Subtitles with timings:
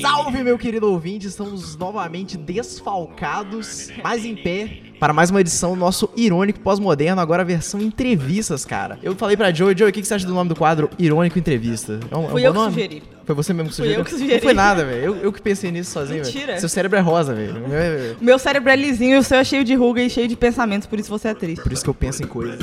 [0.00, 1.26] Salve, meu querido ouvinte!
[1.26, 7.42] Estamos novamente desfalcados, mais em pé, para mais uma edição do nosso Irônico Pós-Moderno, agora
[7.42, 8.98] a versão entrevistas, cara.
[9.02, 11.98] Eu falei pra Joey, Joey, o que você acha do nome do quadro Irônico Entrevista?
[12.10, 12.72] É um, é um Fui eu que nome?
[12.74, 13.02] sugeri.
[13.24, 14.00] Foi você mesmo que Fui sugeriu?
[14.00, 14.32] eu que sugeri.
[14.34, 15.04] Não foi nada, velho.
[15.04, 16.24] Eu, eu que pensei nisso sozinho.
[16.24, 16.58] Mentira.
[16.58, 17.64] Seu cérebro é rosa, velho.
[17.64, 20.02] O meu é- O meu cérebro é lisinho e o seu é cheio de ruga
[20.02, 21.62] e cheio de pensamentos, por isso você é triste.
[21.62, 22.58] Por isso que eu penso em coisas.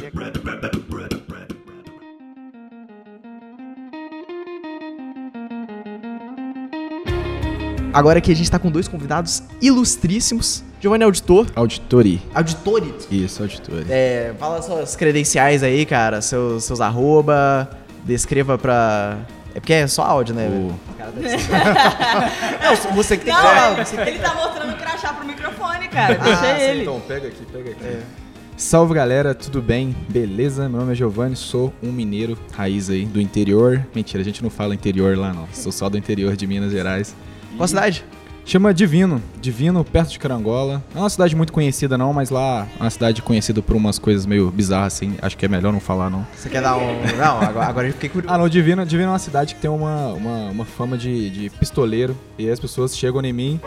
[7.96, 10.64] Agora aqui a gente tá com dois convidados ilustríssimos.
[10.82, 11.48] Giovanni é auditor.
[11.56, 12.22] Auditori.
[12.34, 12.94] Auditore.
[13.10, 13.86] Isso, auditori.
[13.90, 16.22] É, fala suas credenciais aí, cara.
[16.22, 17.70] Seus, seus arroba.
[18.04, 19.18] Descreva pra...
[19.56, 20.48] É porque é só áudio, né?
[20.50, 21.12] O- Cara,
[22.64, 23.80] Não, você que tem que Não, falar.
[23.80, 26.16] é, Você que ele tá mostrando o crachá pro microfone, cara.
[26.16, 26.82] Deixa Ah, ele.
[26.82, 27.98] Então, pega aqui, pega aqui.
[28.58, 29.96] Salve galera, tudo bem?
[30.10, 30.70] Beleza?
[30.70, 33.86] Meu nome é Giovanni, sou um mineiro raiz aí do interior.
[33.94, 35.48] Mentira, a gente não fala interior lá não.
[35.54, 37.16] Sou só do interior de Minas Gerais.
[37.56, 38.04] Qual cidade?
[38.48, 40.84] Chama Divino, Divino, perto de Carangola.
[40.94, 43.98] Não é uma cidade muito conhecida não, mas lá é uma cidade conhecida por umas
[43.98, 45.16] coisas meio bizarras assim.
[45.20, 46.28] Acho que é melhor não falar não.
[46.36, 47.02] Você quer dar um...
[47.18, 48.32] Não, agora, agora eu fiquei curioso.
[48.32, 51.50] Ah, não, Divino, Divino é uma cidade que tem uma, uma, uma fama de, de
[51.50, 52.16] pistoleiro.
[52.38, 53.60] E as pessoas chegam em mim.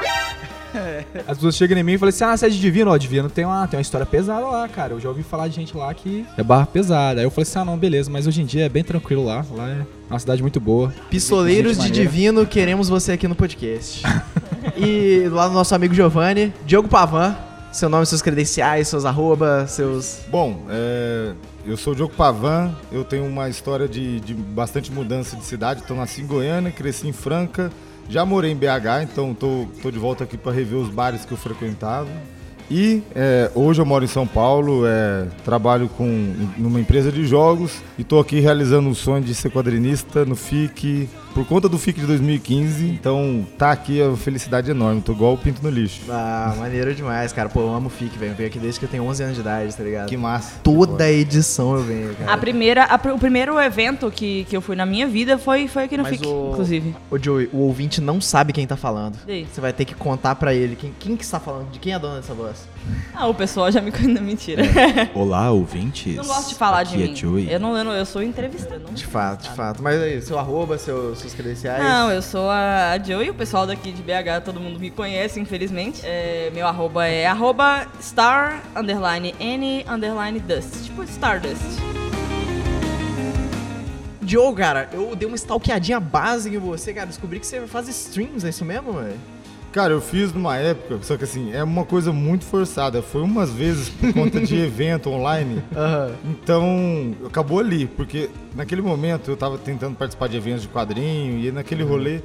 [1.27, 2.91] As pessoas chegam em mim e falam assim: Ah, você é de Divino?
[2.91, 4.93] Ó, Divino tem uma, tem uma história pesada lá, cara.
[4.95, 7.21] Eu já ouvi falar de gente lá que é barra pesada.
[7.21, 9.45] Aí eu falei assim: Ah, não, beleza, mas hoje em dia é bem tranquilo lá.
[9.51, 10.93] Lá é uma cidade muito boa.
[11.11, 11.91] Pistoleiros de.
[11.91, 14.03] Divino, queremos você aqui no podcast.
[14.77, 17.37] e lá do nosso amigo Giovanni, Diogo Pavan,
[17.73, 20.21] seu nome, seus credenciais, seus arroba, seus...
[20.31, 21.33] Bom, é,
[21.67, 25.83] eu sou o Diogo Pavan, eu tenho uma história de, de bastante mudança de cidade.
[25.85, 27.71] Então, nasci em Goiânia, cresci em Franca,
[28.09, 31.33] já morei em BH, então tô, tô de volta aqui para rever os bares que
[31.33, 32.09] eu frequentava.
[32.71, 37.83] E é, hoje eu moro em São Paulo, é, trabalho com, numa empresa de jogos
[37.99, 42.01] e tô aqui realizando um sonho de ser quadrinista no FIC, por conta do FIC
[42.01, 42.85] de 2015.
[42.89, 46.01] Então, tá aqui é uma felicidade enorme, tô igual o pinto no lixo.
[46.11, 47.49] Ah, maneiro demais, cara.
[47.49, 48.33] Pô, eu amo o FIC, velho.
[48.33, 50.09] Eu venho aqui desde que eu tenho 11 anos de idade, tá ligado?
[50.09, 50.59] Que massa.
[50.65, 52.33] Toda edição eu venho, cara.
[52.33, 55.69] A primeira, a pr- o primeiro evento que, que eu fui na minha vida foi,
[55.69, 56.97] foi aqui no Mas FIC, o- inclusive.
[57.09, 59.17] Ô, Joey, o ouvinte não sabe quem tá falando.
[59.25, 61.95] Você vai ter que contar pra ele quem, quem que está falando, de quem é
[61.95, 62.67] a dona dessa voz.
[63.15, 64.09] Ah, o pessoal já me conhece.
[64.23, 64.63] Mentira.
[65.15, 66.17] Olá, ouvintes.
[66.17, 67.17] Não gosto de falar Aqui de é mim.
[67.17, 67.53] Joey.
[67.53, 68.85] Eu, não, eu, não, eu sou entrevistando.
[68.87, 69.83] não De fato, de fato.
[69.83, 71.83] Mas aí, seu arroba, seu, seus credenciais.
[71.83, 75.41] Não, eu sou a a Joey, o pessoal daqui de BH, todo mundo me conhece,
[75.41, 76.01] infelizmente.
[76.05, 80.85] É, meu arroba é arroba star, underline n, underline dust.
[80.85, 81.63] Tipo Stardust.
[84.23, 87.07] Joe, cara, eu dei uma stalkeadinha básica em você, cara.
[87.07, 89.17] Descobri que você faz streams, é isso mesmo, velho?
[89.73, 93.03] Cara, eu fiz numa época, só que assim, é uma coisa muito forçada.
[93.03, 95.63] Foi umas vezes por conta de evento online.
[95.77, 96.13] Aham.
[96.25, 101.53] Então, acabou ali, porque naquele momento eu tava tentando participar de eventos de quadrinho e
[101.53, 102.21] naquele rolê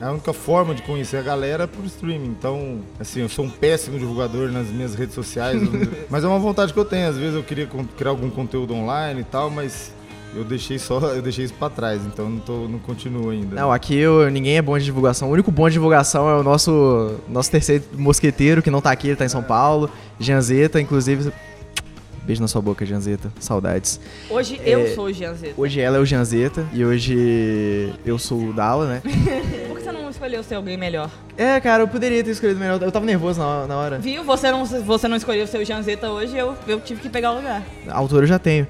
[0.00, 2.28] a única forma de conhecer a galera é por streaming.
[2.28, 5.60] Então, assim, eu sou um péssimo divulgador nas minhas redes sociais,
[6.10, 7.08] mas é uma vontade que eu tenho.
[7.08, 9.92] Às vezes eu queria criar algum conteúdo online e tal, mas
[10.36, 13.56] eu deixei só, eu deixei isso pra trás, então não tô, não continuo ainda.
[13.56, 15.28] Não, aqui eu- ninguém é bom de divulgação.
[15.28, 19.08] O único bom de divulgação é o nosso, nosso terceiro mosqueteiro, que não tá aqui,
[19.08, 19.90] ele tá em São Paulo.
[20.20, 21.32] Janzeta, inclusive.
[22.22, 23.32] Beijo na sua boca, Janzeta.
[23.38, 24.00] Saudades.
[24.28, 25.54] Hoje É, eu sou o Gianzeta.
[25.56, 29.00] Hoje ela é o Janzeta e hoje eu sou o Dala, né?
[29.68, 31.08] Por que você não escolheu ser alguém melhor?
[31.36, 32.82] É, cara, eu poderia ter escolhido melhor.
[32.82, 33.98] Eu tava nervoso na, na hora.
[34.00, 34.24] Viu?
[34.24, 37.36] Você não, você não escolheu ser o Gianzeta hoje, eu, eu tive que pegar o
[37.36, 37.62] lugar.
[37.86, 38.66] A altura eu já tenho.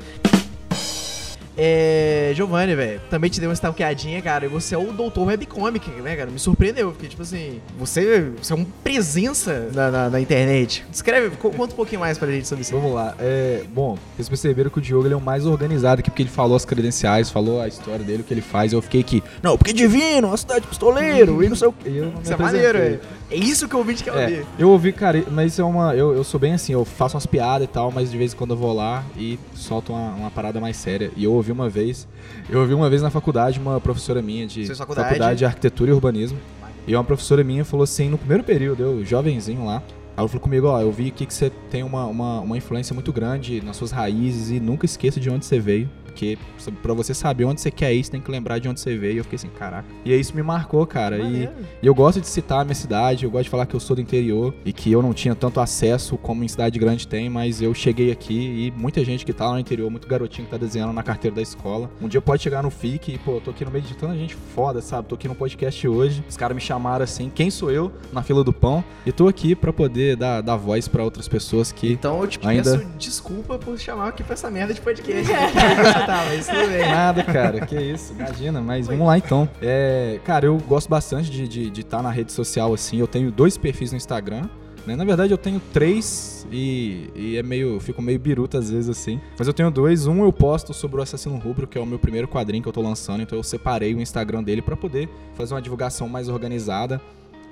[1.57, 2.33] É.
[2.35, 3.01] Giovanni, velho.
[3.09, 4.45] Também te dei uma stalkeadinha, cara.
[4.47, 6.31] E você é o doutor webcomic, né, cara?
[6.31, 6.93] Me surpreendeu.
[6.93, 10.85] Porque, tipo assim, você, você é uma presença na, na, na internet.
[10.93, 12.73] Escreve, co- conta um pouquinho mais pra gente sobre isso.
[12.73, 13.15] Vamos lá.
[13.19, 16.31] É, bom, vocês perceberam que o Diogo ele é o mais organizado aqui, porque ele
[16.31, 18.73] falou as credenciais, falou a história dele, o que ele faz.
[18.73, 21.89] Eu fiquei aqui, não, porque divino, uma cidade de pistoleiro, e não sei o que.
[21.89, 23.01] Me Isso é maneiro, velho.
[23.31, 24.47] É isso que o ouvinte quer É, ouvir.
[24.59, 25.95] eu ouvi, cara, mas isso é uma.
[25.95, 28.37] Eu, eu sou bem assim, eu faço umas piadas e tal, mas de vez em
[28.37, 31.11] quando eu vou lá e solto uma, uma parada mais séria.
[31.17, 32.07] E eu ouvi uma vez,
[32.49, 35.39] eu ouvi uma vez na faculdade uma professora minha de Fez faculdade?
[35.39, 36.39] de arquitetura e urbanismo.
[36.87, 39.83] E uma professora minha falou assim, no primeiro período, eu jovenzinho lá,
[40.17, 43.13] ela falou comigo, ó, eu vi aqui que você tem uma, uma, uma influência muito
[43.13, 45.91] grande nas suas raízes e nunca esqueça de onde você veio.
[46.17, 46.39] Porque
[46.83, 49.17] pra você saber onde você quer ir, você tem que lembrar de onde você veio.
[49.17, 49.85] E eu fiquei assim, caraca.
[50.03, 51.19] E aí isso me marcou, cara.
[51.19, 51.45] E,
[51.83, 53.95] e eu gosto de citar a minha cidade, eu gosto de falar que eu sou
[53.95, 57.61] do interior e que eu não tinha tanto acesso como em cidade grande tem, mas
[57.61, 60.57] eu cheguei aqui e muita gente que tá lá no interior, muito garotinho que tá
[60.57, 61.91] desenhando na carteira da escola.
[62.01, 64.15] Um dia pode chegar no FIC e, pô, eu tô aqui no meio de tanta
[64.17, 65.09] gente foda, sabe?
[65.09, 66.25] Tô aqui no podcast hoje.
[66.27, 68.83] Os caras me chamaram assim, quem sou eu na fila do pão?
[69.05, 72.39] E tô aqui pra poder dar, dar voz pra outras pessoas que Então eu te
[72.43, 75.27] Ainda- peço desculpa por chamar aqui pra essa merda de podcast.
[76.07, 76.89] perguntar, mas tudo bem.
[76.89, 79.49] Nada, cara, que isso, imagina, mas vamos lá então.
[79.61, 82.99] É, cara, eu gosto bastante de estar de, de tá na rede social assim.
[82.99, 84.49] Eu tenho dois perfis no Instagram.
[84.87, 84.95] Né?
[84.95, 87.81] Na verdade, eu tenho três e, e é meio.
[87.81, 89.21] Fico meio biruta às vezes assim.
[89.37, 90.07] Mas eu tenho dois.
[90.07, 92.73] Um eu posto sobre o Assassino Rubro, que é o meu primeiro quadrinho que eu
[92.73, 93.23] tô lançando.
[93.23, 97.01] Então eu separei o Instagram dele para poder fazer uma divulgação mais organizada.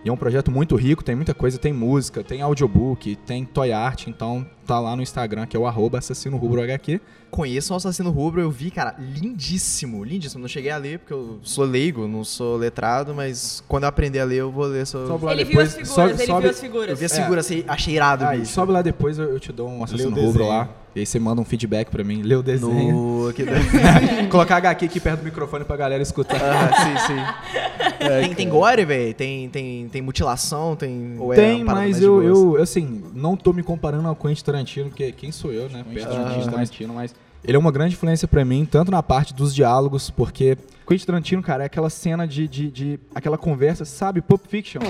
[0.05, 3.73] E é um projeto muito rico, tem muita coisa, tem música, tem audiobook, tem toy
[3.73, 7.01] art, então tá lá no Instagram, que é o arroba assassino rubro HQ.
[7.31, 10.41] Conheço o Assassino Rubro, eu vi, cara, lindíssimo, lindíssimo.
[10.41, 14.21] Não cheguei a ler, porque eu sou leigo, não sou letrado, mas quando eu aprender
[14.21, 15.09] a ler, eu vou ler sobre...
[15.09, 16.89] Sobe lá Ele depois, viu as figuras, sobe- ele sobe- viu as figuras.
[16.91, 17.23] Eu vi as É.
[17.23, 20.47] figuras, achei- achei irado, Aí, sobe lá depois, eu, eu te dou um assassino rubro
[20.47, 20.69] lá.
[20.95, 22.95] E aí você manda um feedback pra mim, lê o desenho.
[23.27, 23.33] No...
[23.33, 23.45] que-
[24.31, 26.37] Colocar HQ aqui perto do microfone pra galera escutar.
[26.41, 27.99] Ah, sim, sim.
[27.99, 29.13] tem, tem gore, velho?
[29.13, 30.77] Tem, tem, tem mutilação?
[30.77, 34.89] Tem, é Tem, parada mas eu, eu, assim, não tô me comparando ao Quentin Tarantino,
[34.89, 35.85] porque quem sou eu, né?
[35.93, 36.35] Perto Tarantino.
[36.35, 40.11] Quentin Tarantino, mas ele é uma grande influência pra mim, tanto na parte dos diálogos,
[40.11, 40.57] porque
[40.87, 44.21] Quentin Tarantino, cara, é aquela cena de, de, de- aquela conversa, sabe?
[44.23, 44.81] Pulp Fiction.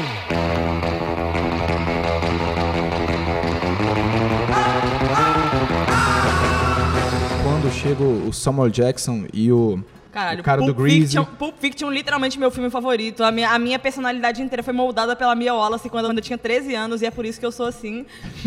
[7.42, 9.82] Quando chega o Samuel Jackson e o,
[10.14, 11.00] Caralho, o cara Pulp do Greasy.
[11.00, 13.24] Fiction, Pulp Fiction, literalmente meu filme favorito.
[13.24, 16.72] A minha, a minha personalidade inteira foi moldada pela Mia Wallace quando eu tinha 13
[16.72, 18.06] anos e é por isso que eu sou assim.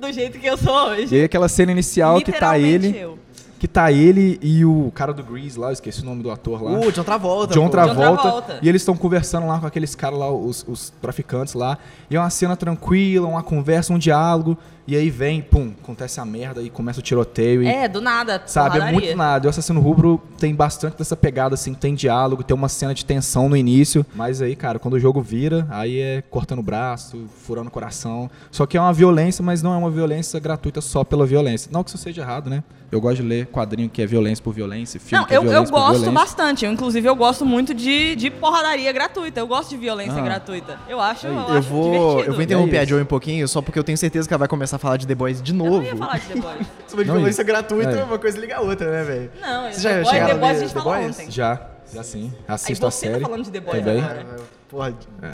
[0.00, 1.14] do jeito que eu sou hoje.
[1.14, 3.16] E aí aquela cena inicial que tá ele, eu.
[3.56, 6.60] que tá ele e o cara do Grease lá, eu esqueci o nome do ator
[6.60, 6.72] lá.
[6.72, 7.54] Uh, John Travolta.
[7.54, 7.68] John.
[7.68, 8.58] Travolta, Travolta.
[8.60, 11.78] E eles estão conversando lá com aqueles caras lá, os, os traficantes lá.
[12.10, 14.58] E é uma cena tranquila, uma conversa, um diálogo.
[14.86, 17.62] E aí vem, pum, acontece a merda e começa o tiroteio.
[17.62, 18.42] E, É, do nada.
[18.46, 19.46] sabe, é muito nada.
[19.46, 23.04] E o Assassino Rubro tem bastante dessa pegada, assim, tem diálogo, tem uma cena de
[23.04, 24.04] tensão no início.
[24.14, 28.30] Mas aí, cara, quando o jogo vira, aí é cortando o braço, furando o coração.
[28.50, 31.70] Só que é uma violência, mas não é uma violência gratuita só pela violência.
[31.72, 32.62] Não que isso seja errado, né?
[32.92, 35.42] Eu gosto de ler quadrinho que é violência por violência, filme Não, que é eu,
[35.42, 36.12] eu violência por gosto violência.
[36.12, 36.64] bastante.
[36.64, 39.40] Eu, inclusive, eu gosto muito de, de porradaria gratuita.
[39.40, 40.24] Eu gosto de violência Ah.
[40.24, 40.78] gratuita.
[40.88, 42.20] Eu acho, eu, Eu acho vou, divertido.
[42.30, 42.84] eu vou interromper É a.
[42.84, 45.06] Joey um pouquinho, só porque eu tenho certeza que ela vai começar a falar de
[45.06, 45.76] The Boys de Eu novo.
[45.78, 46.66] não ia falar de The Boys.
[46.88, 47.44] Sobre violência isso.
[47.44, 48.04] gratuita, É.
[48.04, 49.30] uma coisa liga a outra, né, velho?
[49.40, 51.18] Não, Vocês The já Boys, The Boys a gente The falou Boys?
[51.20, 51.30] ontem.
[51.30, 52.32] Já, já sim.
[52.48, 53.20] Aí Assisto a você série.
[53.20, 54.02] tá falando de The Boys também.
[54.02, 54.26] agora.
[54.74, 55.30] Porra, É.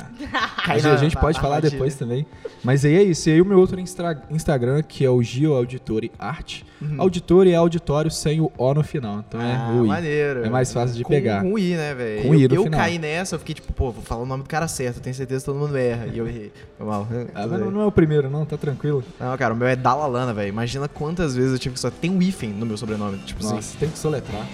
[0.65, 1.71] cai Mas na- a gente na- pode na falar armadilha.
[1.79, 2.27] depois também.
[2.63, 3.29] Mas aí é isso.
[3.29, 6.67] E aí o meu outro instra- Instagram, que é o Gio Auditori Arte.
[6.99, 9.23] Auditori é auditório sem o O no final.
[9.29, 9.89] Então é Ah, o I.
[9.89, 10.45] maneiro.
[10.45, 11.43] É mais fácil de com, pegar.
[11.43, 12.23] Com I, né, velho?
[12.23, 12.81] Com I eu, no eu final.
[12.81, 15.15] caí nessa, eu fiquei tipo, pô, vou falar o nome do cara certo, eu tenho
[15.15, 16.07] certeza que todo mundo erra.
[16.13, 16.53] E eu errei.
[16.79, 17.07] Foi mal.
[17.35, 19.03] Ah, mas não, não é o primeiro, não, tá tranquilo.
[19.19, 20.49] Não, cara, o meu é Dalalana, velho.
[20.49, 21.91] Imagina quantas vezes eu tive que só.
[21.91, 23.19] Tem um hífen no meu sobrenome.
[23.19, 24.47] Tipo assim, Nossa, tem que soletrar.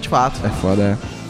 [0.00, 0.44] de fato.
[0.44, 1.21] É foda, é.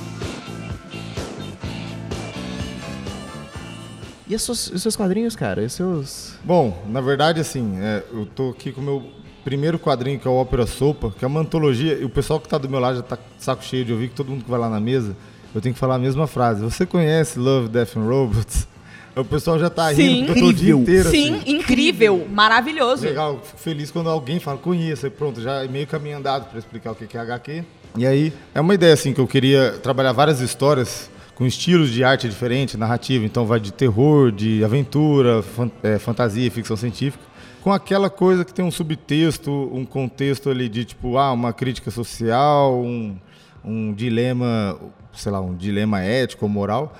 [4.33, 5.61] E os seus, os seus quadrinhos, cara?
[5.61, 6.33] E os seus.
[6.43, 9.03] Bom, na verdade, assim, é, eu tô aqui com o meu
[9.45, 12.49] primeiro quadrinho, que é o Ópera Sopa, que é uma antologia, e o pessoal que
[12.49, 14.59] tá do meu lado já tá saco cheio de ouvir que todo mundo que vai
[14.59, 15.15] lá na mesa,
[15.55, 16.63] eu tenho que falar a mesma frase.
[16.63, 18.69] Você conhece Love, Death and Robots?
[19.15, 20.25] O pessoal já tá Sim.
[20.25, 21.57] rindo, tô o dia inteiro Sim, assim.
[21.57, 23.05] incrível, maravilhoso.
[23.05, 26.59] Legal, fico feliz quando alguém fala, conheço, aí pronto, já é meio caminho andado para
[26.59, 27.63] explicar o que que é HQ.
[27.99, 31.11] E aí, é uma ideia assim que eu queria trabalhar várias histórias
[31.43, 36.49] com estilos de arte diferentes, narrativa, então vai de terror, de aventura, fan- é, fantasia,
[36.53, 37.25] ficção científica,
[37.61, 41.91] com aquela coisa que tem um subtexto, um contexto ali de tipo, ah, uma crítica
[41.91, 43.17] social, um,
[43.65, 44.79] um dilema,
[45.13, 46.97] sei lá, um dilema ético ou moral.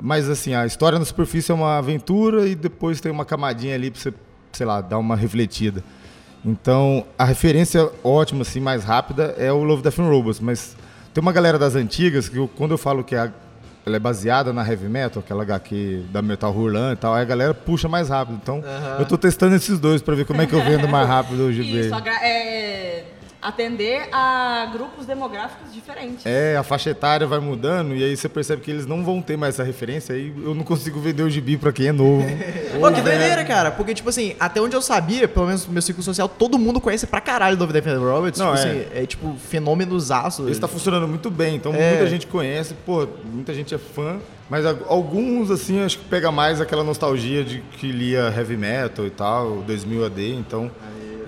[0.00, 3.90] Mas assim, a história na superfície é uma aventura e depois tem uma camadinha ali
[3.90, 4.14] pra você,
[4.52, 5.82] sei lá, dar uma refletida.
[6.44, 10.76] Então, a referência ótima, assim, mais rápida é o Love, Death and Robots, mas
[11.12, 13.32] tem uma galera das antigas que eu- quando eu falo que a-
[13.86, 17.24] ela é baseada na heavy metal, aquela HQ da Metal Hurlan e tal, aí a
[17.24, 18.38] galera puxa mais rápido.
[18.42, 18.62] Então,
[18.98, 21.52] eu tô testando esses dois pra ver como é que eu vendo mais rápido o
[21.52, 21.80] GB.
[21.86, 23.04] Isso, agra- é,
[23.40, 26.26] atender a grupos demográficos diferentes.
[26.26, 29.36] É, a faixa etária vai mudando e aí você percebe que eles não vão ter
[29.36, 32.24] mais essa referência aí eu não consigo vender o gibi pra quem é novo.
[32.78, 33.70] Pô, que doideira, cara.
[33.70, 36.80] Porque, tipo assim, até onde eu sabia, pelo menos no meu círculo social, todo mundo
[36.80, 38.38] conhece pra caralho Love Death and Robots.
[38.38, 38.70] Não, tipo é.
[38.70, 40.48] assim, é tipo fenômenos aço.
[40.48, 41.90] Esse tá funcionando muito bem, então É.
[41.90, 44.18] muita gente conhece, pô, muita gente é fã,
[44.48, 49.10] mas alguns, assim, acho que pega mais aquela nostalgia de que lia heavy metal e
[49.10, 50.70] tal, 2000 AD, então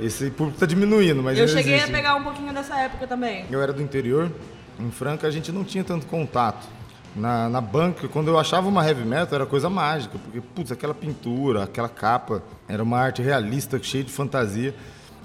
[0.01, 1.91] esse público tá diminuindo, mas Eu cheguei existe.
[1.91, 3.45] a pegar um pouquinho dessa época também.
[3.51, 4.31] Eu era do interior,
[4.79, 6.67] em Franca a gente não tinha tanto contato.
[7.15, 10.95] Na, na banca, quando eu achava uma heavy metal, era coisa mágica, porque, putz, aquela
[10.95, 14.75] pintura, aquela capa, era uma arte realista, cheia de fantasia.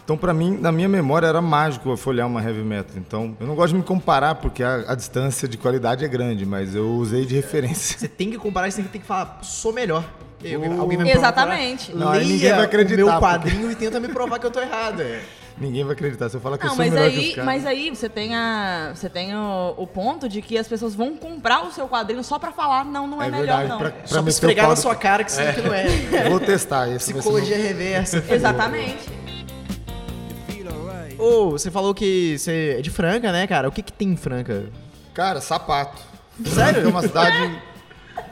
[0.08, 2.96] Então, pra mim, na minha memória, era mágico eu folhear uma heavy metal.
[2.96, 6.46] Então, eu não gosto de me comparar, porque a, a distância de qualidade é grande,
[6.46, 8.00] mas eu usei de referência.
[8.00, 10.06] Você tem que comparar, você tem que falar, sou melhor.
[10.42, 11.88] E alguém, alguém vai me provar Exatamente.
[11.88, 14.40] que eu- Não, Leia ninguém vai acreditar, o meu porque- quadrinho e tenta me provar
[14.40, 15.02] que eu tô errado.
[15.02, 15.20] É.
[15.58, 16.30] Ninguém vai acreditar.
[16.30, 17.46] Se eu falar que Não, eu sou mas melhor que aí, os caras.
[17.46, 21.18] mas aí você tem, a, você tem o, o ponto de que as pessoas vão
[21.18, 23.78] comprar o seu quadrinho só pra falar, não, não é, É melhor, verdade, não.
[23.80, 26.30] pra, pra Só pra esfregar na sua cara que você que não é.
[26.30, 27.14] Vou testar esse.
[27.14, 28.24] Psicologia reversa.
[28.30, 29.27] Exatamente.
[31.20, 33.68] Ô, você falou que você é de Franca, né, cara?
[33.68, 34.66] O que que tem em Franca?
[35.14, 36.02] Cara, sapato.
[36.46, 36.84] Sério?
[36.84, 37.60] É uma cidade.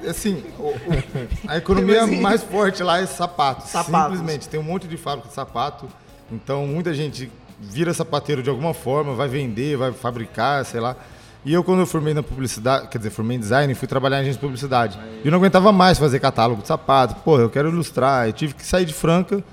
[0.08, 3.68] Assim, o- o- a economia mais forte lá é sapato.
[3.68, 4.18] Sapatos.
[4.18, 4.50] Simplesmente.
[4.50, 5.88] Tem um monte de fábrica de sapato.
[6.32, 10.96] Então, muita gente vira sapateiro de alguma forma, vai vender, vai fabricar, sei lá.
[11.44, 14.22] E eu, quando eu formei na publicidade, quer dizer, formei em design, fui trabalhar em
[14.22, 15.00] agência de publicidade.
[15.24, 17.16] E eu não aguentava mais fazer catálogo de sapato.
[17.24, 18.28] Pô, eu quero ilustrar.
[18.28, 19.44] Eu tive que sair de Franca.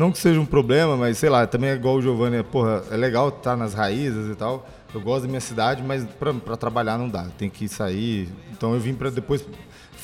[0.00, 2.82] Não que seja um problema, mas sei lá, também é igual o Giovanni, é, porra,
[2.90, 4.66] é legal estar nas raízes e tal.
[4.94, 8.26] Eu gosto da minha cidade, mas pra trabalhar não dá, tem que sair.
[8.50, 9.46] Então eu vim para depois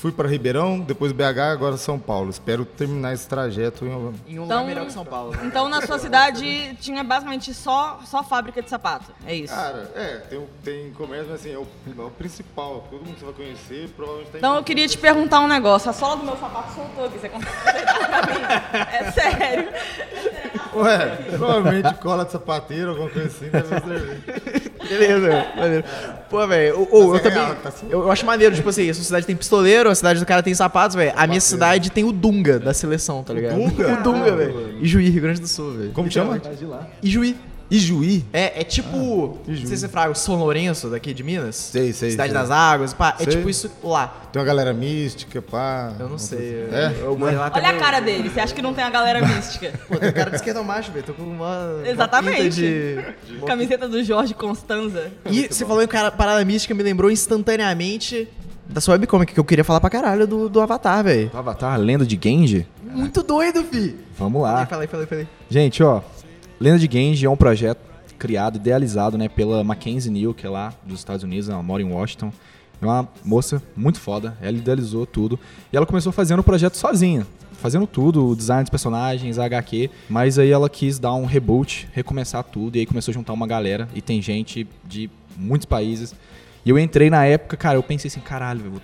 [0.00, 2.30] fui para Ribeirão, depois BH, agora São Paulo.
[2.30, 5.32] Espero terminar esse trajeto em Em um Então- lugar melhor que São Paulo.
[5.32, 5.38] né?
[5.44, 9.10] Então na sua cidade tinha basicamente só, só fábrica de sapato.
[9.26, 9.54] É isso.
[9.54, 11.66] Cara, é, tem, tem comércio, mas assim, é o,
[11.98, 12.86] é o principal.
[12.90, 15.48] Todo mundo que você vai conhecer provavelmente tá em Então eu queria te perguntar um
[15.48, 15.90] negócio.
[15.90, 17.18] A sola do meu sapato soltou aqui.
[17.18, 18.86] Você consegue pra mim?
[18.92, 19.68] É sério.
[20.74, 24.72] Ué, provavelmente cola de sapateiro, alguma coisa assim, deve servir.
[24.88, 25.84] Beleza, maneiro.
[26.28, 27.38] Pô, velho, Mas eu é também.
[27.38, 27.86] real, tá assim?
[27.90, 30.42] eu, eu acho maneiro, tipo assim, a sua cidade tem pistoleiro, a cidade do cara
[30.42, 31.12] tem sapatos, velho.
[31.16, 33.56] A minha cidade tem o Dunga da seleção, tá ligado?
[33.56, 33.92] Dunga?
[33.96, 34.78] O Dunga, velho.
[34.80, 35.92] Ijuí, Rio Grande do Sul, velho.
[35.92, 36.40] Como chama?
[37.02, 37.36] Ijuí.
[37.68, 38.24] Ijuí?
[38.32, 39.40] É, é tipo.
[39.46, 41.56] não sei se você fraga, São Lourenço daqui de Minas.
[41.56, 42.40] Sei, sei, Cidade sei.
[42.40, 43.16] das Águas, pá.
[43.18, 43.34] É Sei.
[43.34, 44.28] tipo isso lá.
[44.32, 45.92] Tem uma galera mística, pá.
[45.98, 46.68] Eu não sei.
[46.70, 46.94] É?
[47.00, 48.30] Eu, eu morei lá Olha a cara dele.
[48.30, 49.72] Você acha que não tem a galera mística?
[49.88, 51.04] Pô, tem cara de esquerda macho, velho.
[51.04, 51.74] Tô com uma.
[51.74, 52.60] uma Exatamente.
[52.60, 53.44] pinta de.
[53.44, 55.10] Camiseta do Jorge Constanza.
[55.28, 58.28] E você falou em cara, parada mística, me lembrou instantaneamente
[58.68, 61.30] da sua webcomic, que eu queria falar pra caralho do, do Avatar, velho.
[61.32, 62.66] O Avatar, Lenda de Genji?
[62.82, 63.96] Muito doido, fi.
[64.18, 64.66] Vamos lá.
[64.66, 65.28] Falei, falei, falei.
[65.48, 66.02] Gente, ó,
[66.58, 67.78] Lenda de Genji é um projeto
[68.18, 71.90] criado, idealizado, né, pela Mackenzie Neal, que é lá dos Estados Unidos, ela mora em
[71.90, 72.32] Washington.
[72.80, 75.38] É uma moça muito foda, ela idealizou tudo.
[75.72, 79.90] E ela começou fazendo o projeto sozinha, fazendo tudo, o design dos personagens, a HQ.
[80.08, 83.46] Mas aí ela quis dar um reboot, recomeçar tudo, e aí começou a juntar uma
[83.46, 86.14] galera, e tem gente de muitos países.
[86.66, 88.80] E eu entrei na época, cara, eu pensei assim, caralho, eu vou,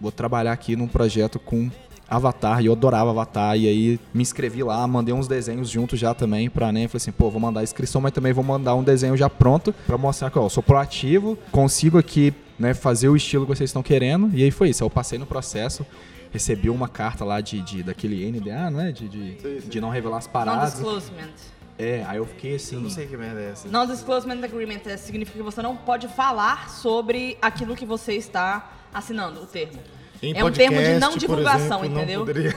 [0.00, 1.70] vou trabalhar aqui num projeto com
[2.08, 6.14] Avatar, e eu adorava Avatar, e aí me inscrevi lá, mandei uns desenhos juntos já
[6.14, 8.82] também pra né, falei assim, pô, vou mandar a inscrição, mas também vou mandar um
[8.82, 13.16] desenho já pronto pra mostrar que, ó, eu sou proativo, consigo aqui, né, fazer o
[13.16, 15.84] estilo que vocês estão querendo, e aí foi isso, eu passei no processo,
[16.32, 20.16] recebi uma carta lá de, de daquele NDA, não é, de, de, de não revelar
[20.16, 21.55] as paradas, Non-disclosement.
[21.78, 23.68] É, aí eu fiquei assim, Eu não sei que merda é essa.
[23.68, 29.42] Non-disclosement agreement é, significa que você não pode falar sobre aquilo que você está assinando,
[29.42, 29.78] o termo.
[30.22, 32.20] Em É um termo de podcast, não divulgação, exemplo, entendeu?
[32.24, 32.56] Não poderia.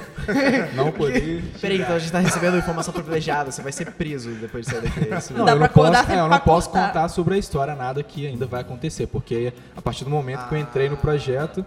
[0.73, 1.43] não poder...
[1.59, 4.81] Peraí, então a gente tá recebendo informação privilegiada, você vai ser preso depois de sair
[4.81, 4.99] daqui.
[5.01, 7.37] é Não dá eu pra não posso, é, eu pra não posso contar sobre a
[7.37, 10.95] história, nada que ainda vai acontecer, porque a partir do momento que eu entrei no
[10.95, 11.65] projeto,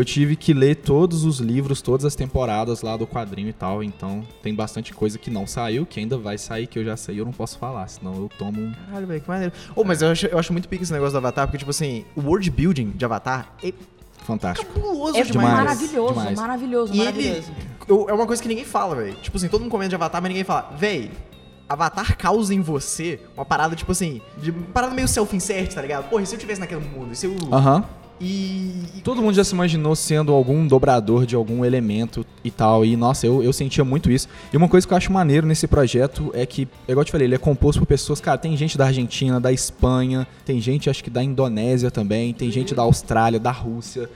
[0.00, 3.82] eu tive que ler todos os livros, todas as temporadas lá do quadrinho e tal,
[3.82, 7.20] então tem bastante coisa que não saiu, que ainda vai sair, que eu já sei,
[7.20, 8.72] eu não posso falar, senão eu tomo um...
[8.86, 9.52] Caralho, velho, que maneiro.
[9.76, 12.04] Ô, mas eu acho, eu acho muito pique esse negócio do Avatar, porque, tipo assim,
[12.16, 13.72] o world building de Avatar é
[14.24, 14.72] Fantástico.
[14.72, 15.50] cabuloso É demais.
[15.52, 16.38] maravilhoso, demais.
[16.38, 17.04] maravilhoso, E ele.
[17.04, 17.52] maravilhoso.
[17.88, 19.14] eu- é uma coisa que ninguém fala, velho.
[19.16, 21.10] Tipo assim, todo mundo comenta de Avatar, mas ninguém fala, véi.
[21.68, 26.08] Avatar causa em você uma parada, tipo assim, de uma parada meio self-insert, tá ligado?
[26.08, 27.12] Porra, e se eu tivesse naquele mundo?
[27.12, 27.36] E se eu.
[27.52, 27.84] Aham.
[28.20, 28.72] E.
[29.02, 32.84] Todo mundo já se imaginou sendo algum dobrador de algum elemento e tal.
[32.84, 34.28] E, nossa, eu, eu sentia muito isso.
[34.52, 37.26] E uma coisa que eu acho maneiro nesse projeto é que, igual eu te falei,
[37.26, 38.20] ele é composto por pessoas.
[38.20, 42.50] Cara, tem gente da Argentina, da Espanha, tem gente, acho que da Indonésia também, tem
[42.50, 44.10] gente da Austrália, da Rússia,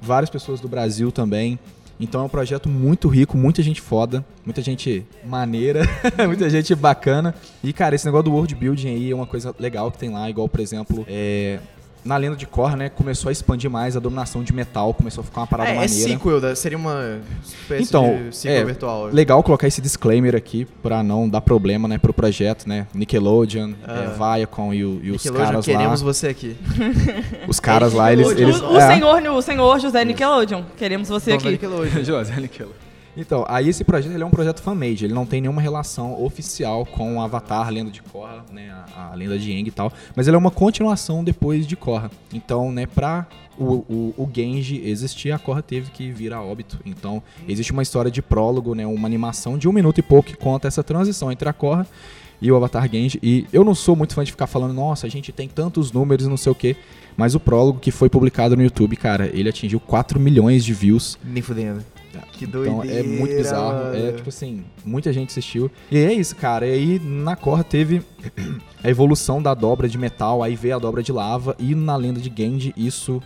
[0.00, 1.58] várias pessoas do Brasil também.
[2.00, 5.82] Então é um projeto muito rico, muita gente foda, muita gente maneira,
[6.28, 7.34] muita gente bacana.
[7.62, 10.30] E, cara, esse negócio do world building aí é uma coisa legal que tem lá,
[10.30, 11.58] igual, por exemplo, é,
[12.08, 15.24] na lenda de Korra, né, começou a expandir mais a dominação de metal, começou a
[15.24, 16.08] ficar uma parada É, é maneira.
[16.10, 19.06] sequel, da- seria uma espécie Então, de sequel é, virtual.
[19.12, 22.86] Legal colocar esse disclaimer aqui pra não dar problema, né, pro projeto, né?
[22.94, 25.32] Nickelodeon, é, Viacom e, o- e os Ah.
[25.32, 26.12] Caras queremos lá.
[26.12, 26.56] você aqui.
[27.46, 28.28] Os caras lá, eles.
[28.30, 28.94] Eles O, o é.
[28.94, 31.50] senhor, o senhor José Nickelodeon, queremos você ver aqui.
[31.50, 32.02] Nickelodeon.
[32.04, 32.87] José Nickelodeon.
[33.18, 36.86] Então, aí esse projeto ele é um projeto fan-made, ele não tem nenhuma relação oficial
[36.86, 40.28] com o Avatar, lenda de Korra, né, a, a lenda de Aang e tal, mas
[40.28, 42.12] ele é uma continuação depois de Korra.
[42.32, 43.26] Então, né, pra
[43.58, 46.78] o, o, o Genji existir, a Korra teve que vir a óbito.
[46.86, 50.36] Então, existe uma história de prólogo, né, uma animação de um minuto e pouco que
[50.36, 51.84] conta essa transição entre a Korra
[52.40, 53.18] e o Avatar Genji.
[53.20, 56.28] E eu não sou muito fã de ficar falando, nossa, a gente tem tantos números
[56.28, 56.76] não sei o quê,
[57.16, 61.18] mas o prólogo que foi publicado no YouTube, cara, ele atingiu 4 milhões de views
[61.24, 61.84] Nem fudendo.
[62.32, 63.00] Que Então doideira.
[63.00, 63.94] é muito bizarro.
[63.94, 65.70] É tipo assim, muita gente assistiu.
[65.90, 66.66] E é isso, cara.
[66.66, 68.02] E aí na Korra teve
[68.82, 71.54] a evolução da dobra de metal, aí veio a dobra de lava.
[71.58, 73.22] E na lenda de Genji, isso.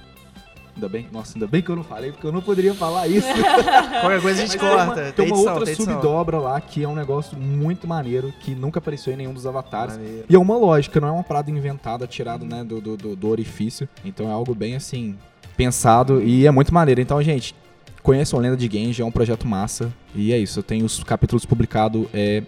[0.75, 3.29] Ainda bem, nossa, ainda bem que eu não falei, porque eu não poderia falar isso.
[4.01, 5.13] Qualquer coisa a gente Mas tem uma- corta.
[5.13, 9.13] Tem uma edição, outra subdobra lá que é um negócio muito maneiro, que nunca apareceu
[9.13, 9.97] em nenhum dos avatares.
[9.99, 10.25] Maneiro.
[10.31, 13.29] E é uma lógica, não é uma parada inventada, tirada né, do, do, do- do
[13.29, 13.87] orifício.
[14.03, 15.15] Então é algo bem assim,
[15.59, 17.03] pensado e é muito maneiro.
[17.03, 17.55] Então, gente,
[18.03, 19.93] conheçam a Lenda de Genji, é um projeto massa.
[20.15, 22.43] E é isso, eu tenho os capítulos publicados é,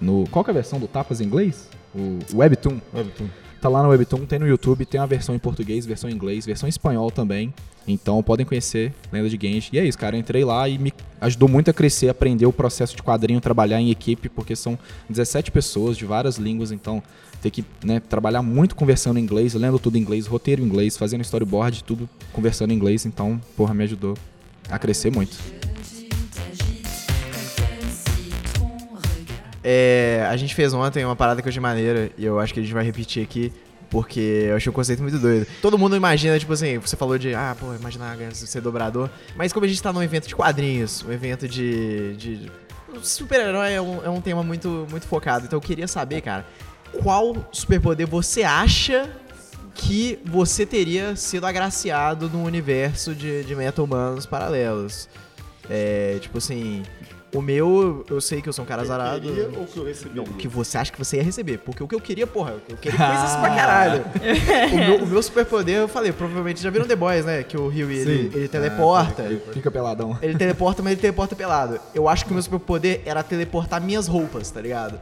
[0.00, 0.24] no.
[0.30, 1.68] Qual que é a versão do Tapas em inglês?
[1.94, 2.80] O Webtoon.
[2.92, 3.28] Webtoon.
[3.60, 6.44] Tá lá no Webtoon, tem no YouTube, tem a versão em português, versão em inglês,
[6.44, 7.54] versão em espanhol também.
[7.86, 9.70] Então podem conhecer Lenda de Genji.
[9.72, 10.16] E é isso, cara.
[10.16, 13.80] Eu entrei lá e me ajudou muito a crescer, aprender o processo de quadrinho, trabalhar
[13.80, 17.02] em equipe, porque são 17 pessoas de várias línguas, então
[17.40, 20.96] ter que né, trabalhar muito conversando em inglês, lendo tudo em inglês, roteiro em inglês,
[20.96, 23.06] fazendo storyboard, tudo conversando em inglês.
[23.06, 24.14] Então, porra, me ajudou
[24.70, 25.36] a crescer muito.
[29.66, 32.60] É, a gente fez ontem uma parada que eu achei maneira e eu acho que
[32.60, 33.52] a gente vai repetir aqui.
[33.88, 35.46] Porque eu achei o conceito muito doido.
[35.62, 39.08] Todo mundo imagina, tipo assim, você falou de, ah, pô, imaginar ser dobrador.
[39.36, 42.16] Mas como a gente tá num evento de quadrinhos, um evento de.
[42.16, 42.50] de
[43.02, 45.46] super-herói é um, é um tema muito, muito focado.
[45.46, 46.44] Então eu queria saber, cara,
[47.02, 49.08] qual superpoder você acha
[49.74, 55.08] que você teria sido agraciado no universo de, de meta-humanos paralelos?
[55.68, 56.82] É, tipo assim,
[57.34, 59.20] o meu, eu sei que eu sou um cara azarado.
[59.20, 60.14] Queria ou que eu recebi?
[60.14, 61.58] Não, o que você acha que você ia receber.
[61.58, 64.04] Porque o que eu queria, porra, eu queria coisas pra caralho.
[64.72, 67.42] o, meu, o meu superpoder, eu falei, provavelmente já viram The Boys, né?
[67.42, 69.24] Que o Rio ele, ele teleporta.
[69.52, 70.16] Fica peladão.
[70.22, 71.80] Ele teleporta, mas ele teleporta pelado.
[71.92, 75.00] Eu acho que o meu superpoder era teleportar minhas roupas, tá ligado?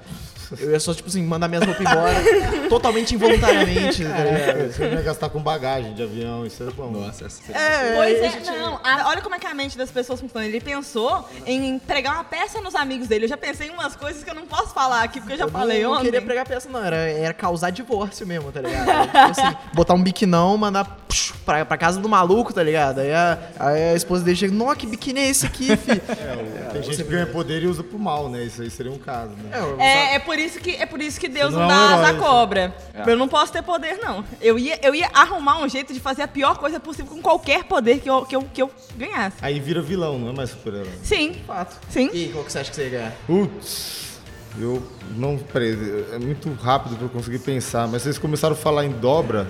[0.58, 2.14] Eu ia só, tipo assim, mandar minhas roupas embora
[2.68, 4.26] totalmente involuntariamente, tá ligado?
[4.58, 6.90] É, você não ia gastar com bagagem de avião, isso é bom.
[6.90, 8.80] Nossa, essa É, Pois aí a é, gente- não.
[8.82, 10.46] a- olha como é que a mente das pessoas funciona.
[10.46, 13.24] Ele pensou em entregar uma peça nos amigos dele.
[13.24, 15.44] Eu já pensei em umas coisas que eu não posso falar aqui, porque eu já
[15.44, 16.04] Eu falei não, não ontem.
[16.06, 16.82] queria pregar peça, não.
[16.84, 18.88] Era, era causar divórcio mesmo, tá ligado?
[18.88, 23.00] Era, tipo assim, botar um biquinão, mandar psh, pra, pra casa do maluco, tá ligado?
[23.00, 25.90] Aí a, aí a esposa dele chega, nossa, que biquíni é esse aqui, fi?
[25.92, 28.44] É, o- tem gente que ganha poder e usa pro mal, né?
[28.44, 29.50] Isso aí seria um caso, né?
[29.52, 31.68] É, eu- É, é por isso que é por isso que Deus não, não é
[31.68, 32.74] dá asa à cobra.
[32.94, 33.10] É.
[33.10, 34.24] Eu não posso ter poder, não.
[34.40, 37.64] Eu ia, eu ia arrumar um jeito de fazer a pior coisa possível com qualquer
[37.64, 39.36] poder que eu, que eu, que eu ganhasse.
[39.40, 40.92] Aí vira vilão, não é mais super-herói.
[41.02, 41.78] Sim, fato.
[41.88, 42.10] sim.
[42.12, 43.12] E qual que você acha que você ia ganhar?
[43.26, 44.20] Putz,
[44.58, 44.82] eu
[45.16, 45.38] não.
[45.38, 49.46] Peraí, é muito rápido pra eu conseguir pensar, mas vocês começaram a falar em dobra.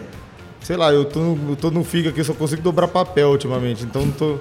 [0.62, 3.30] Sei lá, eu tô no, eu tô no figa aqui, eu só consigo dobrar papel
[3.30, 4.38] ultimamente, então não tô.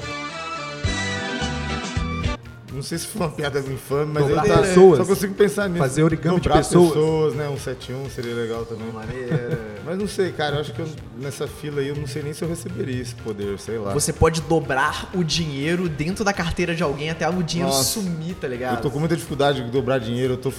[2.82, 4.98] Não sei se foi uma piada infame, mas Dobrar eu tá, pessoas.
[4.98, 5.78] só consigo pensar nisso.
[5.84, 7.36] Fazer origami de Dobrar pessoas.
[7.36, 7.48] né?
[7.48, 8.92] Um 71 seria legal também.
[8.92, 9.60] Maneiro.
[9.86, 10.90] Mas não sei, cara, eu acho que eu-
[11.20, 13.94] nessa fila aí eu não sei nem se eu receberia esse poder, sei lá.
[13.94, 18.00] Você pode dobrar o dinheiro dentro da carteira de alguém até o dinheiro Nossa.
[18.00, 18.78] sumir, tá ligado?
[18.78, 20.52] Eu tô com muita dificuldade de dobrar dinheiro, eu tô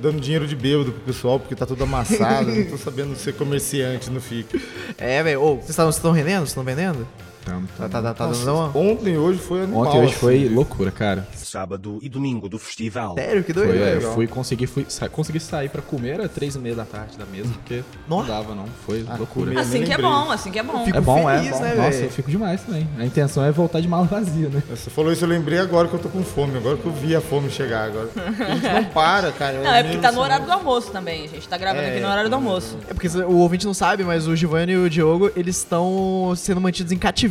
[0.00, 3.34] dando dinheiro de bêbado pro pessoal porque tá tudo amassado, eu não tô sabendo ser
[3.34, 4.60] comerciante no FIC.
[4.98, 5.40] É, velho.
[5.40, 6.38] Ô, vocês estão rendendo?
[6.40, 7.06] Vocês estão vendendo?
[7.44, 8.76] Tá, tá, tá, tá Nossa, dando uma...
[8.78, 9.82] Ontem e hoje foi animal.
[9.82, 10.18] Ontem e hoje assim.
[10.20, 11.26] foi loucura, cara.
[11.34, 13.14] Sábado e domingo do festival.
[13.14, 13.42] Sério?
[13.42, 13.70] Que doido.
[13.70, 14.14] Foi, é, legal.
[14.14, 17.24] fui conseguir, fui, sa consegui sair pra comer, era três e meia da tarde da
[17.24, 18.28] mesa, porque Nossa.
[18.28, 19.58] não dava não, foi Ah, loucura.
[19.60, 20.84] Assim que é bom, assim que é bom.
[20.84, 21.60] Fico É bom, feliz, é bom.
[21.60, 22.86] né, Nossa, eu fico demais também.
[22.98, 24.62] A intenção é voltar de mala vazia, né?
[24.68, 27.16] Você falou isso, eu lembrei agora que eu tô com fome, agora que eu vi
[27.16, 28.08] a fome chegar agora.
[28.16, 29.62] A gente não para, cara.
[29.62, 31.24] Não, é porque tá no horário do almoço também.
[31.24, 32.76] A gente tá gravando É, aqui no horário do almoço.
[32.88, 36.60] É porque o ouvinte não sabe, mas o Giovanni e o Diogo, eles estão sendo
[36.60, 37.30] mantidos em cativeiro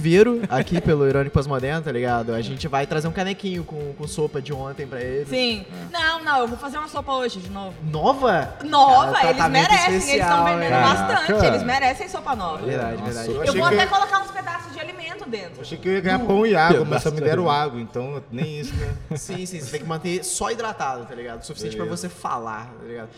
[0.50, 2.34] aqui pelo Irônico Pós-Moderno, tá ligado?
[2.34, 5.28] A gente vai trazer um canequinho com, com sopa de ontem pra eles.
[5.30, 5.66] Sim.
[5.92, 7.74] Não, não, eu vou fazer uma sopa hoje de novo.
[7.84, 8.56] Nova?
[8.64, 10.82] Nova, Cara, eles merecem, eles especial, estão vendendo hein?
[10.82, 11.28] bastante.
[11.28, 11.48] Caraca.
[11.48, 12.66] Eles merecem sopa nova.
[12.66, 13.30] Verdade, Nossa, verdade.
[13.30, 15.62] eu Eu vou que- até colocar uns pedaços de alimento dentro.
[15.62, 18.24] Achei que eu ia ganhar pão e água, mas só me de deram água, então
[18.32, 18.96] nem isso, né?
[19.18, 21.42] Sim, sim, você tem que manter só hidratado, tá ligado?
[21.42, 23.10] O suficiente pra você falar, tá ligado?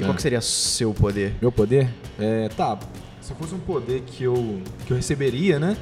[0.00, 1.34] E qual que seria seu poder?
[1.40, 1.88] Meu poder?
[2.18, 2.78] É, tá.
[3.20, 5.76] Se fosse um poder que eu, que eu receberia, né?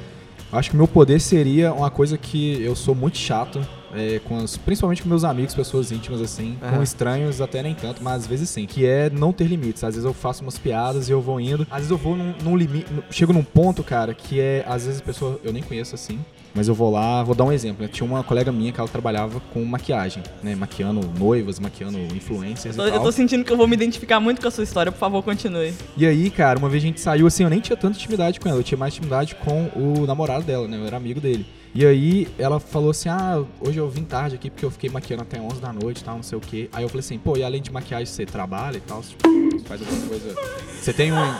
[0.51, 3.61] Acho que meu poder seria uma coisa que eu sou muito chato,
[3.93, 6.77] é, com as, principalmente com meus amigos, pessoas íntimas assim, Aham.
[6.77, 9.83] com estranhos até nem tanto, mas às vezes sim, que é não ter limites.
[9.83, 12.33] Às vezes eu faço umas piadas e eu vou indo, às vezes eu vou num,
[12.43, 15.93] num limite, chego num ponto, cara, que é, às vezes a pessoa eu nem conheço
[15.93, 16.19] assim,
[16.53, 17.83] mas eu vou lá, vou dar um exemplo.
[17.83, 17.89] né?
[17.91, 20.55] Tinha uma colega minha que ela trabalhava com maquiagem, né?
[20.55, 22.99] Maquiando noivas, maquiando influencers Eu e tô, tal.
[22.99, 25.23] eu tô sentindo que eu vou me identificar muito com a sua história, por favor,
[25.23, 25.73] continue.
[25.95, 28.49] E aí, cara, uma vez a gente saiu assim, eu nem tinha tanta intimidade com
[28.49, 30.77] ela, eu tinha mais intimidade com o namorado dela, né?
[30.77, 31.45] Eu era amigo dele.
[31.73, 35.23] E aí ela falou assim: Ah, hoje eu vim tarde aqui porque eu fiquei maquiando
[35.23, 36.69] até 11 da noite e tal, não sei o quê.
[36.73, 39.03] Aí eu falei assim: Pô, e além de maquiagem, você trabalha e tal?
[39.03, 39.13] Você
[39.65, 40.35] faz alguma coisa.
[40.81, 41.17] Você tem um.
[41.17, 41.35] É.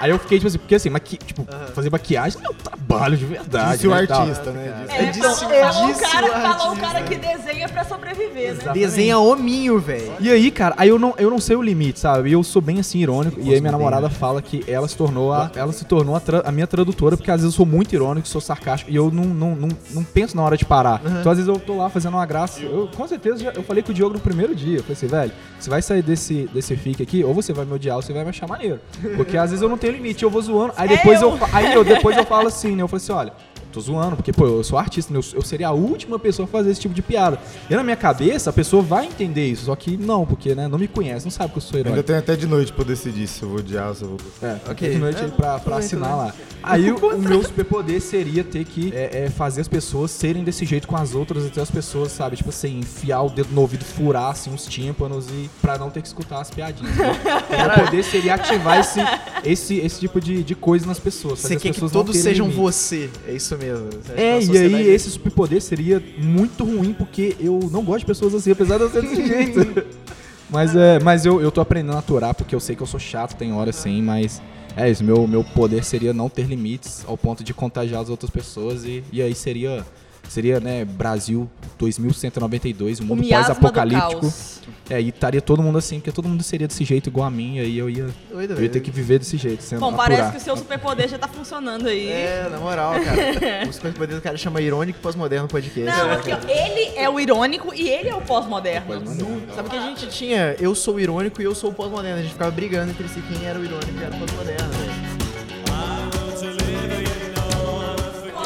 [0.00, 1.16] Aí eu fiquei tipo assim, porque assim, maqui...
[1.16, 3.72] tipo, fazer maquiagem é um trabalho de verdade.
[3.74, 4.22] Disse o né, tal.
[4.22, 4.84] artista, né?
[4.86, 5.38] Disse- É, disse- falou,
[5.72, 6.86] falou o disse cara, o falou o artista.
[6.86, 8.72] cara que desenha pra sobreviver, né?
[8.72, 10.12] Desenha hominho, velho.
[10.20, 12.28] E aí, cara, aí eu não, eu não sei o limite, sabe?
[12.30, 13.40] E eu sou bem assim irônico.
[13.40, 16.42] E aí minha namorada fala que ela se tornou a, ela se tornou a, tra-
[16.44, 19.24] a minha tradutora, porque às vezes eu sou muito irônico, sou sarcástico e eu não,
[19.44, 21.00] não, não, não penso na hora de parar.
[21.20, 22.60] Então às vezes eu tô lá fazendo uma graça.
[22.60, 24.78] Eu, com certeza, já- eu falei com o Diogo no primeiro dia.
[24.78, 27.72] Eu falei assim, velho, você vai sair desse, desse fique aqui, ou você vai me
[27.72, 28.80] odiar ou você vai me achar maneiro.
[29.16, 30.72] Porque às vezes eu não tenho limite, eu vou zoando.
[30.76, 31.36] Aí É depois eu, eu.
[31.38, 32.82] fa- aí eu depois eu falo assim, né?
[32.82, 33.32] Eu falo assim, olha.
[33.74, 35.18] Tô zoando, porque, pô, eu sou artista, né?
[35.18, 37.38] eu, eu seria a última pessoa a fazer esse tipo de piada.
[37.68, 40.78] E na minha cabeça, a pessoa vai entender isso, só que não, porque, né, não
[40.78, 42.06] me conhece, não sabe que eu sou Ainda irônico.
[42.06, 44.18] tenho até de noite pra eu decidir se eu vou odiar ou se eu vou
[44.18, 44.46] gostar.
[44.46, 44.72] É, Ok.
[44.72, 44.90] ok.
[44.90, 46.34] De noite aí pra, pra assinar lá.
[46.62, 50.64] Aí o, o meu superpoder seria ter que é, é, fazer as pessoas serem desse
[50.64, 53.84] jeito com as outras, até as pessoas, sabe, tipo assim, enfiar o dedo no ouvido,
[53.84, 56.94] furar assim uns tímpanos e pra não ter que escutar as piadinhas.
[56.96, 57.14] né?
[57.54, 59.00] O meu poder seria ativar esse,
[59.44, 61.38] esse, esse tipo de, de coisa nas pessoas.
[61.40, 62.62] Você quer que todos sejam limite.
[62.62, 63.10] você.
[63.26, 63.63] É isso mesmo.
[63.64, 68.34] Que É, e aí esse superpoder seria muito ruim, porque eu não gosto de pessoas
[68.34, 69.84] assim, apesar de eu ser desse jeito.
[70.50, 73.00] Mas, é, mas eu, eu tô aprendendo a aturar, porque eu sei que eu sou
[73.00, 74.40] chato, tem hora assim, mas
[74.76, 78.30] é isso, meu, meu poder seria não ter limites ao ponto de contagiar as outras
[78.30, 79.84] pessoas e, e aí seria,
[80.28, 84.32] seria, né, Brasil 2192, um O mundo pós-apocalíptico.
[84.88, 87.56] É, e estaria todo mundo assim, porque todo mundo seria desse jeito igual a mim,
[87.56, 90.30] e aí eu ia, Doido, eu ia ter que viver desse jeito, sendo Bom, parece
[90.32, 92.08] que o seu superpoder já tá funcionando aí.
[92.08, 93.66] É, na moral, cara.
[93.68, 95.90] o superpoder do cara chama Irônico Pós-Moderno Podcast.
[95.98, 99.02] Não, né, aqui, ó, ele é o irônico e ele é o pós-moderno.
[99.54, 102.18] Sabe que a gente tinha eu sou o irônico e eu sou o pós-moderno.
[102.18, 104.68] A gente ficava brigando entre si quem era o irônico e quem era o pós-moderno,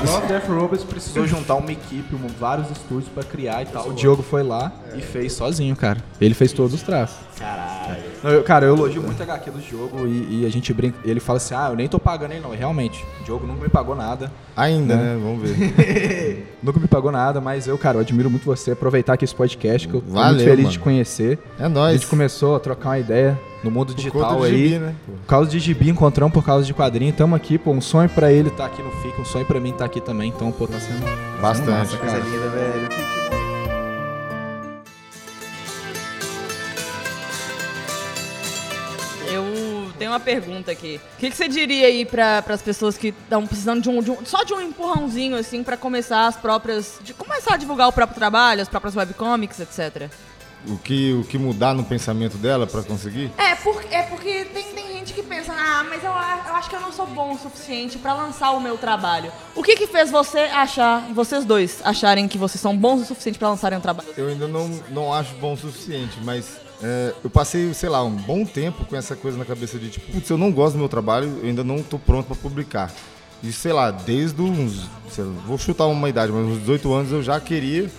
[0.01, 3.89] O Death Robots precisou juntar uma equipe, um- vários estúdios pra criar e tal.
[3.89, 6.03] O Diogo foi lá e fez sozinho, cara.
[6.21, 7.17] Ele fez todos os traços.
[7.39, 8.03] Caralho.
[8.23, 10.99] Não, eu- cara, eu elogio muito a HQ do Diogo e, e a gente brinca.
[11.05, 12.53] Ele fala assim: ah, eu nem tô pagando ele não.
[12.53, 14.31] E realmente, o Diogo nunca me pagou nada.
[14.57, 15.03] Ainda, Né?
[15.15, 15.21] né?
[15.23, 16.55] Vamos ver.
[16.63, 18.73] Nunca me pagou nada, mas eu, cara, eu admiro muito você.
[18.73, 20.73] Aproveitar aqui esse podcast, que eu tô Valeu, muito feliz mano.
[20.73, 21.39] de conhecer.
[21.61, 21.93] É A nóis.
[22.01, 24.51] gente começou a trocar uma ideia no mundo Por digital aí.
[24.69, 24.95] gibi, né?
[25.07, 27.13] Por causa de gibi, encontramos por causa de quadrinho.
[27.13, 27.71] Tamo aqui, pô.
[27.71, 30.31] Um sonho pra ele tá aqui no FIC, um sonho pra mim tá aqui também.
[30.31, 31.01] Então, pô, tá sendo.
[31.05, 31.71] tá sendo Bastante.
[31.71, 32.29] massa, Coisa cara.
[32.29, 33.18] linda, velho.
[39.99, 41.01] Tenho uma pergunta aqui.
[41.17, 44.11] O que, que você diria aí para as pessoas que estão precisando de um, de
[44.11, 47.93] um- só de um empurrãozinho assim para começar as próprias, de começar a divulgar o
[47.93, 50.09] próprio trabalho, as próprias webcomics, etc.
[50.67, 53.31] O que, o que mudar no pensamento dela pra conseguir?
[53.39, 56.75] É, por, é porque tem, tem gente que pensa, ah, mas eu, eu acho que
[56.77, 59.33] eu não sou bom o suficiente para lançar o meu trabalho.
[59.55, 63.39] O que que fez você achar, vocês dois, acharem que vocês são bons o suficiente
[63.39, 64.09] para lançarem um trabalho?
[64.17, 68.15] Eu ainda não, não acho bom o suficiente, mas é, eu passei, sei lá, um
[68.15, 70.89] bom tempo com essa coisa na cabeça de tipo, putz, eu não gosto do meu
[70.89, 72.93] trabalho, eu ainda não tô pronto pra publicar.
[73.43, 74.85] E sei lá, desde uns,
[75.17, 77.91] lá, vou chutar uma idade, mas uns 18 anos eu já queria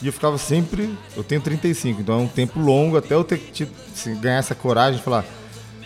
[0.00, 3.38] e eu ficava sempre, eu tenho 35, então é um tempo longo até eu ter
[3.38, 5.24] que tipo, assim, ganhar essa coragem de falar,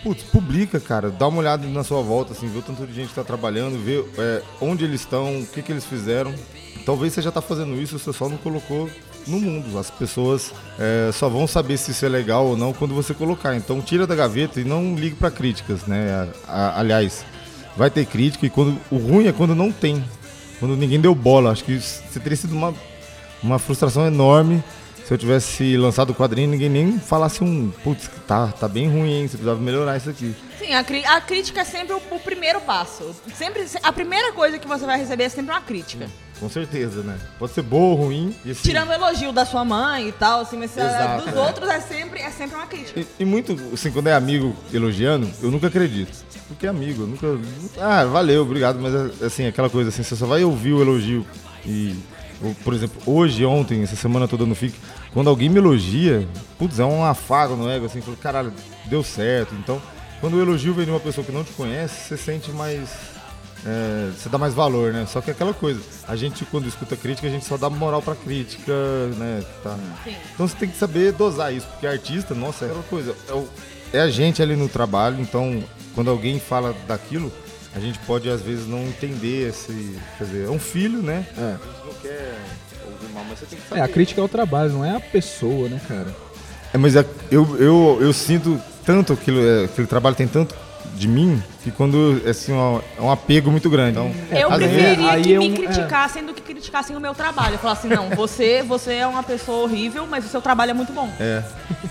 [0.03, 3.09] putz, publica, cara, dá uma olhada na sua volta, assim, vê o tanto de gente
[3.09, 6.33] que tá trabalhando, vê é, onde eles estão, o que que eles fizeram.
[6.85, 8.89] Talvez você já tá fazendo isso, você só não colocou
[9.27, 9.77] no mundo.
[9.77, 13.55] As pessoas é, só vão saber se isso é legal ou não quando você colocar.
[13.55, 16.29] Então tira da gaveta e não ligue para críticas, né?
[16.47, 17.25] A- a- aliás,
[17.75, 20.03] vai ter crítica e quando o ruim é quando não tem,
[20.59, 21.51] quando ninguém deu bola.
[21.51, 22.73] Acho que você teria sido uma
[23.43, 24.63] uma frustração enorme
[25.05, 29.09] se eu tivesse lançado o quadrinho ninguém nem falasse um, putz, tá, tá bem ruim,
[29.13, 29.21] hein?
[29.27, 30.35] Você precisava melhorar isso aqui.
[30.59, 30.79] Sim, a,
[31.15, 33.15] a crítica é sempre o, o primeiro passo.
[33.33, 36.09] Sempre, a primeira coisa que você vai receber é sempre uma crítica.
[36.39, 37.17] Com certeza, né?
[37.39, 38.35] Pode ser boa ou ruim.
[38.43, 41.39] Assim, Tirando o elogio da sua mãe e tal, assim, mas a- Exato, dos é.
[41.39, 42.99] outros é sempre, é sempre uma crítica.
[42.99, 46.11] E, e muito, assim, quando é amigo elogiando, eu nunca acredito.
[46.47, 47.27] Porque é amigo, eu nunca.
[47.81, 51.25] Ah, valeu, obrigado, mas assim, aquela coisa assim, você só vai ouvir o elogio
[51.65, 51.95] e.
[52.63, 54.75] Por exemplo, hoje, ontem, essa semana toda no FIC,
[55.11, 56.27] quando alguém me elogia,
[56.59, 58.53] putz, é um afago no ego, assim, falo, caralho,
[58.85, 59.55] deu certo.
[59.55, 59.81] Então,
[60.21, 62.89] quando o elogio vem de uma pessoa que não te conhece, você sente mais.
[63.65, 65.05] É, você dá mais valor, né?
[65.07, 68.01] Só que é aquela coisa, a gente quando escuta crítica, a gente só dá moral
[68.01, 68.73] pra crítica,
[69.17, 69.43] né?
[69.63, 69.77] Tá.
[70.33, 73.15] Então você tem que saber dosar isso, porque artista, nossa, é aquela coisa.
[73.29, 73.47] É, o-
[73.93, 75.63] é a gente ali no trabalho, então
[75.95, 77.31] quando alguém fala daquilo,
[77.75, 79.97] a gente pode às vezes não entender esse.
[80.17, 81.25] Quer dizer, é um filho, né?
[81.37, 81.41] É.
[81.41, 82.33] A gente não quer
[82.85, 83.81] ouvir mal, mas você tem que saber.
[83.81, 86.15] É, a crítica é o trabalho, não é a pessoa, né, cara?
[86.73, 90.53] É, mas é- eu, eu, eu sinto tanto aquilo, é, aquele trabalho tem tanto
[90.97, 93.91] de mim que quando, assim, ó, é um apego muito grande.
[93.99, 97.55] Então, Eu preferiria aí que é me um- criticassem do que criticassem o meu trabalho.
[97.55, 100.73] Eu falar assim, não, você, você é uma pessoa horrível, mas o seu trabalho é
[100.73, 101.09] muito bom.
[101.19, 101.43] é,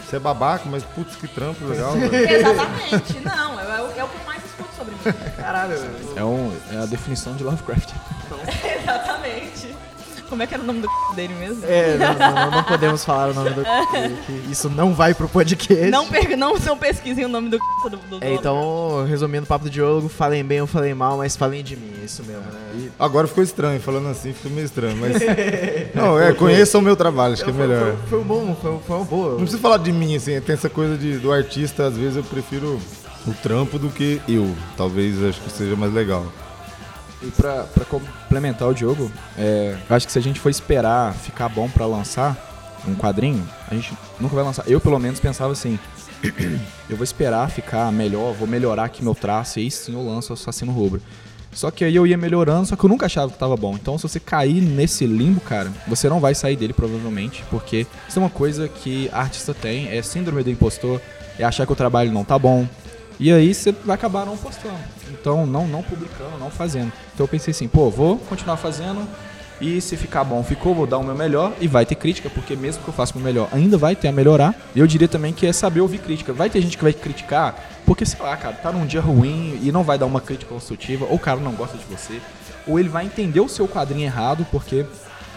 [0.04, 1.94] você é babaca, mas putz, que trampo legal.
[1.96, 3.20] Exatamente.
[3.24, 5.16] Não, é, é o- é o que eu mais escuto sobre mim.
[5.36, 5.74] Caralho,
[6.16, 7.90] É, um, é a definição de Lovecraft.
[8.82, 9.75] Exatamente.
[10.28, 11.62] Como é que era o nome do dele mesmo?
[11.64, 13.62] É, não, não, não podemos falar o nome do.
[14.26, 15.90] que Isso não vai pro podcast.
[15.90, 17.58] Não, per- não, não pesquisem o nome do
[17.88, 21.36] do, do É, então, resumindo o papo do Diogo, falem bem ou falem mal, mas
[21.36, 22.90] falem de mim, é isso mesmo, né?
[22.98, 25.16] Agora ficou estranho, falando assim, ficou meio estranho, mas...
[25.94, 27.94] Não, é, conheçam o meu trabalho, acho que é melhor.
[27.96, 29.30] foi, foi um bom, foi, foi uma boa.
[29.32, 32.24] Não precisa falar de mim, assim, tem essa coisa de, do artista, às vezes eu
[32.24, 32.80] prefiro
[33.26, 34.54] o trampo do que eu.
[34.76, 36.26] Talvez acho que seja mais legal.
[37.22, 41.48] E pra, pra complementar o Diogo, é, acho que se a gente for esperar ficar
[41.48, 42.36] bom pra lançar
[42.86, 44.64] um quadrinho, a gente nunca vai lançar.
[44.68, 45.78] Eu, pelo menos, pensava assim:
[46.88, 50.32] eu vou esperar ficar melhor, vou melhorar aqui meu traço, e aí sim eu lanço
[50.32, 51.00] Assassino Rubro.
[51.52, 53.74] Só que aí eu ia melhorando, só que eu nunca achava que tava bom.
[53.76, 58.18] Então, se você cair nesse limbo, cara, você não vai sair dele provavelmente, porque isso
[58.18, 61.00] é uma coisa que artista tem, é síndrome do impostor,
[61.38, 62.68] é achar que o trabalho não tá bom.
[63.18, 64.78] E aí você vai acabar não postando.
[65.10, 66.92] Então, não, não publicando, não fazendo.
[67.14, 69.06] Então eu pensei assim, pô, vou continuar fazendo.
[69.58, 71.54] E se ficar bom, ficou, vou dar o meu melhor.
[71.60, 74.08] E vai ter crítica, porque mesmo que eu faça o meu melhor, ainda vai ter
[74.08, 74.54] a melhorar.
[74.74, 76.32] E eu diria também que é saber ouvir crítica.
[76.32, 79.72] Vai ter gente que vai criticar, porque sei lá, cara, tá num dia ruim e
[79.72, 82.20] não vai dar uma crítica construtiva, ou o cara não gosta de você,
[82.66, 84.84] ou ele vai entender o seu quadrinho errado, porque.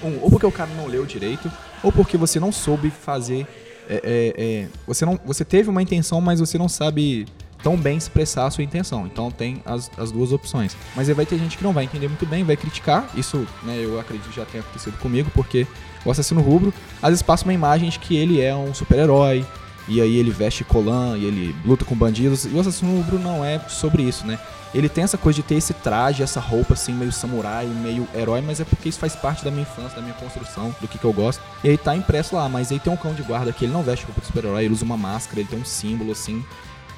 [0.03, 1.49] um, ou porque o cara não leu direito,
[1.81, 3.47] ou porque você não soube fazer.
[3.89, 7.25] é, é, é, você, não, você teve uma intenção, mas você não sabe
[7.61, 9.05] tão bem expressar a sua intenção.
[9.05, 10.75] Então tem as, as duas opções.
[10.95, 13.09] Mas aí vai ter gente que não vai entender muito bem, vai criticar.
[13.15, 15.67] Isso, né, eu acredito que já tenha acontecido comigo, porque
[16.05, 19.45] o assassino rubro às vezes passa uma imagem de que ele é um super-herói.
[19.87, 22.45] E aí ele veste colã e ele luta com bandidos.
[22.45, 24.39] E o assassino rubro não é sobre isso, né?
[24.73, 28.39] Ele tem essa coisa de ter esse traje, essa roupa assim, meio samurai, meio herói,
[28.41, 31.05] mas é porque isso faz parte da minha infância, da minha construção, do que, que
[31.05, 31.41] eu gosto.
[31.63, 33.81] E aí tá impresso lá, mas aí tem um cão de guarda que ele não
[33.81, 36.45] veste roupa de super-herói, ele usa uma máscara, ele tem um símbolo assim.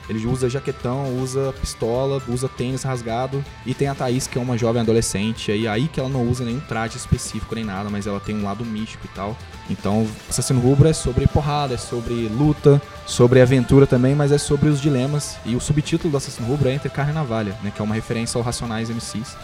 [0.09, 3.43] Ele usa jaquetão, usa pistola, usa tênis rasgado.
[3.65, 5.51] E tem a Thaís, que é uma jovem adolescente.
[5.51, 8.43] E aí que ela não usa nenhum traje específico nem nada, mas ela tem um
[8.43, 9.35] lado místico e tal.
[9.69, 14.67] Então, Assassino Rubro é sobre porrada, é sobre luta, sobre aventura também, mas é sobre
[14.67, 15.37] os dilemas.
[15.45, 17.71] E o subtítulo do Assassino Rubro é Entre Carne e Navalha, né?
[17.73, 19.37] Que é uma referência ao Racionais MCs.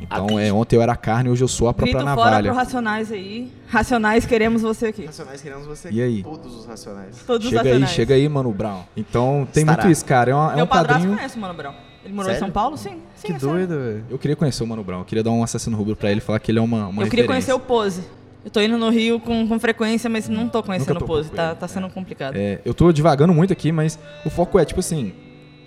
[0.00, 2.50] Então, é, ontem eu era carne, hoje eu sou a própria Grito fora navalha.
[2.50, 3.50] pro Racionais aí.
[3.68, 5.06] Racionais, queremos você aqui.
[5.06, 6.22] Racionais queremos você E aí?
[6.22, 7.16] Todos os racionais.
[7.26, 7.90] Todos os Chega aí, Racionais.
[7.94, 8.82] chega aí, Mano Brown.
[8.96, 9.82] Então, tem Estará.
[9.82, 10.30] muito isso, cara.
[10.30, 11.16] É, uma- é Meu um padrasto quadrinho...
[11.16, 11.72] conhece o Mano Brown.
[12.04, 12.36] Ele morou Sério?
[12.36, 12.76] em São Paulo?
[12.76, 13.00] Sim.
[13.16, 14.04] sim Que é doido, velho.
[14.10, 16.22] Eu queria conhecer o Mano Brown, eu queria dar um assassino rubro pra ele e
[16.22, 17.26] falar que ele é uma, uma Eu queria referência.
[17.26, 18.02] conhecer o Pose.
[18.44, 21.30] Eu tô indo no Rio com, com frequência, mas não tô conhecendo Nunca o Pose.
[21.30, 22.36] Tá, tá sendo complicado.
[22.36, 25.12] É, eu tô divagando muito aqui, mas o foco é, tipo assim,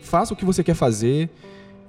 [0.02, 1.30] faça o que você quer fazer,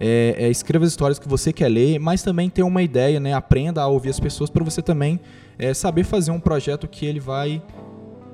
[0.01, 3.35] é, é, escreva as histórias que você quer ler, mas também tenha uma ideia, né?
[3.35, 5.21] Aprenda a ouvir as pessoas para você também
[5.59, 7.63] é, saber fazer um projeto que ele vai.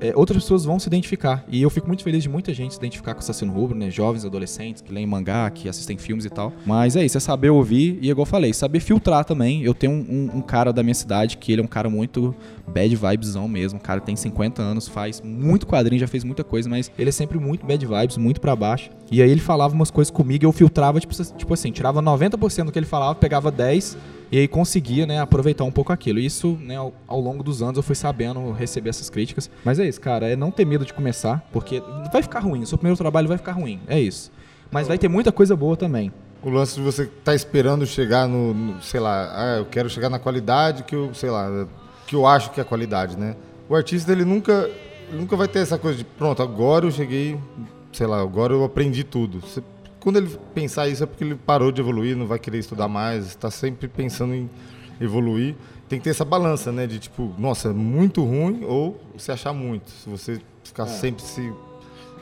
[0.01, 1.45] É, outras pessoas vão se identificar.
[1.49, 3.91] E eu fico muito feliz de muita gente se identificar com Assassino Rubro, né?
[3.91, 6.53] Jovens, adolescentes que leem mangá, que assistem filmes e tal.
[6.65, 9.63] Mas é isso, é saber ouvir e, igual eu falei, saber filtrar também.
[9.63, 9.97] Eu tenho um,
[10.35, 12.35] um- um cara da minha cidade que ele é um cara muito
[12.67, 13.79] bad vibesão mesmo.
[13.79, 17.13] O cara tem 50 anos, faz muito quadrinho, já fez muita coisa, mas ele é
[17.13, 18.91] sempre muito bad vibes, muito pra baixo.
[19.11, 22.65] E aí ele falava umas coisas comigo e eu filtrava, tipo, tipo assim, tirava 90%
[22.65, 23.97] do que ele falava, pegava 10%
[24.31, 26.19] e aí conseguia, né, aproveitar um pouco aquilo.
[26.19, 29.51] Isso, né, ao, ao longo dos anos eu fui sabendo receber essas críticas.
[29.65, 32.67] Mas é isso, cara, é não ter medo de começar, porque vai ficar ruim, o
[32.67, 34.31] seu primeiro trabalho vai ficar ruim, é isso.
[34.71, 36.13] Mas vai ter muita coisa boa também.
[36.43, 40.09] O lance de você tá esperando chegar no, no- sei lá, ah, eu quero chegar
[40.11, 41.67] na qualidade que eu, sei lá,
[42.07, 43.35] que eu acho que é a qualidade, né?
[43.69, 44.71] O artista, ele nunca,
[45.13, 47.37] nunca vai ter essa coisa de, pronto, agora eu cheguei,
[47.93, 49.41] sei lá, agora eu aprendi tudo.
[49.41, 49.63] Você-
[50.07, 53.27] quando ele pensar isso é porque ele parou de evoluir, não vai querer estudar mais,
[53.27, 54.49] está sempre pensando em
[55.01, 55.57] evoluir.
[55.89, 56.87] Tem que ter essa balança, né?
[56.87, 59.91] De tipo, nossa, muito ruim ou se achar muito.
[59.91, 61.53] Se você ficar sempre se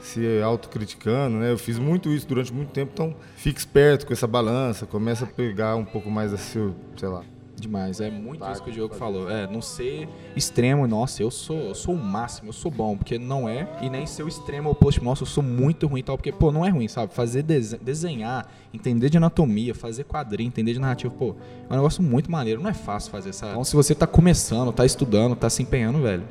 [0.00, 1.52] se autocriticando, né?
[1.52, 5.28] Eu fiz muito isso durante muito tempo, então fique esperto com essa balança, começa a
[5.28, 7.22] pegar um pouco mais a seu, sei lá.
[7.56, 9.30] Demais, é muito isso que o Diogo falou.
[9.30, 13.18] É, não ser extremo, nossa, eu sou, eu sou o máximo, eu sou bom, porque
[13.18, 16.16] não é, e nem ser o extremo oposto, nossa, eu sou muito ruim e tal,
[16.18, 17.14] porque, pô, não é ruim, sabe?
[17.14, 21.36] Fazer dese- desenhar, entender de anatomia, fazer quadrinho, entender de narrativa, pô,
[21.70, 23.52] é um negócio muito maneiro, não é fácil fazer, sabe?
[23.52, 26.24] Então, se você tá começando, tá estudando, tá se empenhando, velho,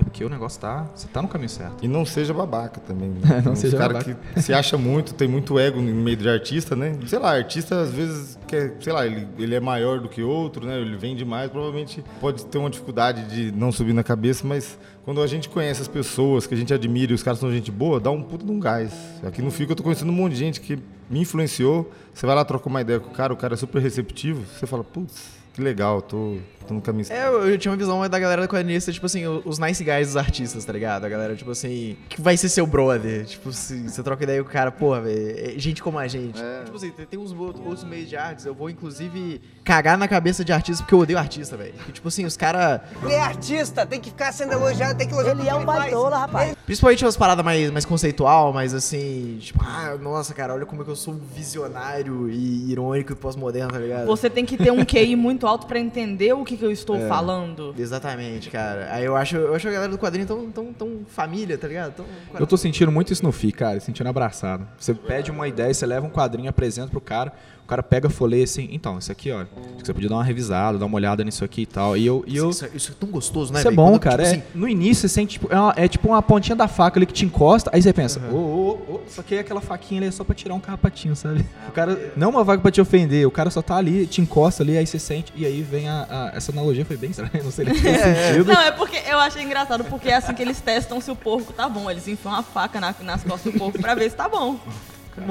[0.00, 0.88] é porque o negócio tá.
[0.94, 1.84] Você tá no caminho certo.
[1.84, 3.10] E não seja babaca também.
[3.20, 3.42] Né?
[3.44, 4.14] Não Uns seja cara babaca.
[4.34, 6.96] que se acha muito, tem muito ego no meio de artista, né?
[7.06, 10.66] Sei lá, artista às vezes quer, sei lá, ele, ele é maior do que outro,
[10.66, 10.80] né?
[10.80, 15.20] Ele vende mais, provavelmente pode ter uma dificuldade de não subir na cabeça, mas quando
[15.22, 18.00] a gente conhece as pessoas que a gente admira e os caras são gente boa,
[18.00, 18.92] dá um puta de um gás.
[19.22, 21.90] Aqui no Fico eu tô conhecendo um monte de gente que me influenciou.
[22.14, 24.66] Você vai lá trocar uma ideia com o cara, o cara é super receptivo, você
[24.66, 26.36] fala, putz, que legal, tô,
[26.66, 27.06] tô no caminho.
[27.10, 30.16] É, eu, eu tinha uma visão da galera quadrinista, tipo assim, os nice guys dos
[30.16, 31.04] artistas, tá ligado?
[31.04, 33.24] A galera, tipo assim, que vai ser seu brother.
[33.24, 36.40] Tipo, se você troca ideia com o cara, porra, velho, é gente como a gente.
[36.64, 40.08] Tipo assim, tem, tem uns outros outros meios de artes, eu vou inclusive cagar na
[40.08, 41.74] cabeça de artista porque eu odeio artista, velho.
[41.92, 42.80] Tipo assim, os caras.
[43.02, 46.18] Ele é artista, tem que ficar sendo elogiado, tem que elogiar Ele é um baitola,
[46.18, 46.56] rapaz.
[46.64, 50.84] Principalmente umas paradas mais, mais conceitual, mais assim, tipo, ah, nossa, cara, olha como é
[50.84, 54.06] que eu sou visionário e irônico e pós-moderno, tá ligado?
[54.06, 56.96] Você tem que ter um QI muito alto pra entender o que, que eu estou
[56.96, 57.08] É.
[57.08, 57.74] falando.
[57.78, 58.88] Exatamente, cara.
[58.92, 61.94] Aí eu acho, eu acho a galera do quadrinho tão, tão, tão família, tá ligado?
[61.94, 62.06] Tão,
[62.38, 64.66] Eu tô sentindo muito isso no FI, cara, sentindo abraçado.
[64.78, 67.32] Você pede uma ideia, você leva um quadrinho, apresenta pro cara,
[67.70, 69.46] cara pega, folheia assim, então, isso aqui, ó, acho
[69.78, 71.96] que você podia dar uma revisada, dar uma olhada nisso aqui e tal.
[71.96, 72.24] E eu.
[72.26, 73.60] E eu Isso, isso é tão gostoso, né?
[73.60, 74.22] Isso é bom, Quando, cara.
[74.24, 76.68] tipo é, assim, no início você sente, tipo, é, uma- é tipo uma pontinha da
[76.68, 79.60] faca ali que te encosta, aí você pensa, ô, ô, ô, isso aqui é aquela
[79.60, 81.44] faquinha ali é só pra tirar um carrapatinho, sabe?
[81.68, 84.20] O cara, não é uma vaga pra te ofender, o cara só tá ali, te
[84.20, 86.06] encosta ali, aí você sente, e aí vem a.
[86.10, 88.44] a- essa analogia foi bem estranha, não sei nem se fez sentido.
[88.52, 91.52] Não, é porque eu achei engraçado, porque é assim que eles testam se o porco
[91.52, 91.90] tá bom.
[91.90, 94.58] Eles enfiam uma faca na- nas costas do porco pra ver se tá bom.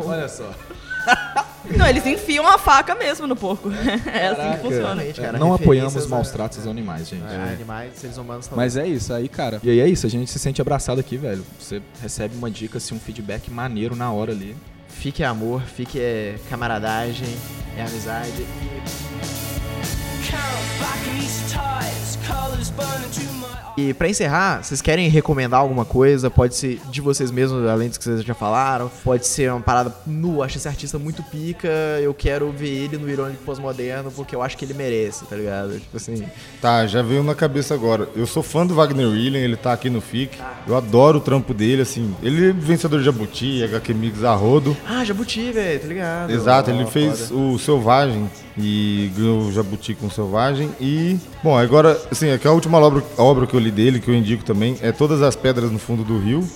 [0.06, 0.49] Olha só.
[1.77, 3.69] Não, eles enfiam a faca mesmo no porco.
[4.12, 5.03] É assim que funciona.
[5.03, 5.38] Exatamente, cara.
[5.38, 7.23] não apoiamos a- maus tratos aos animais, gente.
[7.23, 8.65] É, animais, seres humanos também.
[8.65, 9.59] Mas é isso aí, cara.
[9.62, 11.45] E aí é isso, a gente se sente abraçado aqui, velho.
[11.59, 14.55] Você recebe uma dica, assim, um feedback maneiro na hora ali.
[14.88, 17.27] Fique amor, fique é, camaradagem,
[17.77, 18.41] é amizade.
[18.41, 19.38] E
[23.80, 26.30] E pra encerrar, vocês querem recomendar alguma coisa?
[26.30, 28.92] Pode ser de vocês mesmos, além dos que vocês já falaram.
[29.06, 31.70] Pode ser uma parada nu, acho esse artista muito pica.
[32.02, 35.80] Eu quero ver ele no Irônico Pós-Moderno porque eu acho que ele merece, tá ligado?
[35.80, 36.26] Tipo assim.
[36.62, 38.10] Tá, já veio na cabeça agora.
[38.18, 40.38] Eu sou fã do Wagner William, ele tá aqui no FIC.
[40.68, 42.13] Eu adoro o trampo dele, assim.
[42.22, 44.76] Ele é vencedor de Jabuti, HQ Mix Arrodo.
[44.86, 46.32] Ah, Jabuti, velho, tá ligado?
[46.32, 47.39] Exato, Ó, ele fez foda.
[47.39, 48.30] o Selvagem
[48.62, 50.69] e ganhou o Jabuti com Selvagem.
[50.80, 54.15] E, bom, agora, assim, aqui a última obra, obra que eu li dele, que eu
[54.15, 56.48] indico também, é Todas as Pedras no Fundo do Rio.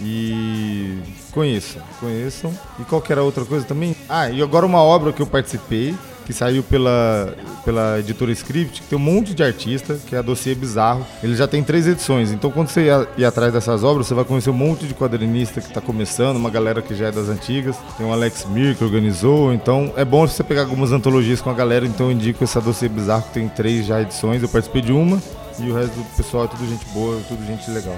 [0.00, 0.96] E
[1.32, 2.56] conheçam, conheçam.
[2.78, 3.96] E qualquer outra coisa também.
[4.08, 5.94] Ah, e agora uma obra que eu participei,
[6.28, 10.22] que saiu pela, pela editora Script, que tem um monte de artista, que é a
[10.22, 11.06] Dossiê Bizarro.
[11.22, 14.50] Ele já tem três edições, então quando você ir, atrás dessas obras, você vai conhecer
[14.50, 17.76] um monte de quadrinista que está começando, uma galera que já é das antigas.
[17.96, 21.54] Tem o Alex Mir que organizou, então é bom você pegar algumas antologias com a
[21.54, 24.92] galera, então eu indico essa Dossiê Bizarro, que tem três já edições, eu participei de
[24.92, 25.18] uma.
[25.58, 27.96] E o resto do pessoal é tudo gente boa, tudo gente legal.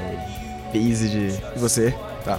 [0.72, 1.34] Base de.
[1.56, 1.92] E você?
[2.24, 2.38] Tá.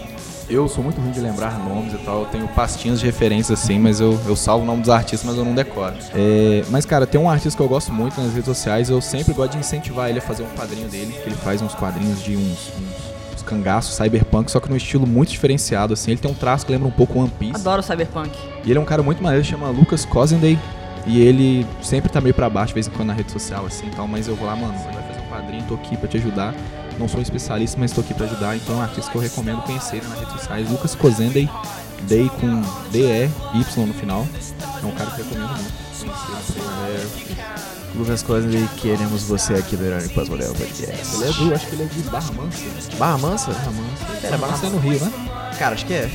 [0.52, 3.80] Eu sou muito ruim de lembrar nomes e tal, eu tenho pastinhas de referência assim,
[3.80, 5.96] mas eu, eu salvo o nome dos artistas, mas eu não decoro.
[6.14, 9.34] É, mas, cara, tem um artista que eu gosto muito nas redes sociais, eu sempre
[9.34, 12.36] gosto de incentivar ele a fazer um quadrinho dele, que ele faz uns quadrinhos de
[12.36, 12.70] uns,
[13.34, 16.12] uns, cangaços cyberpunk, só que num estilo muito diferenciado, assim.
[16.12, 17.56] Ele tem um traço que lembra um pouco One Piece.
[17.56, 18.32] Adoro Cyberpunk.
[18.64, 20.58] E ele é um cara muito maneiro, chama Lucas Cosendey.
[21.06, 23.88] E ele sempre tá meio pra baixo, de vez em quando, na rede social, assim
[23.88, 24.08] e tal.
[24.08, 26.54] Mas eu vou lá, mano, você vai fazer um quadrinho, tô aqui pra te ajudar.
[27.02, 28.56] Não sou especialista, mas tô aqui pra ajudar.
[28.56, 30.70] Então é um artista que eu recomendo conhecer nas redes sociais.
[30.70, 31.50] Lucas Cosendey,
[32.04, 32.62] Day com
[32.92, 34.28] D-E-Y no final.
[34.84, 35.74] É um cara que eu recomendo muito.
[36.06, 37.52] Não sei, é...
[37.96, 41.16] Lucas e queremos você aqui do Irônico Pós-Moderno Podcast.
[41.16, 42.60] Ele é do, acho que ele é de Barra Mansa.
[43.00, 43.52] Barra Mansa?
[43.52, 44.28] Barra Mansa.
[44.28, 45.12] Era Barra Mansa é no Rio, né?
[45.58, 46.12] Cara, acho que é.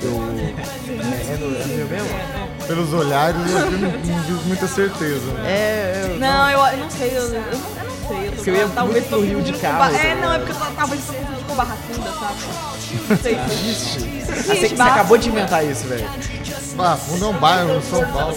[0.00, 0.22] Eu.
[0.38, 2.66] É, é no, é no Rio mesmo?
[2.66, 5.26] Pelos olhares, eu não, não digo muita certeza.
[5.34, 5.52] né?
[5.52, 6.18] É, eu.
[6.18, 8.26] Não, eu, eu não sei, eu, eu, não, eu não sei.
[8.28, 10.52] Eu tô, eu ia talvez muito tô pro Rio de tá É, não, é porque
[10.52, 12.34] eu tô- talvez eu com Barra Funda, sabe?
[13.08, 13.34] Não sei.
[13.34, 16.08] Você, Existe, você acabou de inventar isso, velho.
[16.96, 18.36] Fundo é um bairro em São Paulo.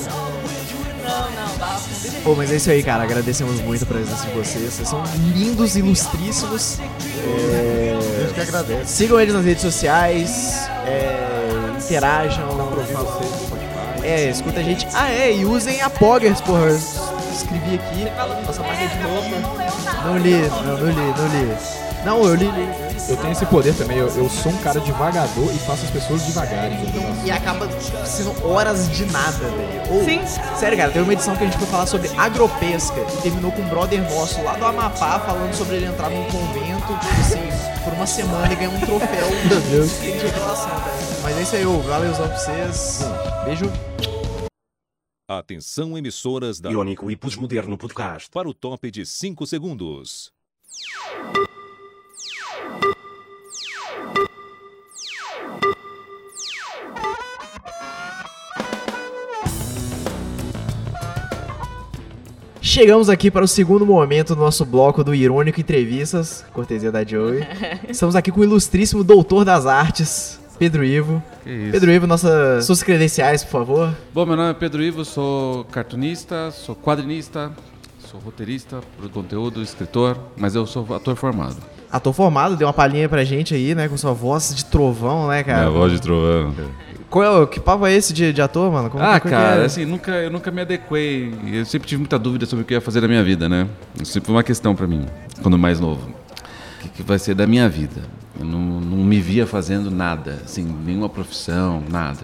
[1.03, 2.15] Não, não, Barra Funda.
[2.23, 3.03] Pô, mas é isso aí, cara.
[3.03, 4.73] Agradecemos muito a presença de vocês.
[4.73, 6.79] Vocês são lindos, ilustríssimos.
[6.79, 8.91] É, A gente que agradece.
[8.93, 10.67] Sigam eles nas redes sociais.
[10.87, 12.45] é, interajam.
[14.03, 14.87] É, escuta a gente.
[14.93, 16.69] Ah, é, e usem a Poggers, porra.
[17.35, 18.07] Escrevi aqui.
[18.45, 19.35] Nossa marca de roupa.
[20.05, 21.57] Não li, não, não li, não li.
[22.05, 22.69] Não, eu li, li.
[23.09, 23.97] Eu tenho esse poder também.
[23.97, 26.77] Eu, eu sou um cara devagador e faço as pessoas devagarem.
[27.23, 27.67] E acaba
[28.05, 29.81] sendo horas de nada, velho.
[29.89, 30.21] Ou, Sim.
[30.55, 33.61] Sério, cara, teve uma edição que a gente foi falar sobre agropesca e terminou com
[33.61, 37.93] um brother nosso lá do Amapá falando sobre ele entrar num convento, tipo assim, por
[37.93, 39.27] uma semana e ganhar um troféu
[40.01, 41.21] de revelação, velho.
[41.23, 41.63] Mas é isso aí.
[41.65, 43.05] Valeuzão pra vocês.
[43.45, 43.71] Beijo.
[45.27, 48.29] Atenção emissoras da Iônico e Pós-Moderno Podcast.
[48.29, 50.31] para o top de 5 segundos.
[62.61, 67.39] Chegamos aqui para o segundo momento do nosso bloco do Irônico Entrevistas, cortesia da Joey.
[67.89, 71.21] Estamos aqui com o ilustríssimo doutor das artes, Pedro Ivo.
[71.43, 73.95] Pedro Ivo, nossa, suas credenciais, por favor.
[74.13, 77.51] Bom, meu nome é Pedro Ivo, sou cartunista, sou quadrinista,
[78.09, 81.57] sou roteirista, de conteúdo, escritor, mas eu sou ator formado.
[81.91, 85.43] Ator formado, deu uma palhinha pra gente aí, né, com sua voz de trovão, né,
[85.43, 85.69] cara?
[85.89, 86.53] de trovão.
[87.09, 88.89] Qual é que papo é esse de, de ator, mano?
[88.89, 89.65] Como Ah, cara, é?
[89.65, 91.33] assim, nunca, eu nunca me adequei.
[91.53, 93.67] Eu sempre tive muita dúvida sobre o que eu ia fazer da minha vida, né?
[94.01, 95.05] Isso sempre foi uma questão pra mim,
[95.41, 96.09] quando mais novo.
[96.09, 98.01] O que, que vai ser da minha vida?
[98.39, 102.21] Eu não, não me via fazendo nada, assim, nenhuma profissão, nada.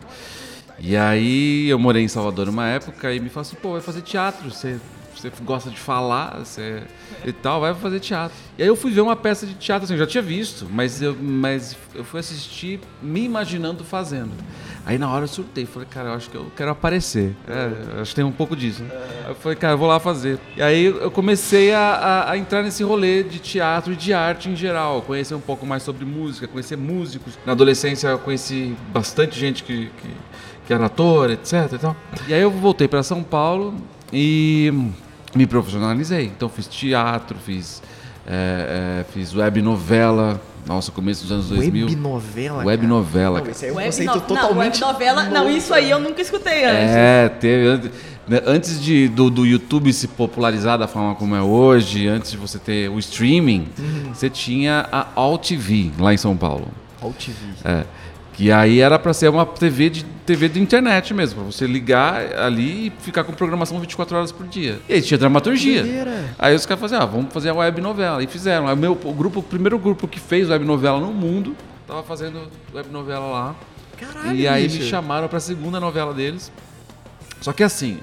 [0.80, 4.02] E aí eu morei em Salvador uma época e me falaram assim, pô, vai fazer
[4.02, 4.80] teatro, você,
[5.16, 6.84] você gosta de falar, você
[7.24, 8.36] e tal, vai fazer teatro.
[8.58, 11.02] E aí eu fui ver uma peça de teatro, assim, eu já tinha visto, mas
[11.02, 14.32] eu, mas eu fui assistir me imaginando fazendo.
[14.86, 17.36] Aí na hora eu surtei, falei, cara, eu acho que eu quero aparecer.
[17.48, 18.82] É, acho que tem um pouco disso.
[18.84, 18.90] Né?
[19.26, 20.40] Aí eu falei, cara, eu vou lá fazer.
[20.58, 24.50] E aí eu comecei a, a- a entrar nesse rolê de teatro e de arte
[24.50, 27.38] em geral, conhecer um pouco mais sobre música, conhecer músicos.
[27.46, 30.10] Na adolescência eu conheci bastante gente que, que,
[30.66, 31.54] que era ator, etc.
[32.28, 33.76] E, e aí eu voltei para São Paulo
[34.12, 34.74] e
[35.36, 36.26] me profissionalizei.
[36.26, 37.84] Então fiz teatro, fiz,
[38.26, 40.42] é, é, fiz web novela.
[40.66, 41.86] Nossa, começo dos anos 2000.
[41.88, 42.88] Web novela, Web cara.
[42.88, 43.52] novela, Não, cara.
[43.52, 45.24] esse aí é um Web conceito no- totalmente Não, web novela.
[45.30, 46.92] Não, isso aí eu nunca escutei antes.
[46.96, 47.90] É, teve.
[48.28, 52.38] né, Antes de, do, do YouTube se popularizar da forma como é hoje, antes de
[52.38, 53.68] você ter o streaming,
[54.14, 56.68] você tinha a All TV lá em São Paulo.
[57.02, 57.36] All TV.
[57.66, 57.84] É.
[58.42, 62.40] Que aí era pra ser uma TV de TV de internet mesmo, pra você ligar
[62.40, 64.80] ali e ficar com programação 24 horas por dia.
[64.90, 65.86] E aí tinha dramaturgia.
[66.40, 68.24] Aí os caras faziam, ah, vamos fazer a web novela.
[68.24, 68.68] E fizeram.
[68.68, 72.02] Aí o meu o grupo, o primeiro grupo que fez web novela no mundo, tava
[72.02, 73.56] fazendo web novela lá.
[73.96, 74.80] Caralho, e aí bicho.
[74.80, 76.52] me chamaram pra segunda novela deles.
[77.42, 78.00] Só que assim,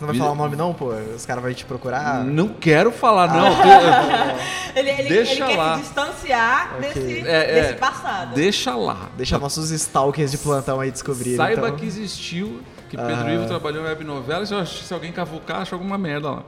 [0.00, 0.94] Você não vai falar o nome não, pô?
[1.14, 2.24] Os caras vão te procurar?
[2.24, 3.50] não quero falar não.
[4.74, 5.70] Ele, ele, Deixa ele lá.
[5.70, 8.34] quer se distanciar desse, É, é, desse passado.
[8.34, 9.08] Deixa lá.
[9.16, 11.36] Deixa nossos stalkers de plantão aí descobrirem.
[11.36, 11.76] Saiba então.
[11.76, 13.34] que existiu, que Pedro Aham.
[13.34, 14.46] Ivo trabalhou em web novela.
[14.46, 16.42] Se, alguém cavucar, acha alguma merda lá.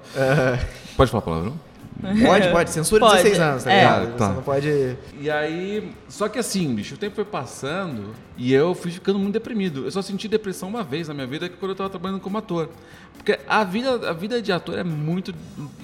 [0.97, 1.55] Pode falar palavrão?
[2.01, 2.71] Pode, pode.
[2.73, 3.77] Censura Pode, 16 anos, tá é.
[3.81, 4.17] ligado?
[4.17, 4.29] Tá.
[4.29, 4.97] Você não pode...
[5.21, 9.35] E aí, só que assim, bicho, o tempo foi passando e eu fui ficando muito
[9.35, 9.85] deprimido.
[9.85, 12.39] Eu só senti depressão uma vez na minha vida, que quando eu tava trabalhando como
[12.39, 12.69] ator.
[13.17, 15.35] Porque a vida, a vida de ator é muito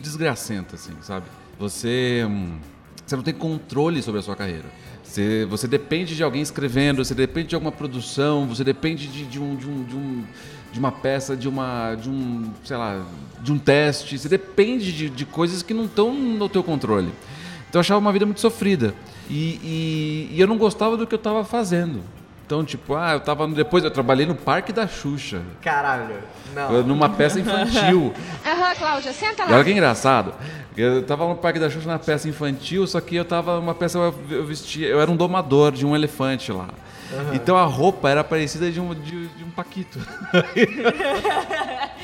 [0.00, 1.26] desgracenta, assim, sabe?
[1.59, 2.59] Você, hum,
[3.06, 4.66] você não tem controle sobre a sua carreira.
[5.02, 9.40] Você, você depende de alguém escrevendo, você depende de alguma produção, você depende de, de
[9.40, 10.24] um, de, um, de, um-
[10.73, 13.03] de uma peça, de uma, de um, sei lá,
[13.41, 14.19] de um teste.
[14.19, 17.12] Você depende de, de coisas que não estão no teu controle.
[17.69, 18.95] Então eu achava uma vida muito sofrida.
[19.31, 22.01] E, e- e eu não gostava do que eu estava fazendo.
[22.47, 23.47] Então, tipo, ah, eu tava.
[23.47, 25.43] Depois eu trabalhei no Parque da Xuxa.
[25.61, 26.14] Caralho.
[26.55, 26.83] Não.
[26.83, 28.11] Numa peça infantil.
[28.43, 30.33] Aham, Cláudia, senta E olha que engraçado.
[30.75, 33.99] Eu tava no Parque da Xuxa na peça infantil, só que eu tava numa peça,
[33.99, 34.87] eu, eu vestia.
[34.87, 36.69] Eu era um domador de um elefante lá.
[37.34, 39.98] Então a roupa era parecida de um, de, de um Paquito.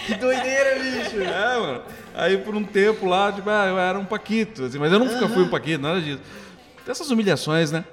[0.06, 1.22] Que doideira, bicho.
[1.22, 1.82] É, mano.
[2.14, 5.28] Aí por um tempo lá, tipo, ah, eu era um Paquito, assim, mas eu nunca
[5.28, 6.20] fui um Paquito, nada disso.
[6.86, 7.84] Essas humilhações, né?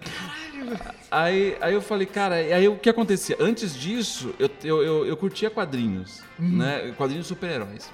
[1.10, 3.38] Aí, aí eu falei, cara, e aí o que acontecia?
[3.40, 6.94] Antes disso, eu, eu, eu, eu curtia quadrinhos, né?
[6.98, 7.90] Quadrinhos super-heróis.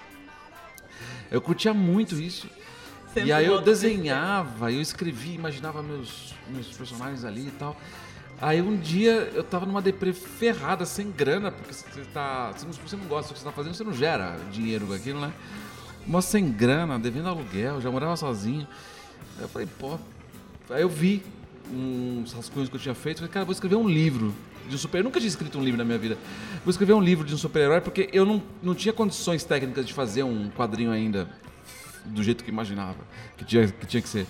[1.30, 2.50] Eu curtia muito isso.
[3.14, 7.76] Sempre e aí eu desenhava, eu escrevia, imaginava meus, meus personagens ali e tal.
[8.40, 12.54] Aí um dia eu tava numa deprê ferrada, sem grana, porque você tá.
[12.56, 15.20] Se você não gosta do que você tá fazendo, você não gera dinheiro com aquilo,
[15.20, 15.34] né?
[16.06, 18.68] Mas sem grana, devendo aluguel, já morava sozinho.
[19.38, 19.98] Aí eu falei, pô.
[20.70, 21.24] Aí eu vi
[21.74, 24.34] uns rascunhos que eu tinha feito, falei, cara, vou escrever um livro
[24.70, 26.18] de um super Eu nunca tinha escrito um livro na minha vida.
[26.64, 29.94] Vou escrever um livro de um super-herói, porque eu não, não tinha condições técnicas de
[29.94, 31.30] fazer um quadrinho ainda
[32.06, 32.98] do jeito que imaginava
[33.38, 34.28] que tinha que, tinha que ser.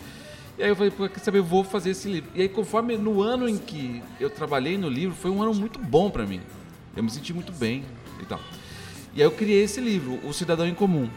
[0.58, 2.32] E aí eu falei, pô, quer saber, eu vou fazer esse livro.
[2.34, 5.78] E aí, conforme no ano em que eu trabalhei no livro, foi um ano muito
[5.78, 6.42] bom pra mim.
[6.96, 7.86] Eu me senti muito bem
[8.22, 8.40] e tal.
[9.14, 11.08] E aí eu criei esse livro, O Cidadão em Comum.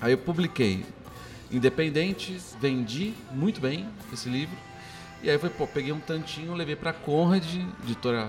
[0.00, 0.84] Aí eu publiquei
[1.50, 4.54] independente, vendi muito bem esse livro.
[5.22, 7.44] E aí eu falei, pô, peguei um tantinho, levei pra Conrad,
[7.84, 8.28] editora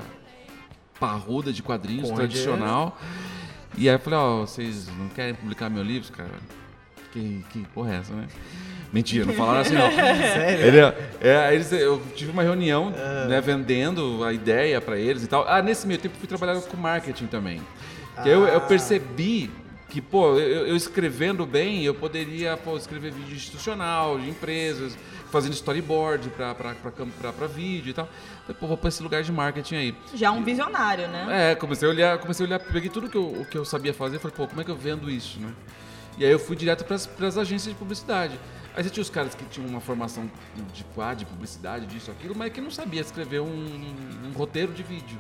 [1.00, 2.98] parruda de quadrinhos, Conrad é- tradicional.
[3.78, 6.32] E aí eu falei, ó, vocês não querem publicar meu livro, cara?
[7.12, 8.28] Que, que porra é essa, né?
[8.92, 9.89] Mentira, não falaram assim não.
[9.92, 10.66] Sério?
[10.66, 10.80] Ele,
[11.22, 12.92] é, aí eles, eu tive uma reunião,
[13.28, 15.46] né, vendendo a ideia pra eles e tal.
[15.48, 17.62] Ah, nesse meio tempo eu fui trabalhar com marketing também.
[18.16, 19.50] Que aí eu, eu percebi
[19.92, 24.98] que, pô, eu, eu escrevendo bem, eu poderia pô, escrever vídeo institucional, de empresas,
[25.30, 28.10] fazendo storyboard pra vídeo e tal.
[28.46, 29.96] Falei, pô, vou pra esse lugar de marketing aí.
[30.14, 31.52] Já um visionário, né?
[31.52, 33.94] É, comecei a olhar, comecei a olhar, peguei tudo que eu, o que eu sabia
[33.94, 35.52] fazer, falei, pô, como é que eu vendo isso, né?
[36.18, 38.38] E aí eu fui direto pras, pras agências de publicidade.
[38.76, 40.30] Aí você tinha os caras que tinham uma formação
[40.74, 43.48] tipo, ah, de publicidade, disso, aquilo, mas que não sabia escrever um,
[44.26, 45.18] um roteiro de vídeo.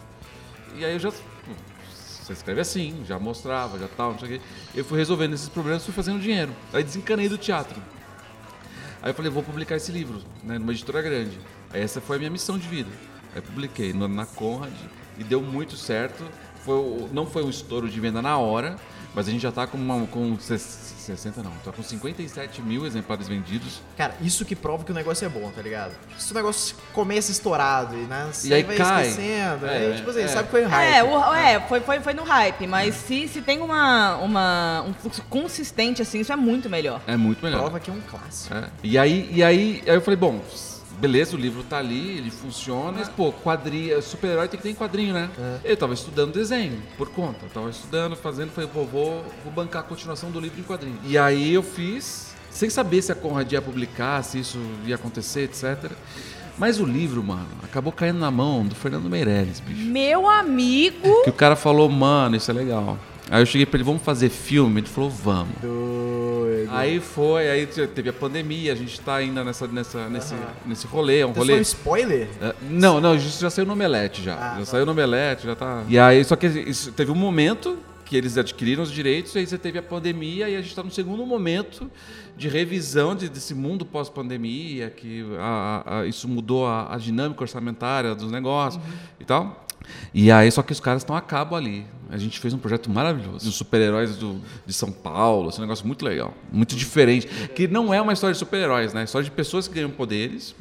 [0.75, 1.11] E aí eu já.
[1.11, 4.45] Você escreve assim, já mostrava, já tal, não sei o quê.
[4.73, 6.53] Eu fui resolvendo esses problemas, fui fazendo dinheiro.
[6.71, 7.81] Aí desencanei do teatro.
[9.01, 11.37] Aí eu falei, vou publicar esse livro, né, numa editora grande.
[11.73, 12.89] Aí essa foi a minha missão de vida.
[13.35, 14.71] Aí publiquei no- na Conrad
[15.17, 16.23] e deu muito certo.
[16.65, 18.75] Foi, o- não foi um estouro de venda na hora,
[19.15, 22.85] mas a gente já tá com, uma, com ses- 60 não, tá com 57 mil
[22.85, 23.81] exemplares vendidos.
[23.97, 25.93] Cara, isso que prova que o negócio é bom, tá ligado?
[26.17, 29.07] Se o negócio começa estourado e, né, você E aí vai cai.
[29.07, 30.27] esquecendo, É, aí, tipo assim, é.
[30.27, 30.93] sabe que foi hype.
[30.95, 34.93] É, o- é foi, foi, foi no hype, mas se, se tem uma, uma, um
[34.93, 37.01] fluxo consistente assim, isso é muito melhor.
[37.07, 37.61] É muito melhor.
[37.61, 38.53] Prova que é um clássico.
[38.53, 38.65] É.
[38.83, 40.39] E aí, e aí, aí eu falei, bom,
[41.01, 44.75] beleza, o livro tá ali, ele funciona, mas pô, quadrinho, super-herói tem que ter em
[44.75, 45.29] quadrinho, né?
[45.63, 47.39] Eu tava estudando desenho, por conta.
[47.45, 50.99] Eu tava estudando, fazendo, falei, pô, vou, vou bancar a continuação do livro em quadrinho.
[51.03, 55.41] E aí eu fiz, sem saber se a Conrad ia publicar, se isso ia acontecer,
[55.41, 55.91] etc.
[56.57, 59.81] Mas o livro, mano, acabou caindo na mão do Fernando Meirelles, bicho.
[59.87, 61.23] Meu amigo.
[61.23, 62.99] Que o cara falou, mano, isso é legal.
[63.31, 64.81] Aí eu cheguei pra ele, vamos fazer filme?
[64.81, 65.55] Ele falou, vamos.
[66.69, 70.35] Aí foi, aí teve a pandemia, a gente tá ainda nessa, nessa, nesse,
[70.65, 71.51] nesse rolê, é um Isso rolê.
[71.53, 72.27] foi um spoiler?
[72.41, 74.35] É, Não, não, isso já saiu no Omelete já.
[74.35, 74.65] Ah, já tá.
[74.65, 75.83] saiu no Omelete, já tá.
[75.87, 79.57] E aí, só que isso, teve um momento que eles adquiriram os direitos, aí você
[79.57, 81.89] teve a pandemia e a gente tá no segundo momento
[82.35, 87.41] de revisão de- desse mundo pós-pandemia, que a- a- a- isso mudou a, a dinâmica
[87.41, 88.83] orçamentária dos negócios
[89.19, 89.65] e tal.
[90.13, 91.85] E aí, só que os caras estão a cabo ali.
[92.09, 93.47] A gente fez um projeto maravilhoso.
[93.47, 97.25] Os super-heróis do- de São Paulo, esse negócio muito legal, muito diferente.
[97.55, 98.99] Que não é uma história de super-heróis, né?
[98.99, 100.53] É uma história de pessoas que ganham poderes,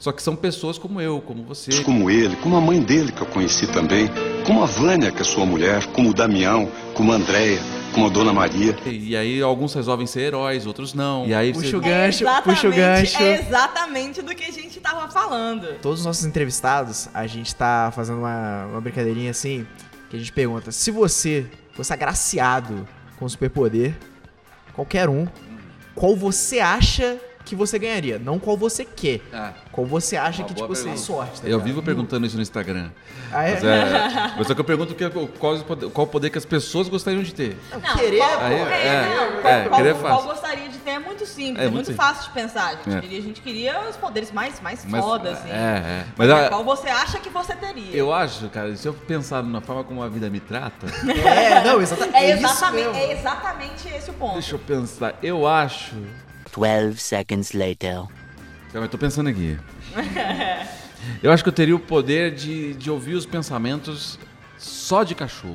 [0.00, 1.82] só que são pessoas como eu, como você.
[1.82, 4.10] Como ele, como a mãe dele que eu conheci também,
[4.44, 7.60] como a Vânia, que é sua mulher, como o Damião, como a Andréia,
[7.96, 8.76] como a Dona Maria.
[8.84, 11.26] E aí alguns resolvem ser heróis, outros não.
[11.26, 11.76] E aí Puxa você...
[11.76, 13.22] o gancho, é puxa o gancho.
[13.22, 15.78] É exatamente do que a gente tava falando.
[15.80, 19.66] Todos os nossos entrevistados, a gente tá fazendo uma, uma brincadeirinha assim,
[20.10, 22.86] que a gente pergunta, se você fosse agraciado
[23.18, 23.94] com superpoder,
[24.74, 25.26] qualquer um,
[25.94, 28.18] qual você acha que você ganharia?
[28.18, 29.20] Não qual você quer.
[29.32, 31.02] Ah, Qual você acha que, tipo assim, pergunta.
[31.06, 32.90] sorte, tá eu vivo perguntando isso no Instagram.
[33.32, 33.52] Ah, é?
[33.54, 36.44] Mas, é, mas só que eu pergunto que, qual, poder- qual o poder que as
[36.44, 37.56] pessoas gostariam de ter.
[37.70, 40.90] Não, querer, qual, Aí, é, é, não, é, qual, querer é qual gostaria de ter
[40.90, 42.04] é muito simples, É é, muito muito, simples.
[42.06, 42.66] fácil de pensar.
[42.68, 43.00] A gente, É.
[43.00, 45.50] queria, a gente queria os poderes mais, mais Mas- foda, assim.
[45.50, 46.04] É, é.
[46.16, 47.94] Mas a- qual você acha que você teria?
[47.94, 50.86] eu acho, cara, se eu pensar na forma como a vida me trata,
[51.26, 52.16] É, não, exatamente.
[52.16, 54.32] é, É, isso exatamente, é exatamente esse o ponto.
[54.34, 55.14] deixa eu pensar.
[55.22, 55.94] Eu acho.
[56.56, 58.04] 12 seconds later.
[58.72, 59.58] Calma, eu tô pensando aqui.
[61.22, 64.18] Eu acho que eu teria o poder de, de ouvir os pensamentos
[64.58, 65.54] só de cachorro.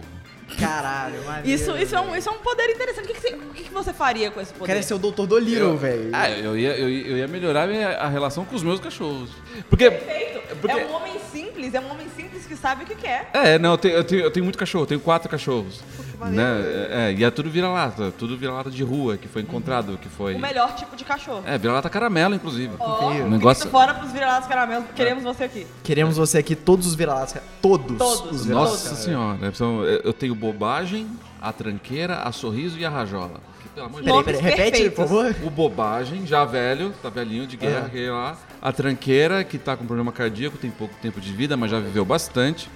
[0.58, 1.50] Caralho, maneiro.
[1.50, 3.06] Isso, isso, é um, isso é um poder interessante.
[3.06, 4.78] O que, que, você, o que que você faria com esse poder?
[4.78, 6.10] é ser o doutor do Little, velho.
[6.14, 8.80] Ah, eu ia, eu, ia- eu ia melhorar a, minha- a relação com os meus
[8.80, 9.30] cachorros.
[9.70, 9.90] Porque.
[9.92, 10.56] Perfeito.
[10.62, 11.14] porque- É um homem
[11.62, 13.30] simples, é um homem simples que sabe o que quer.
[13.34, 15.82] É, não, eu tenho, eu tenho, eu tenho muito cachorro, eu tenho quatro cachorros.
[16.22, 16.44] Né?
[16.92, 20.36] É, e é tudo vira-lata, tudo vira-lata de rua que foi encontrado, que foi.
[20.36, 21.44] O melhor tipo de cachorro.
[21.46, 22.74] É, vira-lata caramelo, inclusive.
[22.80, 25.68] Ó, O negócio- fora pros vira-latas caramelos, queremos você aqui.
[25.84, 27.42] Queremos você aqui, todos os vira-latas.
[27.62, 27.98] Todos.
[27.98, 28.32] Todos.
[28.42, 29.02] os vira-latas, Nossa cara.
[29.02, 31.08] senhora, são- eu tenho bobagem,
[31.42, 33.40] a tranqueira, a sorriso e a rajola.
[33.74, 34.42] Pelo amor de Peraí, Deus.
[34.42, 35.36] peraí, repete, por favor.
[35.44, 38.38] O bobagem, já velho, tá velhinho de guerra, aquele lá.
[38.62, 42.04] A tranqueira, que tá com problema cardíaco, tem pouco tempo de vida, mas já viveu
[42.04, 42.70] bastante.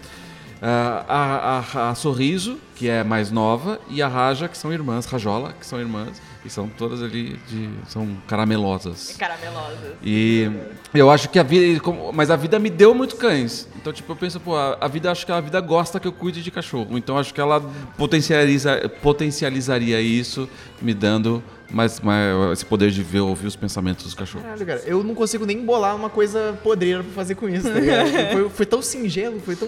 [0.62, 5.06] Ah, a, a- a Sorriso, que é mais nova, e a Raja, que são irmãs,
[5.06, 7.70] Rajola, que são irmãs, e são todas ali de.
[7.88, 9.16] são caramelosas.
[9.18, 9.80] Caramelosas.
[10.04, 10.50] E
[10.94, 11.80] eu acho que a vida.
[11.80, 13.68] como- Mas a vida me deu muito cães.
[13.76, 16.12] Então, tipo, eu penso, pô, a, a vida, acho que a vida gosta que eu
[16.14, 16.98] cuide de cachorro.
[16.98, 17.60] Então, acho que ela
[17.98, 20.48] potencializa, potencializaria isso,
[20.82, 24.44] me dando mais, mais esse poder de ver, ouvir os pensamentos dos cachorros.
[24.46, 27.80] Caralho, cara, eu não consigo nem bolar uma coisa podreira pra fazer com isso, tá
[27.80, 28.08] ligado?
[28.32, 29.68] foi, foi tão singelo, foi tão.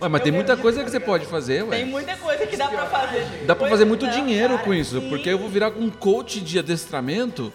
[0.00, 1.84] Ué, mas tem muita coisa que você pode fazer, Tem ué.
[1.84, 3.26] muita coisa que dá pra fazer.
[3.46, 5.08] Dá pra fazer muito Não, dinheiro cara, com isso, sim.
[5.08, 7.52] porque eu vou virar um coach de adestramento.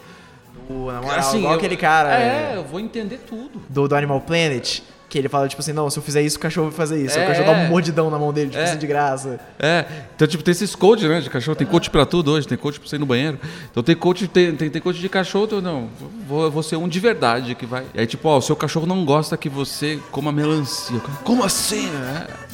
[0.68, 3.62] Pô, na moral, assim, igual eu- aquele cara É, é, eu vou entender tudo.
[3.70, 4.80] do, do Animal Planet,
[5.14, 7.18] que ele fala, tipo assim, não, se eu fizer isso, o cachorro vai fazer isso.
[7.20, 7.66] É, o cachorro dá é.
[7.68, 8.66] um mordidão na mão dele, tipo É.
[8.66, 9.40] assim, de graça.
[9.60, 9.86] É,
[10.16, 11.56] então, tipo, tem esses coach, né, de cachorro.
[11.56, 13.40] Tem coach pra tudo hoje, tem coach pra você ir no banheiro.
[13.70, 15.88] Então tem coach, tem, tem, tem coach de cachorro, então, não,
[16.28, 17.86] vou, vou ser um de verdade que vai.
[17.94, 21.00] E aí, tipo, ó, o seu cachorro não gosta que você coma melancia.
[21.24, 21.88] Como assim?
[21.88, 22.53] É.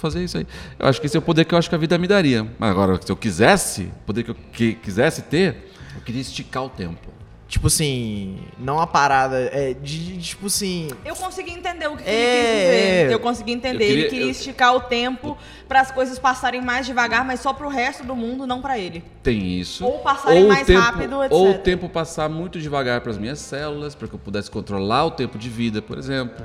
[0.00, 0.46] fazer isso aí.
[0.78, 2.46] Eu acho que esse é o poder que eu acho que a vida me daria.
[2.58, 6.64] Mas agora, se eu quisesse, o poder que eu que- quisesse ter, eu queria esticar
[6.64, 7.08] o tempo.
[7.48, 12.04] Tipo assim, não a parada, é de, de, tipo assim, Eu consegui entender o que
[12.08, 13.10] É, ele quis dizer.
[13.10, 13.14] é.
[13.14, 13.74] Eu consegui entender.
[13.84, 15.36] Eu queria- ele queria eu- esticar o tempo
[15.66, 19.02] para as coisas passarem mais devagar, mas só pro resto do mundo, não pra ele.
[19.20, 19.84] Tem isso.
[19.84, 21.32] Ou passarem o mais tempo, rápido, etc.
[21.32, 25.06] Ou o tempo passar muito devagar para as minhas células, para que eu pudesse controlar
[25.06, 26.36] o tempo de vida, por exemplo.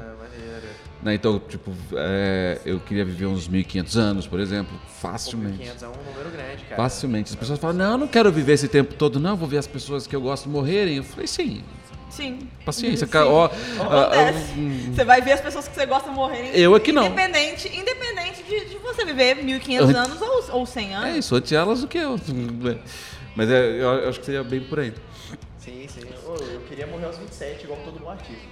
[1.06, 5.60] Né, Então, tipo, é, eu queria viver uns 1.500 anos, por exemplo, facilmente.
[5.60, 6.76] 500 é um número grande, cara.
[6.82, 7.30] Facilmente.
[7.30, 9.68] As pessoas falam, não, eu não quero viver esse tempo todo, não, vou ver as
[9.68, 10.98] pessoas que eu gosto morrerem.
[10.98, 11.64] Eu falei, sim,
[12.10, 12.40] Sim.
[12.66, 13.12] paciência, Sim.
[13.12, 13.28] cara.
[13.28, 14.40] Ó, ah, Acontece.
[14.58, 16.50] ah, Você vai ver as pessoas que você gosta morrerem.
[16.60, 17.06] Eu aqui não.
[17.06, 21.10] Independente, independente de, de você viver 1.500 Eu- anos ou, ou 100 anos.
[21.10, 22.20] é isso, antes elas do que eu.
[23.36, 24.92] Mas é, eu, eu acho que seria bem por aí.
[25.60, 26.02] Sim, sim.
[26.26, 28.45] Ô, eu queria morrer aos 27, igual todo bom artista,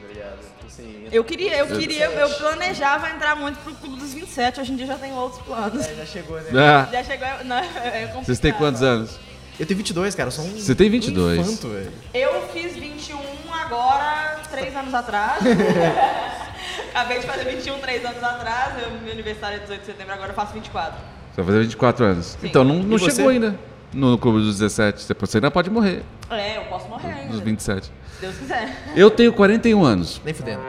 [0.73, 4.75] Assim, Eu queria, eu queria, eu planejava entrar muito pro clube dos 27, hoje em
[4.75, 5.85] dia já tenho outros planos.
[5.85, 6.49] É, já chegou, né?
[6.59, 7.61] Ah, Já chegou, não, é
[8.07, 8.25] complicado.
[8.25, 9.19] vocês têm quantos anos?
[9.59, 11.37] Eu tenho 22, cara, eu sou um Você tem 22.
[11.37, 11.91] um infanto, velho.
[12.11, 13.19] Eu fiz 21
[13.53, 15.43] agora, 3 anos atrás.
[16.89, 18.81] Acabei de fazer 21, 3 anos atrás.
[18.81, 20.97] Eu- meu aniversário é 18 de setembro, agora eu faço 24.
[21.31, 22.25] Você vai fazer 24 anos.
[22.25, 22.47] Sim.
[22.47, 23.11] Então não, não você?
[23.11, 23.55] chegou ainda
[23.93, 25.03] no clube dos 17.
[25.19, 26.01] Você- ainda pode morrer
[26.31, 27.33] É, eu posso morrer ainda.
[27.33, 27.91] nos 27.
[28.23, 28.69] Se Deus quiser.
[28.95, 30.21] Eu tenho 41 anos.
[30.23, 30.61] Nem fudendo.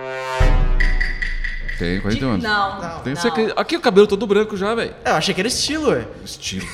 [1.78, 2.42] Tenho 41 anos.
[2.42, 3.26] Não, Tenho não.
[3.30, 4.94] acredita- Aqui o cabelo todo branco já, velho.
[5.04, 6.08] É, eu achei que era estilo, velho.
[6.24, 6.66] Estilo.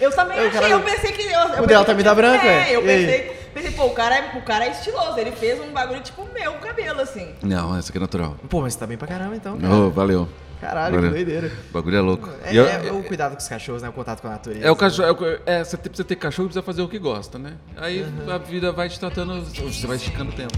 [0.00, 1.22] Eu também Eu, achei, caralho, eu pensei que...
[1.22, 4.14] Eu, eu o dela que- também tá branco, É, eu pensei, pensei, pô, o cara,
[4.16, 5.18] é, o cara é estiloso.
[5.18, 7.28] Ele fez um bagulho tipo meu cabelo, assim.
[7.42, 8.36] Não, essa aqui é natural.
[8.48, 9.72] Pô, mas você tá bem pra caramba, então, cara.
[9.74, 10.28] Oh, valeu.
[10.60, 11.10] Caralho, Valeu.
[11.10, 11.52] que doideira.
[11.70, 12.28] O bagulho é louco.
[12.44, 13.88] É, eu- é o cuidado com os cachorros, né?
[13.88, 14.64] O contato com a natureza.
[14.66, 15.08] É o cachorro.
[15.08, 17.54] É, co- é, você tem- precisa ter cachorro e precisa fazer o que gosta, né?
[17.76, 19.42] Aí a vida vai te tratando.
[19.44, 20.52] Você vai esticando o tempo.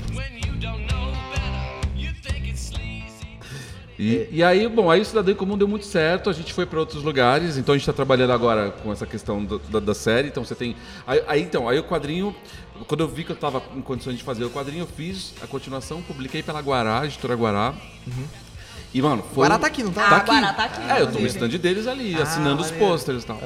[3.99, 6.67] E, e aí, bom, aí o Cidadão em Comum deu muito certo, a gente foi
[6.67, 9.95] para outros lugares, então a gente está trabalhando agora com essa questão do- da, da
[9.95, 10.75] série, então você tem...
[11.07, 12.35] Aí, aí, então, aí o quadrinho,
[12.89, 15.47] quando eu vi que eu estava em condições de fazer o quadrinho, eu fiz a
[15.47, 17.75] continuação, publiquei pela Guará, editora Guará.
[18.95, 19.47] E, mano, foi...
[19.47, 20.07] Guará tá aqui, não tá?
[20.07, 20.83] Ah, Tá Guará tá aqui.
[20.91, 22.87] É, eu tô no stand deles ali, Ah, assinando os maneiro.
[22.93, 23.39] pôsteres e tal.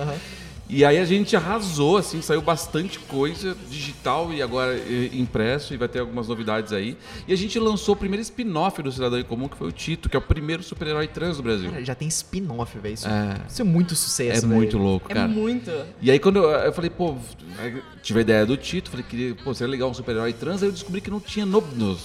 [0.68, 4.76] E aí a gente arrasou, assim, saiu bastante coisa digital e agora
[5.12, 6.96] impresso, e vai ter algumas novidades aí.
[7.28, 10.08] E a gente lançou o primeiro spin-off do Cidadão em Comum, que foi o Tito,
[10.08, 11.70] que é o primeiro super-herói trans do Brasil.
[11.70, 12.94] Cara, já tem spin-off, velho.
[12.94, 13.36] Isso, É.
[13.48, 14.52] isso é muito sucesso, É velho.
[14.54, 15.28] muito louco, É cara.
[15.28, 15.70] muito.
[16.02, 17.14] E aí quando eu, eu falei, pô,
[17.60, 20.68] aí tive a ideia do Tito, falei que pô, seria legal um super-herói trans, aí
[20.68, 21.96] eu descobri que não tinha no, no,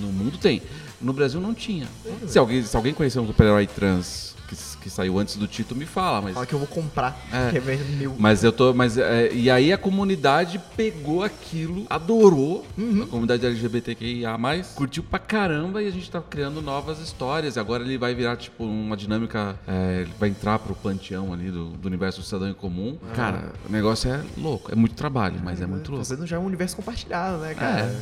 [0.00, 0.62] no mundo tem.
[1.00, 1.86] No Brasil não tinha.
[2.26, 5.86] Se alguém, se alguém conhecer um super-herói trans que, que saiu antes do Tito, me
[5.86, 6.34] fala, mas.
[6.34, 7.18] Fala que eu vou comprar.
[7.32, 7.50] É.
[7.50, 7.60] Que é
[7.98, 8.14] meu.
[8.18, 8.72] Mas eu tô.
[8.74, 12.66] Mas, é, e aí a comunidade pegou aquilo, adorou.
[13.02, 14.36] A comunidade LGBTQIA,
[14.74, 17.56] curtiu pra caramba e a gente tá criando novas histórias.
[17.56, 19.58] E agora ele vai virar, tipo, uma dinâmica.
[19.66, 22.96] é, ele vai entrar pro panteão ali do, do universo do cidadão em comum.
[23.14, 24.70] Cara, o negócio é louco.
[24.72, 26.04] É muito trabalho, mas é muito louco.
[26.04, 27.80] Fazendo já um universo compartilhado, né, cara?
[27.82, 28.00] É.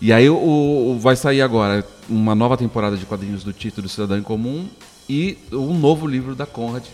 [0.00, 3.88] E aí o, o- vai sair agora uma nova temporada de quadrinhos do título do
[3.88, 4.68] Cidadão em Comum
[5.08, 6.84] e um novo livro da Conrad.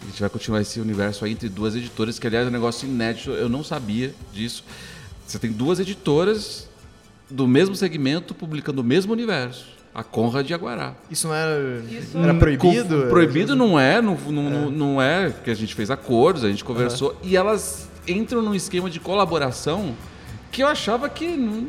[0.00, 2.88] A gente vai continuar esse universo aí entre duas editoras, que aliás é um negócio
[2.88, 4.64] inédito, eu não sabia disso.
[5.26, 6.68] Você tem duas editoras
[7.28, 9.66] do mesmo segmento publicando o mesmo universo.
[9.94, 10.94] A Conrad e a Guará.
[11.10, 13.02] Isso não era, Isso- era proibido?
[13.02, 16.62] Com- proibido não é, não, não, não é, porque a gente fez acordos, a gente
[16.62, 19.94] conversou, e elas entram num esquema de colaboração
[20.52, 21.66] que eu achava que não,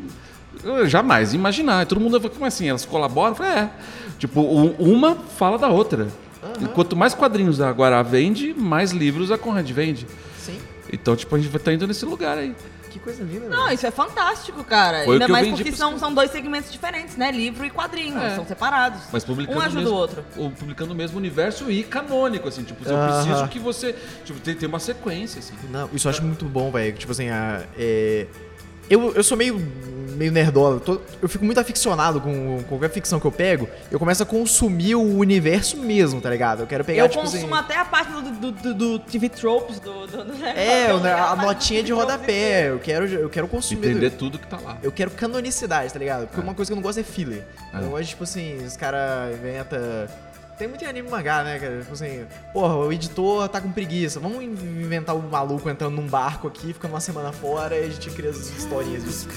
[0.64, 1.82] eu jamais ia imaginar.
[1.84, 2.68] E todo mundo falou, como assim?
[2.70, 3.32] Elas colaboram?
[3.32, 3.70] Eu falei, é.
[4.20, 6.08] Tipo, u- uma fala da outra.
[6.62, 10.06] E quanto mais quadrinhos a Guará vende, mais livros a Conrad vende.
[10.38, 10.60] Sim.
[10.94, 12.54] Então, tipo, a gente vai estar indo nesse lugar aí.
[12.90, 13.76] Que coisa linda, Não, velho.
[13.76, 15.04] isso é fantástico, cara.
[15.06, 17.32] Foi Ainda mais porque pros- são, são dois segmentos diferentes, né?
[17.32, 18.18] Livro e quadrinho.
[18.18, 18.36] É.
[18.36, 19.02] São separados.
[19.14, 20.26] Mas publicando Um ajuda mesmo, o outro.
[20.36, 22.64] ou publicando o mesmo universo e canônico, assim.
[22.64, 23.96] Tipo, eu preciso que você...
[24.26, 25.54] Tipo, tem, tem uma sequência, assim.
[25.70, 26.92] Não, isso eu acho muito bom, velho.
[26.98, 28.26] Tipo assim, a, é,
[28.90, 29.58] eu, eu sou meio,
[30.16, 30.76] meio nerdola.
[30.76, 33.68] eu tô- eu fico muito aficionado com, com qualquer ficção que eu pego.
[33.92, 36.62] Eu começo a consumir o universo mesmo, tá ligado?
[36.62, 37.64] Eu quero pegar, Eu tipo consumo assim...
[37.66, 40.08] até a parte do, do, do, do TV Tropes, do...
[40.08, 41.00] do, do É, a
[41.36, 42.70] parte notinha de rodapé.
[42.70, 43.90] Eu quero, eu quero consumir.
[43.92, 44.78] Entender tudo que tá lá.
[44.84, 46.28] Eu quero canonicidade, tá ligado?
[46.28, 47.44] Porque uma coisa que eu não gosto é filler.
[47.74, 47.78] É.
[47.84, 49.80] Eu gosto, tipo assim, os caras inventam.
[50.60, 51.80] Tem muito em anime mangá, né, cara?
[51.80, 54.20] Tipo assim, porra, o editor tá com preguiça.
[54.20, 58.10] Vamos inventar o maluco entrando num barco aqui, ficando uma semana fora e a gente
[58.12, 59.30] cria as historinhas disso.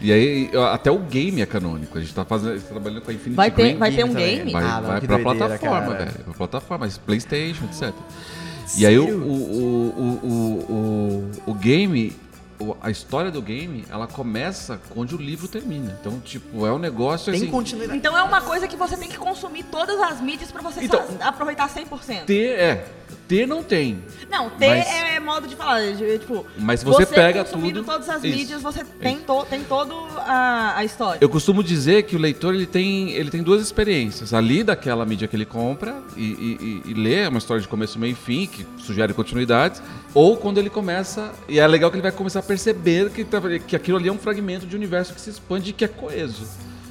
[0.00, 1.98] E aí, até o game é canônico.
[1.98, 3.76] A gente tá fazendo, tá trabalhando com a Infinity Vai ter, Green.
[3.78, 4.36] vai ter um também.
[4.38, 4.52] game?
[4.52, 6.04] Vai, Ah, não, vai que pra doideira, plataforma, cara.
[6.06, 6.24] velho.
[6.24, 7.92] Pra plataforma, Playstation, etc.
[8.78, 9.22] E aí o, Sério?
[9.22, 12.12] o, o, o, o, o, game
[12.82, 15.96] a história do game, ela começa onde o livro termina.
[16.00, 17.50] Então, tipo, é um negócio Tem assim.
[17.50, 17.98] continuidade.
[17.98, 21.04] Então é uma coisa que você tem que consumir todas as mídias pra você Então-
[21.06, 22.24] só aproveitar 100%.
[22.26, 22.86] Ter, é.
[23.26, 24.02] Ter não tem.
[24.28, 25.80] Não, ter Mas- é modo de falar.
[26.18, 28.36] Tipo, Mas se você pega tudo- todas as Isso.
[28.36, 31.18] mídias, você tem, to, tem todo a, história.
[31.20, 34.32] Eu costumo dizer que o leitor ele tem, ele tem duas experiências.
[34.34, 38.12] Ali daquela mídia que ele compra e, e, e- lê uma história de começo, meio
[38.12, 39.82] e fim, que sugere continuidades,
[40.14, 41.32] ou quando ele começa.
[41.48, 44.12] E é legal que ele vai começar a perceber que, tá- que aquilo ali é
[44.12, 46.44] um fragmento de universo que se expande e que é coeso.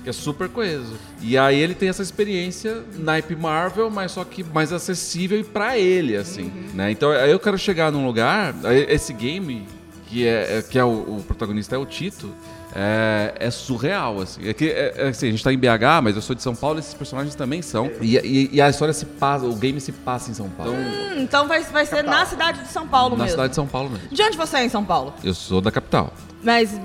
[0.04, 0.94] Que é super coeso.
[1.22, 5.78] E aí ele tem essa experiência naipe Marvel, mas só que mais acessível e pra
[5.78, 6.52] ele, assim.
[6.74, 6.92] Né?
[6.92, 8.54] Então aí eu quero chegar num lugar.
[8.88, 9.68] Esse game,
[10.08, 10.88] que é, é- que é o,
[11.18, 12.34] o protagonista é o Tito,
[12.74, 14.48] é, é surreal, assim.
[14.48, 16.56] É que, é- é assim, A gente tá em BH, mas eu sou de São
[16.56, 17.92] Paulo e esses personagens também são.
[18.00, 20.74] E, e- e a história se passa, o game se passa em São Paulo.
[20.74, 23.32] Hum, então vai, vai ser na cidade de São Paulo na mesmo.
[23.32, 24.08] cidade de São Paulo mesmo.
[24.10, 25.14] De onde você é em São Paulo?
[25.24, 26.14] Eu sou da capital.
[26.42, 26.80] Mas.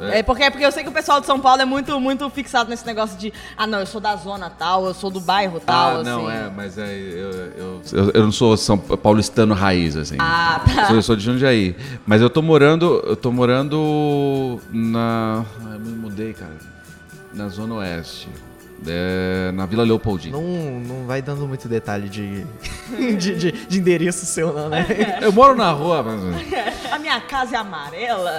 [0.00, 0.22] É.
[0.22, 2.68] porque, é porque eu sei que o pessoal de São Paulo é muito, muito fixado
[2.68, 6.00] nesse negócio de ah, não, eu sou da zona tal, eu sou do bairro tal,
[6.00, 6.36] ah, não, assim.
[6.36, 10.16] é, mas é, eu, eu, eu, eu não sou São paulistano raiz, assim.
[10.18, 10.86] Ah, tá.
[10.86, 11.74] Sou- Eu sou de Jundiaí.
[12.06, 13.02] Mas eu tô morando.
[13.06, 15.44] Eu tô morando na.
[15.64, 16.56] ah, Eu me mudei, cara.
[17.32, 18.28] Na Zona Oeste.
[18.86, 20.36] É, na Vila Leopoldina.
[20.36, 22.44] Não, não vai dando muito detalhe de,
[23.16, 24.86] de, de, de endereço seu, não, né?
[25.22, 26.20] Eu moro na rua, mas.
[26.92, 28.38] A minha casa é amarela.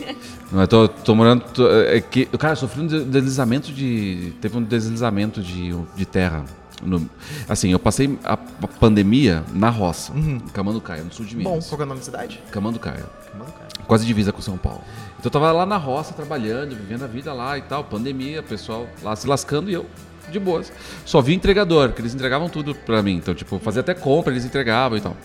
[0.50, 1.42] Não, eu tô, tô morando.
[1.52, 4.32] tô- é que, cara, eu sofri um de- deslizamento de.
[4.40, 6.44] Teve um deslizamento de, de terra.
[6.82, 7.08] No-
[7.48, 11.66] assim, eu passei a, a pandemia na roça, em Camanducaia, no sul de Bom, Minas.
[11.68, 12.40] qual que é o nome da cidade?
[12.50, 13.04] Camanducaia.
[13.34, 13.68] Mano, cara.
[13.86, 14.80] Quase divisa com São Paulo.
[15.18, 18.86] Então eu tava lá na roça trabalhando, vivendo a vida lá e tal, pandemia, pessoal
[19.02, 19.84] lá se lascando e eu
[20.30, 20.72] de boas.
[21.04, 23.16] Só vi entregador, que eles entregavam tudo pra mim.
[23.16, 25.16] Então, tipo, fazia até compra, eles entregavam e tal.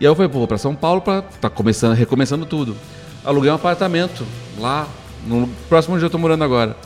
[0.00, 2.76] E aí eu falei, pô, vou pra São Paulo pra tá começando, recomeçando tudo.
[3.24, 4.24] Aluguei um apartamento
[4.58, 4.88] lá,
[5.26, 6.76] no próximo onde eu tô morando agora.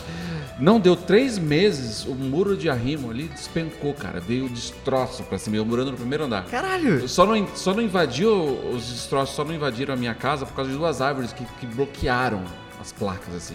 [0.59, 4.19] Não deu três meses, o muro de arrimo ali despencou, cara.
[4.19, 5.57] Veio destroço pra cima.
[5.57, 6.45] Eu morando no primeiro andar.
[6.47, 7.09] Caralho!
[7.09, 10.71] Só não, só não invadiu, os destroços só não invadiram a minha casa por causa
[10.71, 12.43] de duas árvores que, que bloquearam
[12.81, 13.55] as placas, assim.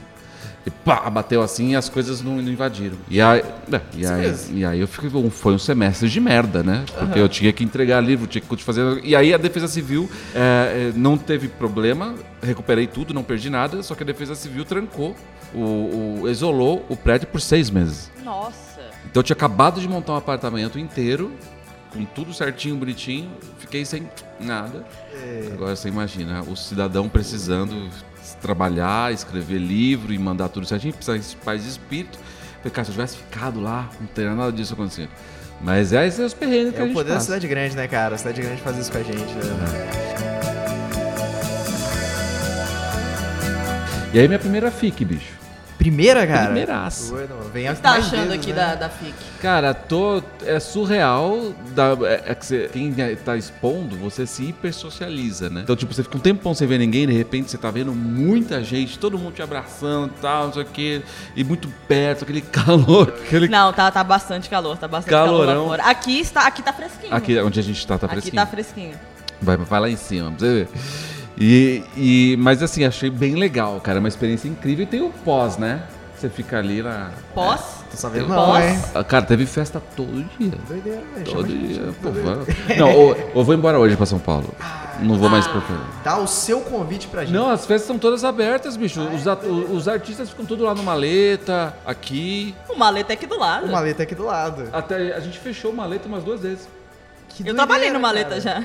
[0.65, 2.95] E pá, bateu assim e as coisas não, não invadiram.
[3.09, 3.39] E aí,
[3.71, 6.85] é, e aí, e aí eu fiquei, foi um semestre de merda, né?
[6.97, 9.01] Porque eu tinha que entregar livro, tinha que fazer.
[9.03, 13.83] E aí a Defesa Civil é, é, não teve problema, recuperei tudo, não perdi nada,
[13.83, 15.15] só que a Defesa Civil trancou,
[15.53, 18.09] o, o- isolou o prédio por seis meses.
[18.23, 18.81] Nossa.
[19.05, 21.31] Então eu tinha acabado de montar um apartamento inteiro,
[21.93, 24.09] com tudo certinho, bonitinho, fiquei sem
[24.39, 24.85] nada.
[25.53, 27.89] Agora você imagina, o cidadão precisando
[28.41, 32.17] trabalhar, escrever livro e mandar tudo certinho, precisa de paz de espírito.
[32.57, 35.09] Falei, cara, se eu tivesse ficado lá, não teria nada disso acontecendo.
[35.61, 37.75] Mas é esses são os perrengues que É a o gente poder da cidade grande,
[37.75, 38.15] né, cara?
[38.15, 40.23] A cidade grande faz isso com a gente, né?
[44.13, 45.42] E aí minha primeira FIC, bicho.
[45.83, 46.45] Primeira, cara?
[46.45, 47.13] Primeiraça.
[47.53, 48.55] Vem O que tá achando vezes, aqui né?
[48.55, 49.13] da, da FIC?
[49.41, 50.23] Cara, tô.
[50.45, 51.53] É surreal.
[51.75, 55.61] Da, é, é que você, quem tá expondo, você se hipersocializa, né?
[55.63, 58.63] Então, tipo, você fica um tempão sem ver ninguém, de repente você tá vendo muita
[58.63, 61.01] gente, todo mundo te abraçando e tal, não sei o quê,
[61.35, 63.49] e muito perto, aquele calor, aquele.
[63.49, 65.67] Não, tá, tá bastante calor, tá bastante calor Calorão.
[65.67, 65.83] fora.
[65.83, 67.13] Aqui está, aqui tá fresquinho.
[67.13, 68.35] Aqui onde a gente tá, tá Aqui fresquinho.
[68.35, 68.93] tá fresquinho.
[69.41, 70.67] Vai, vai lá em cima, pra você ver.
[71.37, 73.99] E, e, mas assim, achei bem legal, cara.
[73.99, 74.83] Uma experiência incrível.
[74.83, 75.83] E tem o pós, né?
[76.15, 77.11] Você fica ali na.
[77.33, 77.83] Pós?
[77.91, 78.35] Tô sabendo Pós?
[78.37, 78.79] não, hein?
[78.95, 80.53] Ah, Cara, teve festa todo dia.
[80.67, 81.25] Doideira, velho.
[81.25, 81.67] Todo gente.
[81.73, 81.93] dia.
[82.01, 82.09] Pô,
[82.77, 84.53] Não, eu, eu vou embora hoje pra São Paulo.
[85.01, 85.61] Não vou mais pra
[86.03, 87.33] Dá o seu convite pra gente.
[87.33, 89.01] Não, as festas são todas abertas, bicho.
[89.01, 92.55] Os, at- os artistas ficam tudo lá no maleta, aqui.
[92.69, 93.65] O maleta é aqui do lado.
[93.65, 94.69] O maleta aqui do lado.
[94.71, 96.69] Até a gente fechou o maleta umas duas vezes.
[97.27, 98.41] Que Eu doideira, trabalhei no maleta cara.
[98.41, 98.63] já.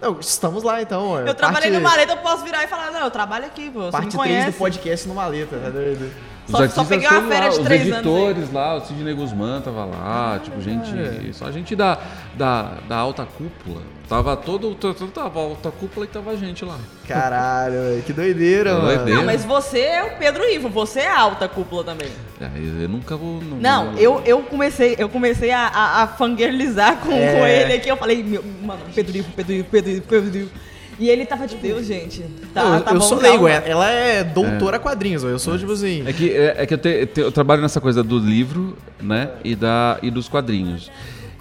[0.00, 1.18] Não, estamos lá então.
[1.18, 3.80] Eu trabalhei Parte- no maleta, eu posso virar e falar, não, eu trabalho aqui, pô.
[3.82, 4.50] Você Parte me 3 conhece.
[4.52, 6.10] do podcast no maleta, tá doido?
[6.46, 9.60] Os Só- só peguei uma férias de os três anos editores lá, o Sidney Guzmán
[9.60, 10.90] tava lá, tipo, gente.
[11.28, 11.32] É.
[11.32, 11.98] Só a gente da,
[12.34, 13.82] da, da alta cúpula.
[14.08, 14.74] Tava todo.
[14.74, 16.78] todo tava a alta cúpula e tava a gente lá.
[17.06, 18.86] Caralho, velho, que doideira, mano.
[18.86, 19.14] Doideira.
[19.18, 22.08] Não, mas você é o Pedro Ivo, você é a alta cúpula também.
[22.40, 22.48] É,
[22.84, 23.42] eu nunca vou.
[23.60, 27.32] Não, eu, eu comecei, eu comecei a, a, a fangirlizar com, É.
[27.38, 27.88] com ele aqui.
[27.90, 30.50] Eu falei, meu, mano, Pedro Ivo, Pedro Ivo, Pedro Ivo, Pedro Ivo.
[30.98, 32.22] E ele tava tipo, Deus, gente.
[32.52, 35.56] Tá, eu, tá eu bom, sou leigo, é- ela é doutora quadrinhos, ó, eu sou
[35.56, 36.02] tipo assim.
[36.06, 39.30] É que, é, é que eu, te- te- eu trabalho nessa coisa do livro, né?
[39.44, 40.90] E, da, e dos quadrinhos.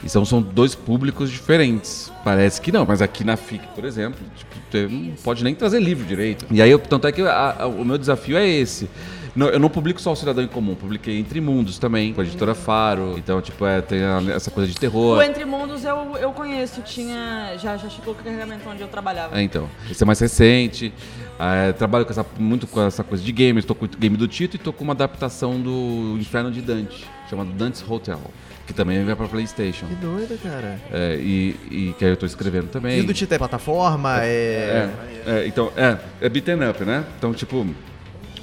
[0.04, 2.12] E são, dois públicos diferentes.
[2.24, 5.80] Parece que não, mas aqui na FIC, por exemplo, tipo, você não pode nem trazer
[5.80, 6.46] livro direito.
[6.52, 8.90] E aí, eu- tanto é que a- a- o meu desafio é esse.
[9.36, 12.24] Não, eu não publico só o Cidadão em Comum, publiquei Entre Mundos também, com a
[12.24, 13.14] editora Faro.
[13.18, 14.00] Então, tipo, é, tem
[14.34, 15.18] essa coisa de terror.
[15.18, 17.56] O Entre Mundos eu, eu conheço, tinha.
[17.62, 19.40] Já, já chegou o carregamento onde eu trabalhava.
[19.40, 20.92] É, então, esse é mais recente.
[21.40, 23.64] É, trabalho com essa- muito com essa coisa de games.
[23.66, 27.06] Tô com o game do Tito e tô com uma adaptação do Inferno de Dante,
[27.30, 28.20] chamado Dante's Hotel,
[28.66, 29.86] que também vai pra PlayStation.
[29.86, 30.80] Que doido, cara.
[30.92, 33.00] É, e, e que aí eu tô escrevendo também.
[33.00, 34.18] E do Tito é plataforma?
[34.24, 34.90] É.
[35.28, 37.06] É, é, então, é, é beaten up, né?
[37.20, 37.68] Então, tipo,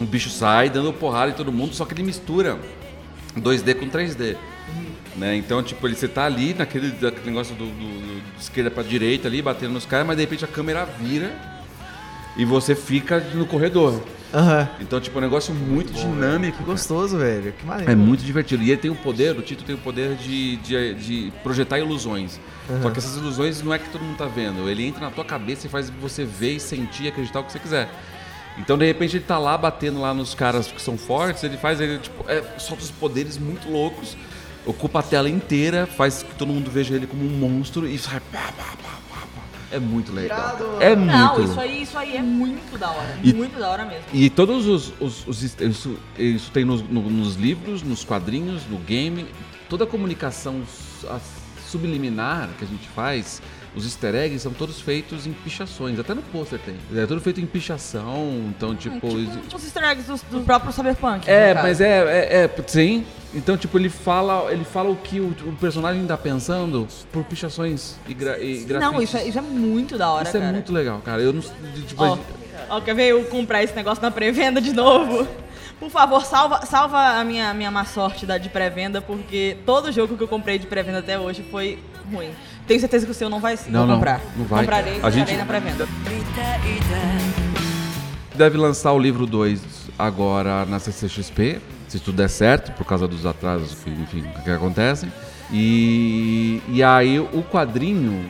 [0.00, 2.56] o bicho sai dando porrada em todo mundo, só que ele mistura
[3.36, 4.36] 2D com 3D.
[5.16, 5.36] Né?
[5.36, 8.82] Então, tipo, ele, você tá ali naquele, naquele negócio do, do- do- de esquerda pra
[8.82, 11.30] direita ali, batendo nos caras, mas de repente a câmera vira
[12.36, 14.00] e você fica no corredor.
[14.32, 14.68] Aham.
[14.80, 16.58] Então, tipo, é um negócio muito dinâmico.
[16.58, 17.52] Que gostoso, velho.
[17.52, 17.92] Que maneiro.
[17.92, 18.64] É muito divertido.
[18.64, 22.40] E ele tem o poder, o Tito tem o poder de, de, de projetar ilusões.
[22.82, 24.68] Só que essas ilusões não é que todo mundo tá vendo.
[24.68, 27.52] Ele entra na tua cabeça e faz você ver e sentir e acreditar o que
[27.52, 27.88] você quiser.
[28.58, 31.80] Então, de repente, ele tá lá batendo lá nos caras que são fortes, ele faz,
[31.80, 34.16] ele, tipo, é, solta os poderes muito loucos,
[34.64, 38.20] ocupa a tela inteira, faz que todo mundo veja ele como um monstro e sai.
[38.32, 38.83] Pá, pá, pá.
[39.74, 40.56] É muito legal.
[40.80, 41.50] É Não, muito.
[41.50, 43.18] isso aí, isso aí é muito da hora.
[43.22, 44.04] E- Muito da hora mesmo.
[44.12, 44.92] E todos os.
[45.00, 49.26] os- os- isso, isso tem nos, no- nos livros, nos quadrinhos, no game.
[49.68, 50.62] Toda a comunicação
[51.68, 53.42] subliminar que a gente faz,
[53.74, 55.98] os easter eggs são todos feitos em pichações.
[55.98, 56.74] Até no pôster tem.
[56.96, 58.44] É tudo feito em pichação.
[58.48, 58.94] Então, tipo.
[58.94, 61.28] Tipo, exi- tipo os easter eggs do, do próprio Cyberpunk.
[61.28, 61.66] é, caso.
[61.66, 63.04] mas é, é, é, sim.
[63.34, 67.96] Então, tipo, ele fala, ele fala o que o, o personagem tá pensando por pichações
[68.08, 68.92] e, gra, e grafites.
[68.92, 70.52] Não, isso é, isso é muito da hora, Isso é cara.
[70.52, 71.20] muito legal, cara.
[71.20, 71.40] Eu não.
[71.42, 72.18] Tipo, Ó,
[72.68, 75.26] ó, quer ver eu comprar esse negócio na pré-venda de novo?
[75.80, 80.16] Por favor, salva, salva a minha, minha má sorte da, de pré-venda, porque todo jogo
[80.16, 81.80] que eu comprei de pré-venda até hoje foi
[82.12, 82.30] ruim.
[82.66, 84.20] Tenho certeza que o seu não vai Não, não, comprar.
[84.36, 84.60] não vai.
[84.60, 85.86] Comprarei, A gente- na pré-venda.
[88.34, 89.60] deve lançar o livro 2
[89.98, 95.12] agora na CCXP, se tudo der certo, por causa dos atrasos que, enfim, que acontecem.
[95.52, 98.28] E, e aí o quadrinho.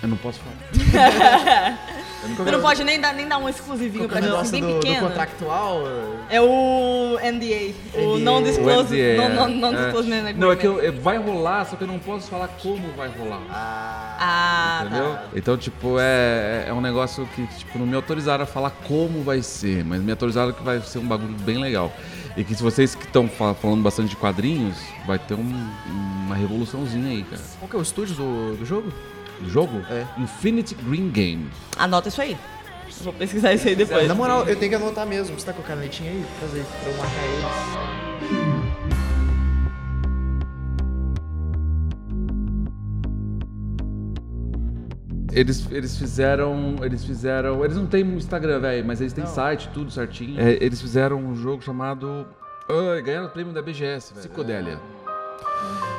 [0.00, 1.78] Eu não posso falar.
[2.20, 4.60] Você não pode nem dar, nem dar um exclusivinho pra é o gente, assim, bem
[4.62, 5.06] do, do pequeno.
[5.08, 5.82] contractual?
[6.28, 8.24] É o NDA, o NDA.
[8.24, 10.32] Non-Disclosure O NDA, non, non, non é.
[10.34, 13.08] Não, é que eu- é, vai rolar, só que eu não posso falar como vai
[13.08, 13.40] rolar.
[13.50, 15.12] Ah, Entendeu?
[15.14, 15.22] tá.
[15.34, 19.40] Então, tipo, é, é um negócio que, tipo, não me autorizaram a falar como vai
[19.42, 21.92] ser, mas me autorizaram que vai ser um bagulho bem legal.
[22.36, 25.70] E que se vocês que estão falando bastante de quadrinhos, vai ter um-
[26.26, 27.42] uma revoluçãozinha aí, cara.
[27.60, 28.92] Qual que é o estúdio do, do jogo?
[29.40, 29.80] Do jogo?
[29.90, 30.06] É.
[30.20, 31.50] Infinity Green Game.
[31.76, 32.32] Anota isso aí.
[32.32, 34.08] Eu Vou pesquisar isso aí depois.
[34.08, 35.38] Na moral, eu tenho que anotar mesmo.
[35.38, 36.24] Você tá com a canetinha aí?
[36.40, 38.58] Fazer pra eu marcar eles.
[45.32, 46.76] Eles, eles fizeram.
[46.82, 47.64] Eles fizeram.
[47.64, 50.40] Eles não têm Instagram, velho, mas eles têm site, tudo certinho.
[50.40, 52.26] É, eles fizeram um jogo chamado.
[52.68, 54.26] Ai, ganharam o prêmio da BGS, velho.
[54.26, 54.80] Psicodélia.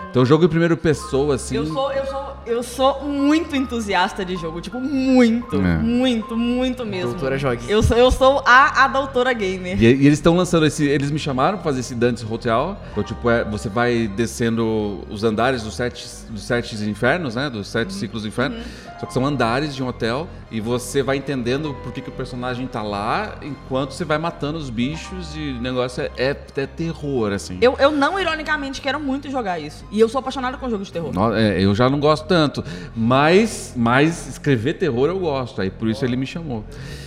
[0.10, 1.56] Então, jogo em primeira pessoa, assim.
[1.56, 5.78] Eu sou, eu sou, eu sou muito entusiasta de jogo, tipo, muito, É.
[5.78, 7.12] muito, muito mesmo.
[7.12, 7.70] Doutora Joguinho.
[7.70, 9.82] Eu sou, eu sou a, a doutora gamer.
[9.82, 10.84] E, e eles estão lançando esse.
[10.86, 12.76] Eles me chamaram pra fazer esse Dante's Hotel.
[12.92, 17.50] Então, tipo, é, você vai descendo os andares dos sete, dos sete infernos, né?
[17.50, 18.58] Dos sete ciclos do inferno.
[19.00, 20.28] Só que são andares de um hotel.
[20.52, 24.58] E você vai entendendo por que, que o personagem tá lá, enquanto você vai matando
[24.58, 25.36] os bichos.
[25.36, 27.60] E o negócio é, é, é terror, assim.
[27.62, 29.86] Eu, eu não, ironicamente, quero muito jogar isso.
[29.92, 31.14] E eu sou apaixonada com jogo de terror.
[31.14, 32.64] No- é, eu já não gosto tanto.
[32.96, 35.62] Mas, mas escrever terror eu gosto.
[35.62, 36.64] Aí por isso ele me chamou.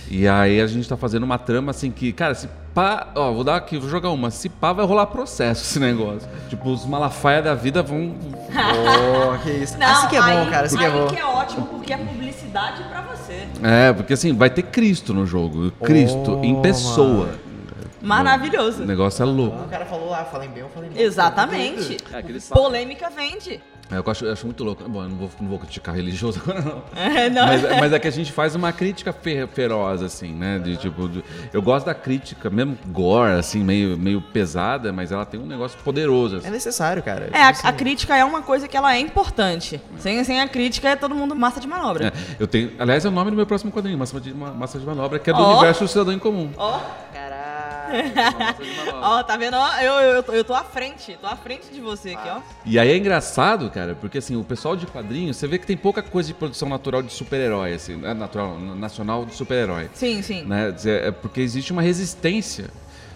[0.09, 3.07] E aí a gente tá fazendo uma trama assim que, cara, se pá.
[3.15, 4.29] Ó, vou dar aqui, vou jogar uma.
[4.29, 6.27] Se pá, vai rolar processo esse negócio.
[6.49, 8.15] Tipo, os malafaia da vida vão.
[8.51, 9.75] Oh, que isso.
[9.81, 10.65] assim que é bom, cara.
[10.67, 11.07] Assim que é aí bom.
[11.07, 13.47] que é ótimo, porque é publicidade pra você.
[13.63, 15.71] É, porque assim, vai ter Cristo no jogo.
[15.83, 17.29] Cristo Oh, em pessoa.
[18.03, 18.83] Maravilhoso.
[18.83, 19.63] O negócio é louco.
[19.63, 20.99] O cara falou, ah, falem bem, eu falei mal.
[20.99, 21.97] Exatamente.
[22.11, 22.63] É, falam.
[22.63, 23.61] Polêmica vende.
[23.91, 24.81] É, eu, acho, eu acho muito louco.
[24.87, 26.83] Bom, eu não vou, não vou criticar religioso agora, não.
[26.95, 27.45] É, não.
[27.45, 30.57] Mas, mas é que a gente faz uma crítica fe- feroz, assim, né?
[30.57, 35.25] De, tipo, de- eu gosto da crítica, mesmo gore, assim, meio, meio pesada, mas ela
[35.25, 36.47] tem um negócio poderoso, assim.
[36.47, 37.29] É necessário, cara.
[37.33, 39.79] É, a, a assim, crítica é uma coisa que ela é importante.
[39.99, 42.07] Sem, sem a crítica é todo mundo massa de manobra.
[42.07, 44.79] É, eu tenho, aliás, é o nome do meu próximo quadrinho, Massa de, Ma- Massa
[44.79, 45.51] de Manobra, que é do Ó.
[45.57, 46.49] universo do Cidadão em Comum.
[46.57, 47.19] Ó, Massa de
[49.01, 49.55] Ó, tá vendo?
[49.81, 52.41] Eu, eu, eu, tô, à frente, tô à frente de você aqui, ó.
[52.65, 55.77] E aí é engraçado, cara, porque assim, o pessoal de quadrinhos, você vê que tem
[55.77, 59.89] pouca coisa de produção natural de super-herói, assim, é natural, nacional de super-herói.
[59.93, 60.43] Sim, sim.
[60.43, 60.73] né?
[60.85, 62.65] É porque existe uma resistência.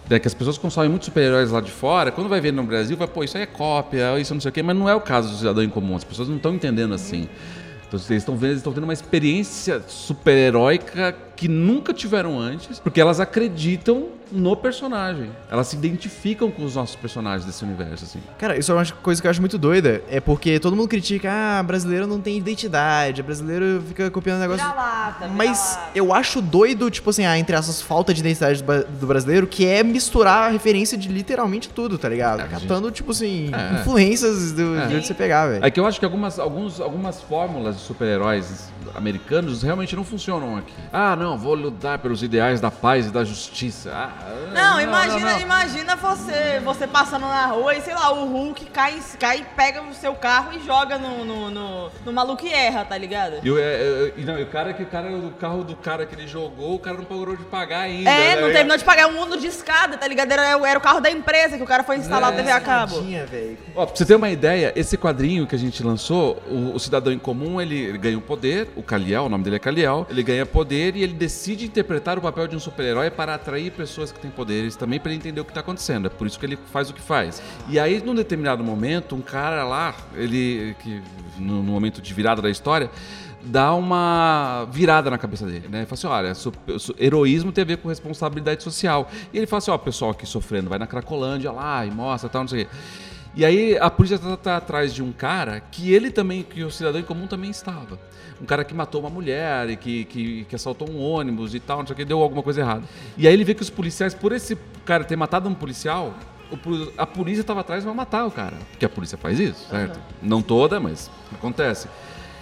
[0.10, 2.96] Né, que as pessoas consomem muitos super-heróis lá de fora, quando vai ver no Brasil,
[2.96, 5.02] vai, pô, isso aí é cópia, isso não sei o quê, mas não é o
[5.02, 7.28] caso do cidadão em comum, as pessoas não estão entendendo assim.
[7.86, 13.00] Então, eles estão vendo, eles estão tendo uma experiência super-heróica que nunca tiveram antes, porque
[13.00, 15.30] elas acreditam no personagem.
[15.50, 18.20] Elas se identificam com os nossos personagens desse universo, assim.
[18.38, 20.02] Cara, isso é uma coisa que eu acho muito doida.
[20.10, 24.66] É porque todo mundo critica, ah, brasileiro não tem identidade, brasileiro fica copiando negócio.
[24.66, 25.92] Vira-lata, Mas vira-lata.
[25.96, 28.62] eu acho doido, tipo assim, ah, entre essas falta de identidade
[29.00, 32.42] do, brasileiro, que é misturar a referência de literalmente tudo, tá ligado?
[32.42, 33.80] É, Catando, tipo assim, É.
[33.80, 34.88] influências do, É.
[34.88, 35.64] de onde você pegar, velho.
[35.64, 40.58] É que eu acho que algumas, alguns, algumas fórmulas de super-heróis americanos realmente não funcionam
[40.58, 40.74] aqui.
[40.92, 43.92] Ah, não, vou lutar pelos ideais da paz e da justiça.
[43.94, 44.12] Ah,
[44.54, 45.40] Não, imagina, não.
[45.40, 49.94] imagina você, você passando na rua e, sei lá, o Hulk cai, cai pega o
[49.94, 53.38] seu carro e joga no, no, no, no maluco e erra, tá ligado?
[53.44, 55.76] E, o- é, é, e não, e o cara que o cara, o carro do
[55.76, 58.10] cara que ele jogou, o cara não parou de pagar ainda.
[58.10, 58.42] É, né?
[58.42, 60.32] não terminou de pagar um mundo de escada, tá ligado?
[60.32, 63.02] Era, era o carro da empresa que o cara foi instalar a TV a cabo.
[63.02, 63.58] Velho.
[63.76, 67.12] Ó, pra você ter uma ideia, esse quadrinho que a gente lançou, o, o cidadão
[67.12, 70.22] em comum, ele, ele ganha um poder, o Kaliel, o nome dele é Kaliel, ele
[70.24, 74.20] ganha poder e ele decide interpretar o papel de um super-herói para atrair pessoas que
[74.20, 76.08] têm poderes também para ele entender o que tá acontecendo.
[76.08, 77.42] É por isso que ele faz o que faz.
[77.70, 81.02] E aí, num determinado momento, um cara lá, ele, que
[81.38, 82.90] no, no momento de virada da história,
[83.44, 85.80] dá uma virada na cabeça dele, né?
[85.80, 89.10] Ele fala assim, olha, su- su- heroísmo tem a ver com responsabilidade social.
[89.32, 92.42] E ele fala assim, ó, pessoal aqui sofrendo, vai na Cracolândia lá e mostra tal,
[92.42, 92.72] não sei o quê.
[93.38, 96.72] E aí a polícia tá, tá atrás de um cara que ele também, que o
[96.72, 98.00] cidadão em comum também estava.
[98.42, 101.78] Um cara que matou uma mulher e que, que, que assaltou um ônibus e tal,
[101.78, 102.84] não sei o que, deu alguma coisa errada.
[103.16, 106.16] E aí ele vê que os policiais, por esse cara ter matado um policial,
[106.98, 108.56] a polícia estava atrás para matar o cara.
[108.72, 110.00] Porque a polícia faz isso, certo?
[110.20, 111.88] Não toda, mas acontece.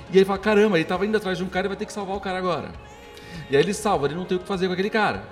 [0.10, 1.86] E aí ele fala, caramba, ele tava indo atrás de um cara e vai ter
[1.86, 2.70] que salvar o cara agora.
[3.50, 5.26] E aí ele salva, ele não tem o que fazer com aquele cara.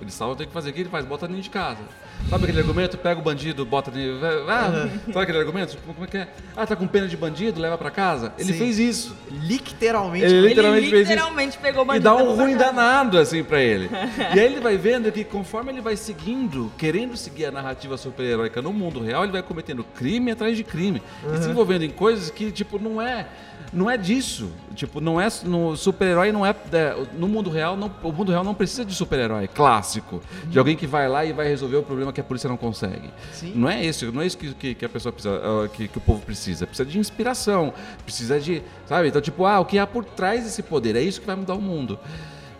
[0.00, 0.70] Ele salva, tem o que fazer.
[0.70, 1.04] O que ele faz?
[1.04, 1.82] Bota dentro de casa.
[2.30, 2.96] Sabe aquele argumento?
[2.98, 4.18] Pega o bandido, bota dentro.
[4.48, 5.72] Ah, sabe aquele argumento?
[5.72, 6.28] Tipo, como é que é?
[6.56, 8.32] Ah, tá com pena de bandido, leva pra casa?
[8.38, 8.58] Ele Sim.
[8.58, 9.16] fez isso.
[9.30, 10.24] Literalmente.
[10.24, 11.10] Ele Ele literalmente fez isso.
[11.12, 12.04] literalmente pegou o E bandido.
[12.04, 12.64] dá um ruim casa.
[12.72, 13.88] danado, assim, pra ele.
[14.34, 18.60] E aí ele vai vendo que conforme ele vai seguindo, querendo seguir a narrativa super-heróica
[18.62, 21.02] no mundo real, ele vai cometendo crime atrás de crime.
[21.32, 23.26] E se envolvendo em coisas que, tipo, não é.
[23.74, 24.50] Não é disso.
[24.74, 25.26] Tipo, não é.
[25.44, 26.50] No super-herói não é.
[26.72, 30.22] é, No mundo real, não, o mundo real não precisa de super-herói clássico.
[30.46, 33.10] De alguém que vai lá e vai resolver o problema que a polícia não consegue.
[33.32, 33.52] Sim.
[33.54, 35.98] Não é isso, não é isso que, que, que a pessoa precisa, ah, que, que
[35.98, 36.66] o povo precisa.
[36.66, 37.72] Precisa de inspiração,
[38.04, 39.08] precisa de, sabe?
[39.08, 40.94] Então, tipo, ah, o que há por trás desse poder?
[40.96, 41.98] É isso que vai mudar o mundo.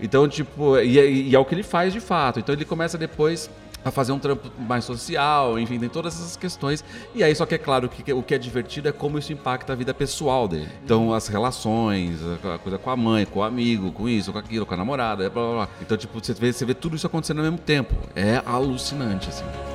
[0.01, 2.41] Então, tipo, e, é- e é o que ele faz de fato.
[2.41, 3.49] Então ele começa depois
[3.85, 6.85] a fazer um trampo mais social, enfim, tem todas essas questões.
[7.15, 9.73] E aí, só que é claro que o que é divertido é como isso impacta
[9.73, 10.69] a vida pessoal dele.
[10.85, 14.65] Então, as relações, a coisa com a mãe, com o amigo, com isso, com aquilo,
[14.65, 15.69] com a namorada, blá blá blá.
[15.81, 17.95] Então, tipo, você vê, você vê tudo isso acontecendo ao mesmo tempo.
[18.17, 19.74] É alucinante, assim.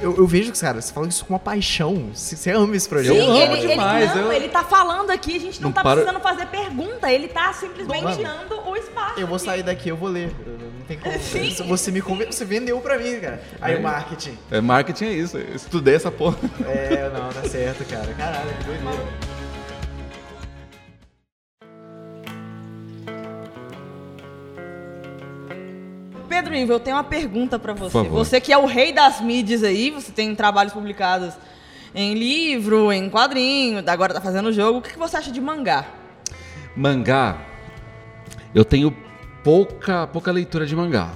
[0.00, 2.10] Eu, eu vejo que, cara, você fala isso com uma paixão.
[2.14, 3.14] Você você ama esse projeto.
[3.14, 5.68] Sim, Eu amo ele, ele- demais, não, eu- ele tá falando aqui, a gente não,
[5.70, 9.18] Não tá para- precisando fazer pergunta, ele tá simplesmente Mano, dando o espaço.
[9.18, 9.44] Eu vou aqui.
[9.44, 10.32] sair daqui, eu vou ler.
[10.46, 11.18] Não tem como.
[11.20, 11.50] Sim.
[11.66, 12.30] Você me conven...
[12.30, 13.42] Você vendeu pra mim, cara.
[13.60, 14.38] Aí o marketing.
[14.50, 15.36] É, marketing é isso.
[15.36, 16.36] Eu estudei essa porra.
[16.64, 18.12] É, não, tá certo, cara.
[18.14, 19.37] Caralho, que doideira.
[26.38, 28.04] Pedro Ivo, eu tenho uma pergunta pra você.
[28.04, 31.34] Você que é o rei das mídias aí, você tem trabalhos publicados
[31.92, 34.78] em livro, em quadrinho, agora tá fazendo jogo.
[34.78, 35.84] O que que você acha de mangá?
[36.76, 37.38] Mangá.
[38.54, 38.96] Eu tenho
[39.42, 41.10] pouca, pouca leitura de mangá.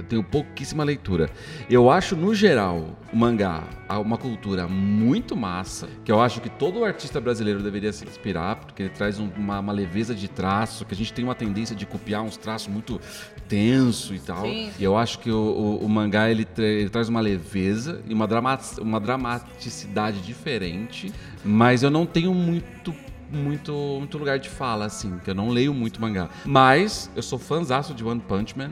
[0.00, 1.28] Eu tenho pouquíssima leitura.
[1.68, 6.84] Eu acho, no geral, o mangá uma cultura muito massa, que eu acho que todo
[6.84, 10.94] artista brasileiro deveria se inspirar, porque ele traz um- uma, uma leveza de traço, que
[10.94, 13.00] a gente tem uma tendência de copiar uns traços muito
[13.48, 14.42] tenso e tal.
[14.42, 14.70] Sim.
[14.78, 18.14] E eu acho que o, o- o mangá ele, tra- ele traz uma leveza e
[18.14, 21.12] uma, drama, uma dramaticidade diferente,
[21.44, 22.94] mas eu não tenho muito
[23.32, 26.28] muito, muito lugar de fala, assim, que eu não leio muito mangá.
[26.44, 28.70] Mas eu sou fãzaço de One Punch Man.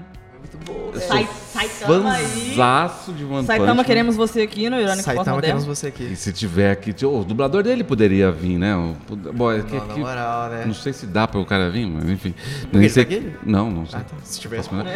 [0.95, 2.25] Eu Sai- Saitama aí.
[2.51, 3.85] fãzaço de One Punch Saitama, Man.
[3.85, 5.61] queremos você aqui no Irônico Saitama, Pós-Moderno.
[5.61, 6.05] temos você aqui.
[6.05, 8.75] E se tiver aqui, o dublador dele poderia vir, né?
[8.77, 8.97] O-
[9.33, 10.65] Bom, é que- Não, na que- moral, né?
[10.67, 12.35] não sei se dá para o cara vir, mas enfim.
[12.73, 13.33] ele Nem sei- tá aqui?
[13.45, 13.99] Não, não sei.
[14.01, 14.17] Ah, tá.
[14.25, 14.73] Se tivesse.
[14.73, 14.93] Mandar?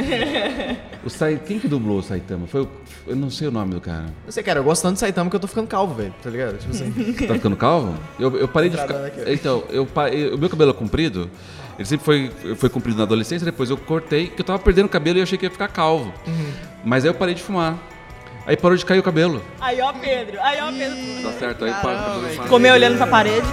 [1.04, 1.40] o Sai...
[1.46, 2.46] Quem que dublou o Saitama?
[2.46, 2.68] Foi o...
[3.06, 4.06] Eu não sei o nome do cara.
[4.26, 6.14] Eu sei, cara, eu gosto tanto de Saitama que eu tô ficando calvo, velho.
[6.22, 6.58] Tá ligado?
[6.58, 6.90] Tipo assim.
[7.26, 7.94] Tá ficando calvo?
[8.18, 8.84] Eu, eu parei de ficar.
[8.94, 9.32] Entradão aqui, ó.
[9.32, 11.28] Então, eu, pa- eu- o meu cabelo é comprido.
[11.78, 15.18] Ele sempre foi, foi comprido na adolescência, depois eu cortei, que eu tava perdendo cabelo
[15.18, 16.12] e eu achei que ia ficar calvo.
[16.26, 16.52] Uhum.
[16.84, 17.78] Mas aí eu parei de fumar.
[18.46, 19.42] Aí parou de cair o cabelo.
[19.60, 20.40] Aí, ó, Pedro.
[20.42, 21.22] Aí, ó, Pedro.
[21.22, 22.48] Tá certo, aí para.
[22.48, 23.46] Comer olhando pra parede.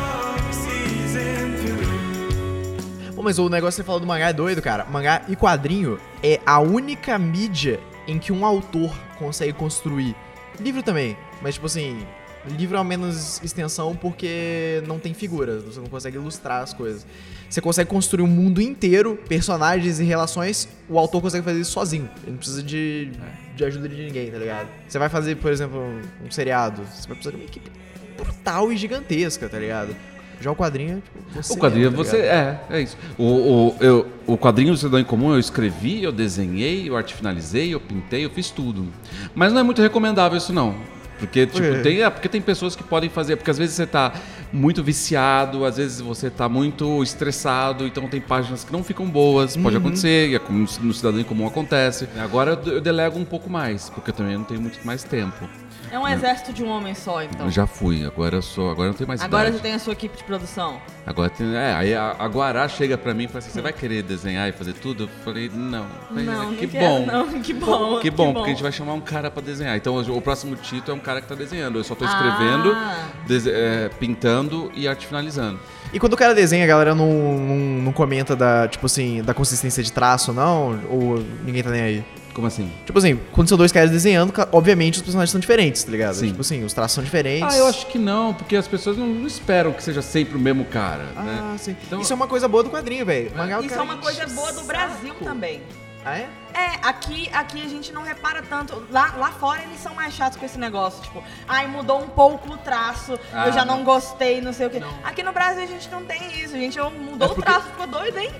[3.16, 4.86] Pô, mas o negócio que você falou do mangá é doido, cara.
[4.86, 10.16] Mangá e quadrinho é a única mídia em que um autor consegue construir.
[10.60, 12.06] Livro também, mas tipo assim,
[12.48, 17.06] Livro é menos extensão porque não tem figuras, você não consegue ilustrar as coisas.
[17.50, 22.10] Você consegue construir um mundo inteiro, personagens e relações, o autor consegue fazer isso sozinho.
[22.24, 23.12] Ele não precisa de,
[23.56, 24.68] de ajuda de ninguém, tá ligado?
[24.88, 25.82] Você vai fazer, por exemplo,
[26.26, 27.70] um seriado, você vai precisar de uma equipe
[28.16, 29.96] brutal e gigantesca, tá ligado?
[30.42, 32.18] Já o quadrinho, tipo, você O quadrinho, mesmo, tá você.
[32.18, 32.98] É, é isso.
[33.18, 37.14] O, o, eu, o quadrinho do Cidadão em Comum eu escrevi, eu desenhei, eu arte
[37.14, 38.88] finalizei, eu pintei, eu fiz tudo.
[39.36, 40.76] Mas não é muito recomendável isso, não.
[41.20, 43.36] Porque, tipo, tem, é, porque tem pessoas que podem fazer.
[43.36, 44.14] Porque às vezes você tá
[44.52, 49.56] muito viciado, às vezes você tá muito estressado, então tem páginas que não ficam boas,
[49.58, 49.82] pode Uhum.
[49.82, 52.08] acontecer, e é como no Cidadão em Comum acontece.
[52.18, 55.48] Agora eu delego um pouco mais, porque eu também não tenho muito mais tempo.
[55.92, 57.48] É um exército de um homem só, então.
[57.48, 58.70] Eu já fui, agora eu sou.
[58.70, 59.58] Agora não tenho mais Agora idade.
[59.58, 60.80] você tem a sua equipe de produção.
[61.06, 61.56] Agora tem.
[61.56, 64.48] É, aí a, a Guará chega pra mim e fala assim: você vai querer desenhar
[64.48, 65.04] e fazer tudo?
[65.06, 65.86] Eu falei, não.
[66.08, 67.06] Falei, Não, que não quero, bom.
[67.06, 67.42] não.
[67.42, 68.00] Que bom.
[68.00, 69.76] Que bom, porque a gente vai chamar um cara pra desenhar.
[69.76, 71.80] Então hoje, o próximo Tito é um cara que tá desenhando.
[71.80, 73.06] Eu só tô escrevendo, Ah.
[73.28, 75.60] dese- é, pintando e arte finalizando.
[75.92, 79.34] E quando o cara desenha, a galera não, não, não comenta da, tipo assim, da
[79.34, 80.80] consistência de traço, não?
[80.88, 82.06] Ou ninguém tá nem aí?
[82.40, 82.72] Como assim?
[82.86, 86.14] Tipo assim, quando são dois caras desenhando, obviamente os personagens são diferentes, tá ligado?
[86.16, 86.28] Sim.
[86.28, 87.54] Tipo assim, os traços são diferentes.
[87.54, 90.40] Ah, eu acho que não, porque as pessoas não, não esperam que seja sempre o
[90.40, 91.56] mesmo cara, Ah, né?
[91.60, 91.76] sim.
[91.86, 93.30] Então- Isso é uma coisa boa do quadrinho, velho.
[93.36, 94.68] Mangá, o Isso cara é uma coisa o boa do saco.
[94.68, 95.62] Brasil também.
[96.06, 96.30] Ah, é?
[96.54, 98.82] É, aqui, aqui a gente não repara tanto.
[98.90, 101.04] Lá, lá fora eles são mais chatos com esse negócio.
[101.04, 103.84] Tipo, ai, mudou um pouco o traço, Ah, eu já não não.
[103.84, 104.82] gostei, não sei o quê.
[105.04, 106.56] Aqui no Brasil a gente não tem isso.
[106.56, 108.32] A gente ó, mudou É o porque- traço, ficou doido, hein?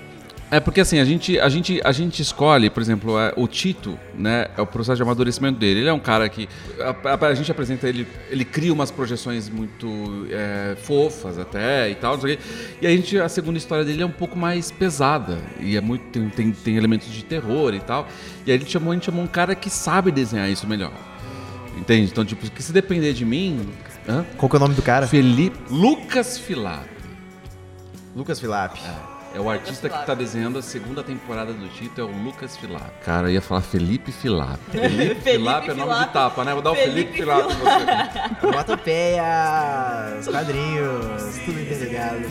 [0.52, 3.96] É porque assim, a gente, a gente, a gente escolhe, por exemplo, é, o Tito,
[4.12, 4.48] né?
[4.56, 5.80] É o processo de amadurecimento dele.
[5.80, 6.48] Ele é um cara que.
[7.04, 11.94] A, a- a gente apresenta ele, ele cria umas projeções muito é, fofas até e
[11.94, 12.14] tal.
[12.14, 12.42] não sei o quê.
[12.82, 15.38] E a gente, a segunda história dele é um pouco mais pesada.
[15.60, 16.02] E é muito.
[16.10, 18.08] Tem, tem, tem elementos de terror e tal.
[18.44, 20.90] E aí a gente chamou, a gente chamou um cara que sabe desenhar isso melhor.
[21.78, 22.10] Entende?
[22.10, 23.68] Então, tipo, que se depender de mim.
[24.08, 24.24] Hã?
[24.36, 25.06] Qual que é o nome do cara?
[25.06, 25.56] Felipe.
[25.70, 26.88] Lucas Filap.
[28.16, 28.74] Lucas Filap.
[28.84, 32.90] É o artista que tá desenhando a segunda temporada do Tito, é o Lucas Filap.
[33.04, 34.58] Cara, eu ia falar Felipe Filap.
[34.70, 36.52] Felipe Filap é nome de tapa, né?
[36.52, 37.86] Vou dar o Felipe Felipe Filap pra você.
[38.46, 42.26] Onomatopeias, quadrinhos, tudo interligado.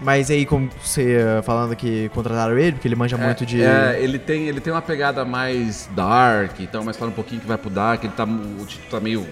[0.00, 3.62] Mas aí, como você falando que contrataram ele, porque ele manja muito de.
[3.62, 7.46] É, ele tem, ele tem uma pegada mais dark, então mais fala um pouquinho que
[7.46, 9.26] vai pro dark, ele tá, o Tito tá meio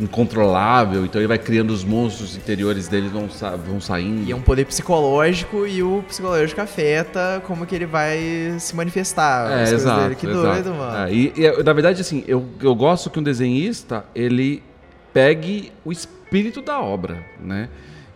[0.00, 4.28] incontrolável, então ele vai criando os monstros interiores dele vão, sa- vão saindo.
[4.28, 9.50] E é um poder psicológico e o psicológico afeta como que ele vai se manifestar.
[9.60, 10.02] É, exato.
[10.02, 10.14] dele.
[10.14, 10.46] Que exato.
[10.46, 11.06] doido, mano.
[11.06, 14.62] É, e, e, na verdade, assim, eu, eu gosto que um desenhista, ele
[15.12, 17.68] pegue o espírito da obra, né?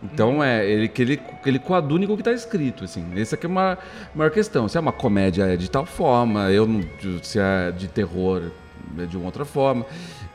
[0.03, 3.03] Então, é, ele, que, ele, que ele coadune com o que está escrito, assim.
[3.15, 3.77] Essa aqui é uma
[4.13, 4.67] maior questão.
[4.67, 6.51] Se é uma comédia, é de tal forma.
[6.51, 6.81] Eu não,
[7.23, 8.43] se é de terror,
[8.99, 9.85] é de uma outra forma.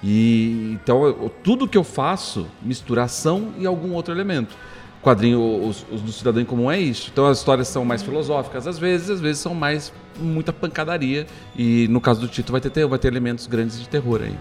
[0.02, 4.54] E, então, eu- tudo que eu faço, mistura ação e algum outro elemento.
[5.02, 7.10] Quadrinho, os, os do Cidadão em Comum é isso.
[7.12, 11.26] Então as histórias são mais filosóficas às vezes, às vezes são mais muita pancadaria.
[11.56, 14.36] E no caso do Tito vai ter- vai ter elementos grandes de terror aí.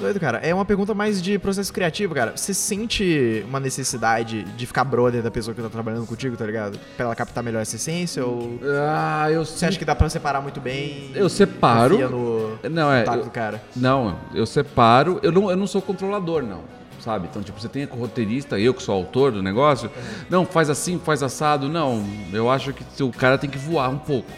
[0.00, 0.38] Doido, cara.
[0.38, 2.36] É uma pergunta mais de processo criativo, cara.
[2.36, 6.78] Você sente uma necessidade de ficar brother da pessoa que tá trabalhando contigo, tá ligado?
[6.96, 8.24] Pra ela captar melhor essa essência?
[8.24, 11.10] Ou Ah, eu você acha que dá pra separar muito bem?
[11.14, 11.98] Eu separo.
[12.10, 13.04] No Não, é.
[13.06, 13.62] eu- do cara.
[13.76, 15.20] Não, eu separo.
[15.22, 16.60] Eu não, eu não sou controlador, não.
[17.04, 17.28] Sabe?
[17.30, 19.90] Então, tipo, você tem roteirista, eu que sou autor do negócio.
[20.30, 21.68] Não, faz assim, faz assado.
[21.68, 22.02] Não,
[22.32, 24.30] eu acho que o cara tem que voar um pouco,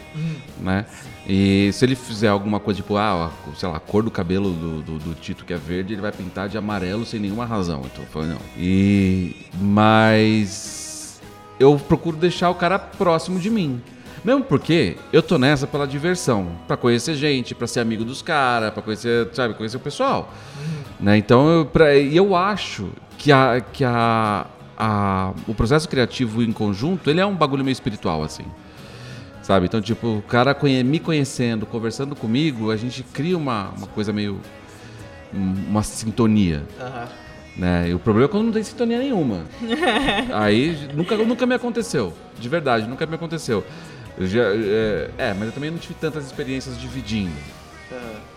[0.59, 0.85] né?
[1.25, 4.81] E se ele fizer alguma coisa, tipo, ah, sei lá, a cor do cabelo do,
[4.81, 7.83] do, do Tito que é verde, ele vai pintar de amarelo sem nenhuma razão.
[7.85, 8.39] Então, eu falei, não.
[8.57, 9.45] E...
[9.61, 11.21] Mas...
[11.57, 13.81] Eu procuro deixar o cara próximo de mim.
[14.23, 18.71] Mesmo porque eu tô nessa pela diversão, Pra conhecer gente, pra ser amigo dos caras,
[18.73, 20.33] pra conhecer, sabe, conhecer o pessoal.
[20.99, 21.17] Né?
[21.17, 27.09] Então, eu, pra, eu acho que, a, que a, a, o processo criativo em conjunto,
[27.09, 28.45] ele é um bagulho meio espiritual, assim.
[29.43, 29.65] Sabe?
[29.67, 34.11] Então, tipo, o cara conhe- me conhecendo, conversando comigo, a gente cria uma, uma coisa
[34.11, 34.39] meio...
[35.33, 36.63] um- uma sintonia.
[37.55, 37.89] Né?
[37.89, 39.43] E o problema é quando não tem sintonia nenhuma.
[40.33, 42.13] Aí nunca, nunca me aconteceu.
[42.39, 43.63] De verdade, nunca me aconteceu.
[44.17, 47.31] Eu já, é, é, mas eu também não tive tantas experiências dividindo.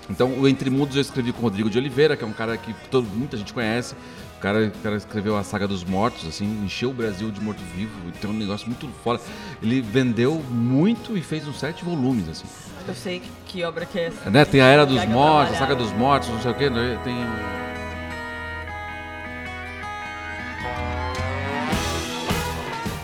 [0.09, 2.57] Então, o Entre Mundos eu escrevi com o Rodrigo de Oliveira, que é um cara
[2.57, 3.95] que todo, muita gente conhece.
[4.39, 7.93] O cara, o cara escreveu a saga dos mortos, assim, encheu o Brasil de morto-vivo.
[8.21, 9.21] Tem um negócio muito foda.
[9.63, 12.47] Ele vendeu muito e fez uns sete volumes, assim.
[12.89, 14.31] Eu sei que, que obra que é essa.
[14.31, 14.45] Né?
[14.45, 16.71] Tem a Era dos Mortos, a Saga dos Mortos, não sei o quê.
[16.71, 16.99] né?
[17.05, 17.15] Tem.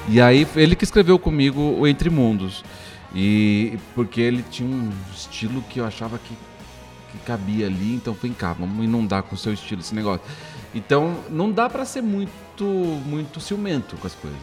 [0.09, 2.65] E aí, ele que escreveu comigo o Entre Mundos.
[3.19, 6.37] E porque ele tinha um estilo que eu achava que,
[7.11, 10.21] que cabia ali, então vem cá, vamos inundar com o seu estilo esse negócio.
[10.75, 12.65] Então não dá pra ser muito
[13.07, 14.39] muito ciumento com as coisas.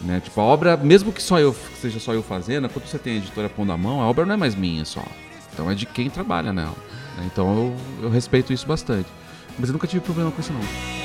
[0.00, 0.20] Né?
[0.20, 3.12] Tipo, a obra, mesmo que só eu que seja só eu fazendo, quando você tem
[3.12, 5.04] a editora pondo a mão, a obra não é mais minha só.
[5.52, 6.74] Então é de quem trabalha nela.
[7.18, 7.24] né?
[7.30, 7.54] Então
[8.00, 9.08] eu, eu respeito isso bastante.
[9.58, 11.01] Mas eu nunca tive problema com isso não.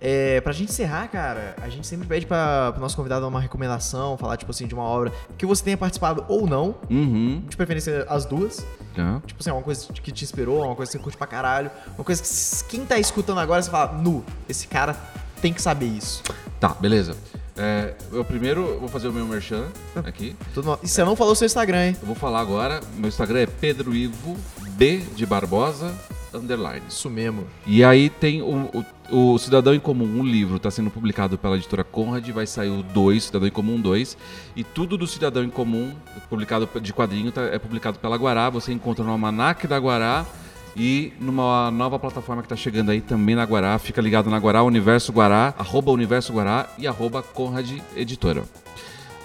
[0.00, 4.16] É, pra gente encerrar, cara, a gente sempre pede pra, pro nosso convidado uma recomendação,
[4.16, 7.42] falar, tipo assim, de uma obra que você tenha participado ou não, Uhum.
[7.48, 8.64] de preferência as duas.
[8.94, 9.20] Tá.
[9.26, 12.04] Tipo assim, uma coisa que te inspirou, uma coisa que você curte pra caralho, uma
[12.04, 14.94] coisa que quem tá escutando agora, você fala, nu, esse cara
[15.42, 16.22] tem que saber isso.
[16.60, 17.16] Tá, beleza.
[17.56, 19.64] É, eu primeiro vou fazer o meu merchan
[20.04, 20.36] aqui.
[20.54, 21.96] Tudo no- E você não falou seu Instagram, hein?
[22.00, 22.80] Eu vou falar agora.
[22.96, 24.36] Meu Instagram é Pedro Ivo
[24.76, 25.92] B de Barbosa
[26.38, 26.82] underline.
[26.88, 27.46] Isso mesmo.
[27.66, 28.70] E aí tem o,
[29.10, 32.70] o, o Cidadão em Comum, um livro, está sendo publicado pela editora Conrad, vai sair
[32.70, 34.16] o 2, Cidadão em Comum 2.
[34.56, 35.92] E tudo do Cidadão em Comum,
[36.28, 38.48] publicado de quadrinho, tá- é publicado pela Guará.
[38.50, 40.24] Você encontra no Almanac da Guará
[40.76, 43.78] e numa nova plataforma que está chegando aí também na Guará.
[43.78, 48.44] Fica ligado na Guará, Universo Guará, arroba Universo Guará e arroba Conrad Editora.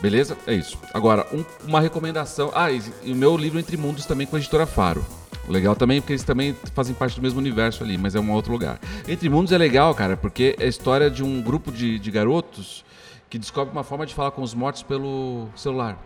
[0.01, 0.35] Beleza?
[0.45, 0.77] É isso.
[0.93, 2.51] Agora, um- uma recomendação.
[2.53, 5.05] Ah, e, e o meu livro Entre Mundos também com a editora Faro.
[5.47, 8.51] Legal também, porque eles também fazem parte do mesmo universo ali, mas é um outro
[8.53, 8.79] lugar.
[9.07, 12.85] Entre Mundos é legal, cara, porque é a história de um grupo de, de garotos
[13.29, 15.97] que descobre uma forma de falar com os mortos pelo celular.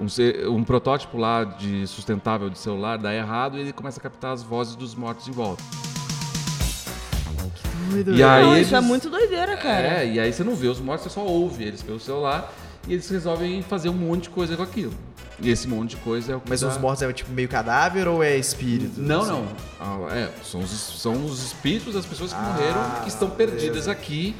[0.00, 0.06] Um,
[0.52, 4.42] um protótipo lá de sustentável de celular dá errado e ele começa a captar as
[4.42, 5.62] vozes dos mortos em volta.
[7.90, 9.86] Doido, E aí Não, eles- isso é muito doideira, cara.
[10.02, 12.52] É, e aí você não vê os mortos, você só ouve eles pelo celular
[12.88, 14.92] e eles resolvem fazer um monte de coisa com aquilo.
[15.40, 17.48] E esse monte de coisa é o que Mas dá- os mortos é tipo meio
[17.48, 19.00] cadáver ou é espírito?
[19.00, 19.30] Não, Assim.
[19.30, 19.46] não.
[19.80, 23.88] Ah, é, são os, são os espíritos das pessoas que Ah, morreram que estão perdidas
[23.88, 24.34] aqui,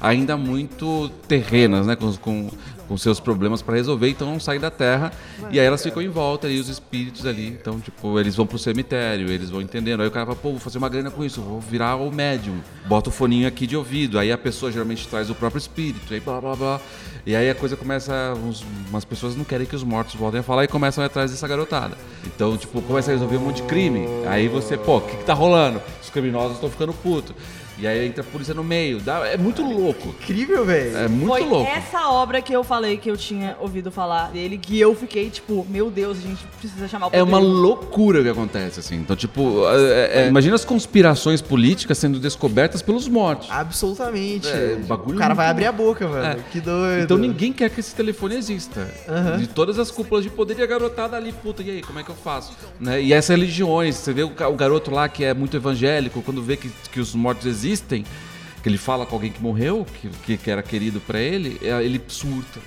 [0.00, 1.94] ainda muito terrenas, né?
[1.96, 2.50] Com, com,
[2.88, 5.12] com seus problemas para resolver, então não saem da terra.
[5.50, 7.46] E aí elas ficam em volta ali, os espíritos ali.
[7.46, 10.00] Então, tipo, eles vão pro cemitério, eles vão entendendo.
[10.02, 12.56] Aí o cara fala, pô, vou fazer uma grana com isso, vou virar o médium.
[12.86, 14.18] Bota o foninho aqui de ouvido.
[14.18, 16.80] Aí a pessoa geralmente traz o próprio espírito, aí blá blá blá.
[17.26, 18.34] E aí a coisa começa.
[18.44, 21.46] uns- umas pessoas não querem que os mortos voltem a falar e começam atrás dessa
[21.46, 21.96] garotada.
[22.26, 24.06] Então, tipo, começa a resolver um monte de crime.
[24.26, 25.80] Aí você, pô, o que, que tá rolando?
[26.02, 27.34] Os criminosos estão ficando putos.
[27.80, 29.00] E aí entra a polícia no meio.
[29.00, 30.08] Dá- é muito louco.
[30.20, 30.96] Incrível, velho.
[30.96, 31.70] É muito Foi louco.
[31.70, 35.66] essa obra que eu falei que eu tinha ouvido falar dele, que eu fiquei tipo,
[35.68, 38.96] meu Deus, a gente precisa chamar o É uma loucura o que acontece, assim.
[38.96, 43.48] Então, tipo, é- é- imagina as conspirações políticas sendo descobertas pelos mortos.
[43.50, 44.48] Absolutamente.
[44.48, 46.24] É, bagulho o cara vai abrir a boca, mano.
[46.24, 46.36] É.
[46.50, 47.02] Que doido.
[47.04, 48.86] Então ninguém quer que esse telefone exista.
[49.38, 52.02] De todas as cúpulas de poder e a garotada ali, puta, e aí, como é
[52.02, 52.52] que eu faço?
[52.78, 53.02] Né?
[53.02, 56.56] E essas religiões, você vê o, o garoto lá que é muito evangélico, quando vê
[56.56, 57.69] que, que os mortos existem,
[58.62, 61.82] que ele fala com alguém que morreu, que, que, que era querido pra ele, é,
[61.82, 62.60] ele surta.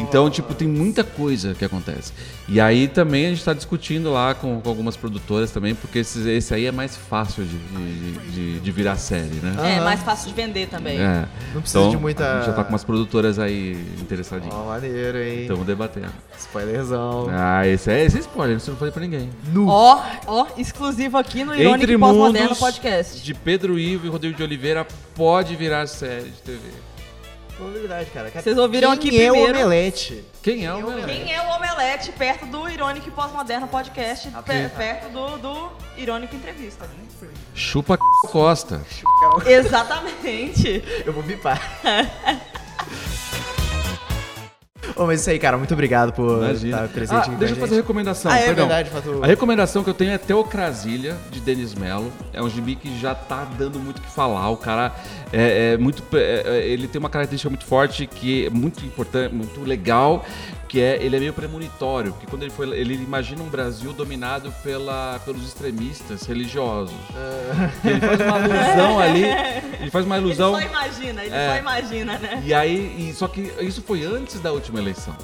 [0.00, 2.12] Então, tipo, tem muita coisa que acontece.
[2.48, 6.28] E aí também a gente tá discutindo lá com, com algumas produtoras também, porque esse,
[6.28, 9.76] esse aí é mais fácil de, de, de- de virar série, né?
[9.76, 10.98] É, mais fácil de vender também.
[11.00, 11.26] É.
[11.54, 14.54] Não precisa Então, de muita- A gente já tá com umas produtoras aí interessadinhas.
[14.54, 15.42] Ó, maneiro, hein?
[15.42, 16.12] Estamos debatendo.
[16.38, 17.28] Spoilerzão.
[17.30, 19.30] Ah, esse é, esse é spoiler, isso eu não falei pra ninguém.
[19.66, 23.22] Ó, ó, exclusivo aqui no Ironic Entre Pós-Moderno Podcast.
[23.22, 26.60] de Pedro Ivo e Rodrigo de Oliveira pode virar série de TV.
[27.58, 28.30] Verdade, cara.
[28.30, 29.58] Vocês ouviram quem aqui é primeiro.
[29.58, 30.24] o Omelete?
[30.42, 31.06] Quem é o Melé?
[31.14, 36.88] Quem é o Omelete perto do Ironic Pós-Moderno Podcast, pe- perto do, do Ironic Entrevista.
[37.54, 37.96] Chupa
[38.28, 38.82] Costa.
[39.46, 40.82] Exatamente.
[41.06, 41.60] Eu vou bipar.
[44.96, 45.56] Ô, mas isso aí, cara.
[45.58, 46.76] Muito obrigado por Imagina.
[46.76, 48.30] estar presente Ah, aqui com deixa eu fazer a recomendação.
[48.30, 48.66] Ah, é perdão.
[48.68, 49.24] verdade, Fatu.
[49.24, 52.12] A recomendação que eu tenho é Teocrasilha, de Denis Mello.
[52.32, 54.48] É um gibi que já tá dando muito o que falar.
[54.50, 54.94] O cara
[55.32, 56.02] é, é muito.
[56.14, 60.24] é, é, ele tem uma característica muito forte que é muito importante, muito legal.
[60.68, 64.50] Que é, ele é meio premonitório, porque quando ele foi, ele imagina um Brasil dominado
[64.64, 66.92] pela, pelos extremistas religiosos.
[67.84, 69.22] Ele faz uma alusão ali,
[69.80, 70.52] ele faz uma Ele ilusão.
[70.54, 71.48] só imagina, ele É.
[71.52, 72.42] só imagina, né?
[72.44, 75.16] E aí, e- só que isso foi antes da última eleição.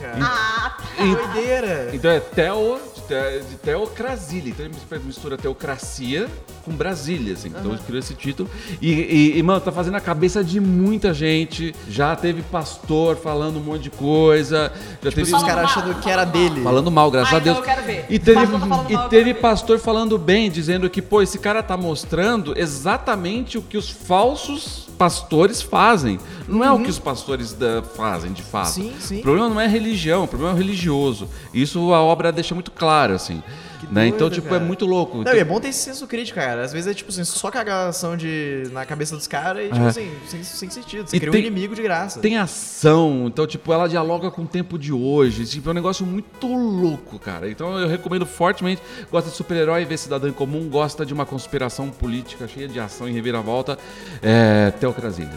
[0.00, 0.18] Cara.
[0.20, 1.90] Ah, Que doideira.
[1.92, 4.50] Então é teo, de, te, de teocrasília.
[4.50, 6.28] Então ele mis- mistura teocracia
[6.64, 7.48] com Brasília, assim.
[7.48, 8.48] Então ele criou esse título.
[8.80, 11.74] E, e, e, mano, tá fazendo a cabeça de muita gente.
[11.88, 14.72] Já teve pastor falando um monte de coisa.
[15.02, 15.34] Já teve.
[15.34, 16.62] Os caras achando que era dele.
[16.62, 17.58] Falando mal, graças Ah, a Deus.
[17.58, 18.06] então eu quero ver.
[18.08, 21.38] E teve, Pastor tá falando e mal, teve pastor falando bem, dizendo que, pô, esse
[21.38, 26.18] cara tá mostrando exatamente o que os falsos pastores fazem.
[26.48, 28.70] Não é o que os pastores da- fazem, de fato.
[28.70, 29.18] Sim, sim.
[29.20, 29.87] O problema não é religião,
[30.24, 31.28] o problema é religioso.
[31.52, 33.42] Isso a obra deixa muito claro, assim.
[33.90, 34.06] Né?
[34.06, 34.62] Então, doido, tipo, cara.
[34.62, 35.22] é muito louco.
[35.22, 36.62] Não, e é bom ter esse senso crítico, cara.
[36.62, 39.88] Às vezes é tipo assim, só cagação de, na cabeça dos caras e, tipo É.
[39.88, 41.08] assim, sem, sem sentido.
[41.08, 42.20] Você E cria tem- um inimigo de graça.
[42.20, 45.44] Tem ação, então, tipo, ela dialoga com o tempo de hoje.
[45.46, 47.50] Tipo, é um negócio muito louco, cara.
[47.50, 48.80] Então eu recomendo fortemente.
[49.10, 53.08] Gosta de super-herói, vê cidadão em comum, gosta de uma conspiração política cheia de ação
[53.08, 53.78] e reviravolta.
[54.22, 54.70] É.
[54.78, 55.28] Teocrasia.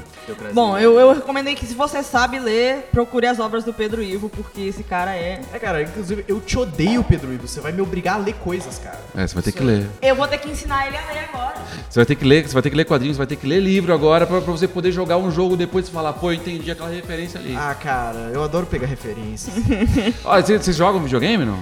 [0.53, 4.29] Bom, eu, eu recomendei que se você sabe ler, procure as obras do Pedro Ivo,
[4.29, 5.41] porque esse cara é.
[5.53, 7.47] É, cara, inclusive, eu te odeio, Pedro Ivo.
[7.47, 8.99] Você vai me obrigar a ler coisas, cara.
[9.15, 9.87] É, você vai ter que ler.
[10.01, 11.55] Eu vou ter que ensinar ele a ler agora.
[11.89, 13.45] Você vai ter que ler, você vai ter que ler quadrinhos, você vai ter que
[13.47, 16.35] ler livro agora pra, pra você poder jogar um jogo depois e falar, pô, eu
[16.35, 17.55] entendi aquela referência ali.
[17.55, 19.53] Ah, cara, eu adoro pegar referências.
[20.23, 21.59] Olha, vocês, vocês jogam videogame, não?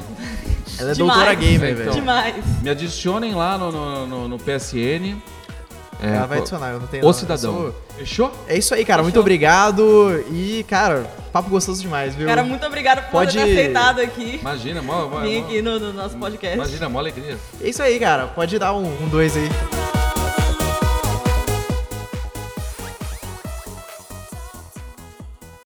[0.78, 0.98] Ela é Demais.
[1.18, 1.76] doutora gamer, Então.
[1.76, 1.92] velho.
[1.92, 2.36] Demais.
[2.62, 5.16] Me adicionem lá no, no, no- no PSN.
[6.02, 7.54] É, Ela vai adicionar, eu não tenho O eu cidadão.
[7.54, 8.32] sou- Fechou?
[8.48, 9.04] É isso aí, cara.
[9.04, 10.24] Muito obrigado.
[10.32, 11.04] E, cara,
[11.34, 12.26] papo gostoso demais, viu?
[12.26, 14.38] Cara, muito obrigada por Pode- ter aceitado aqui.
[14.40, 16.56] Imagina, mó, mó, Vir mó- aqui no, no nosso podcast.
[16.58, 17.38] imagina, mó alegria.
[17.62, 18.28] É isso aí, cara.
[18.28, 19.50] Pode dar um, um dois aí.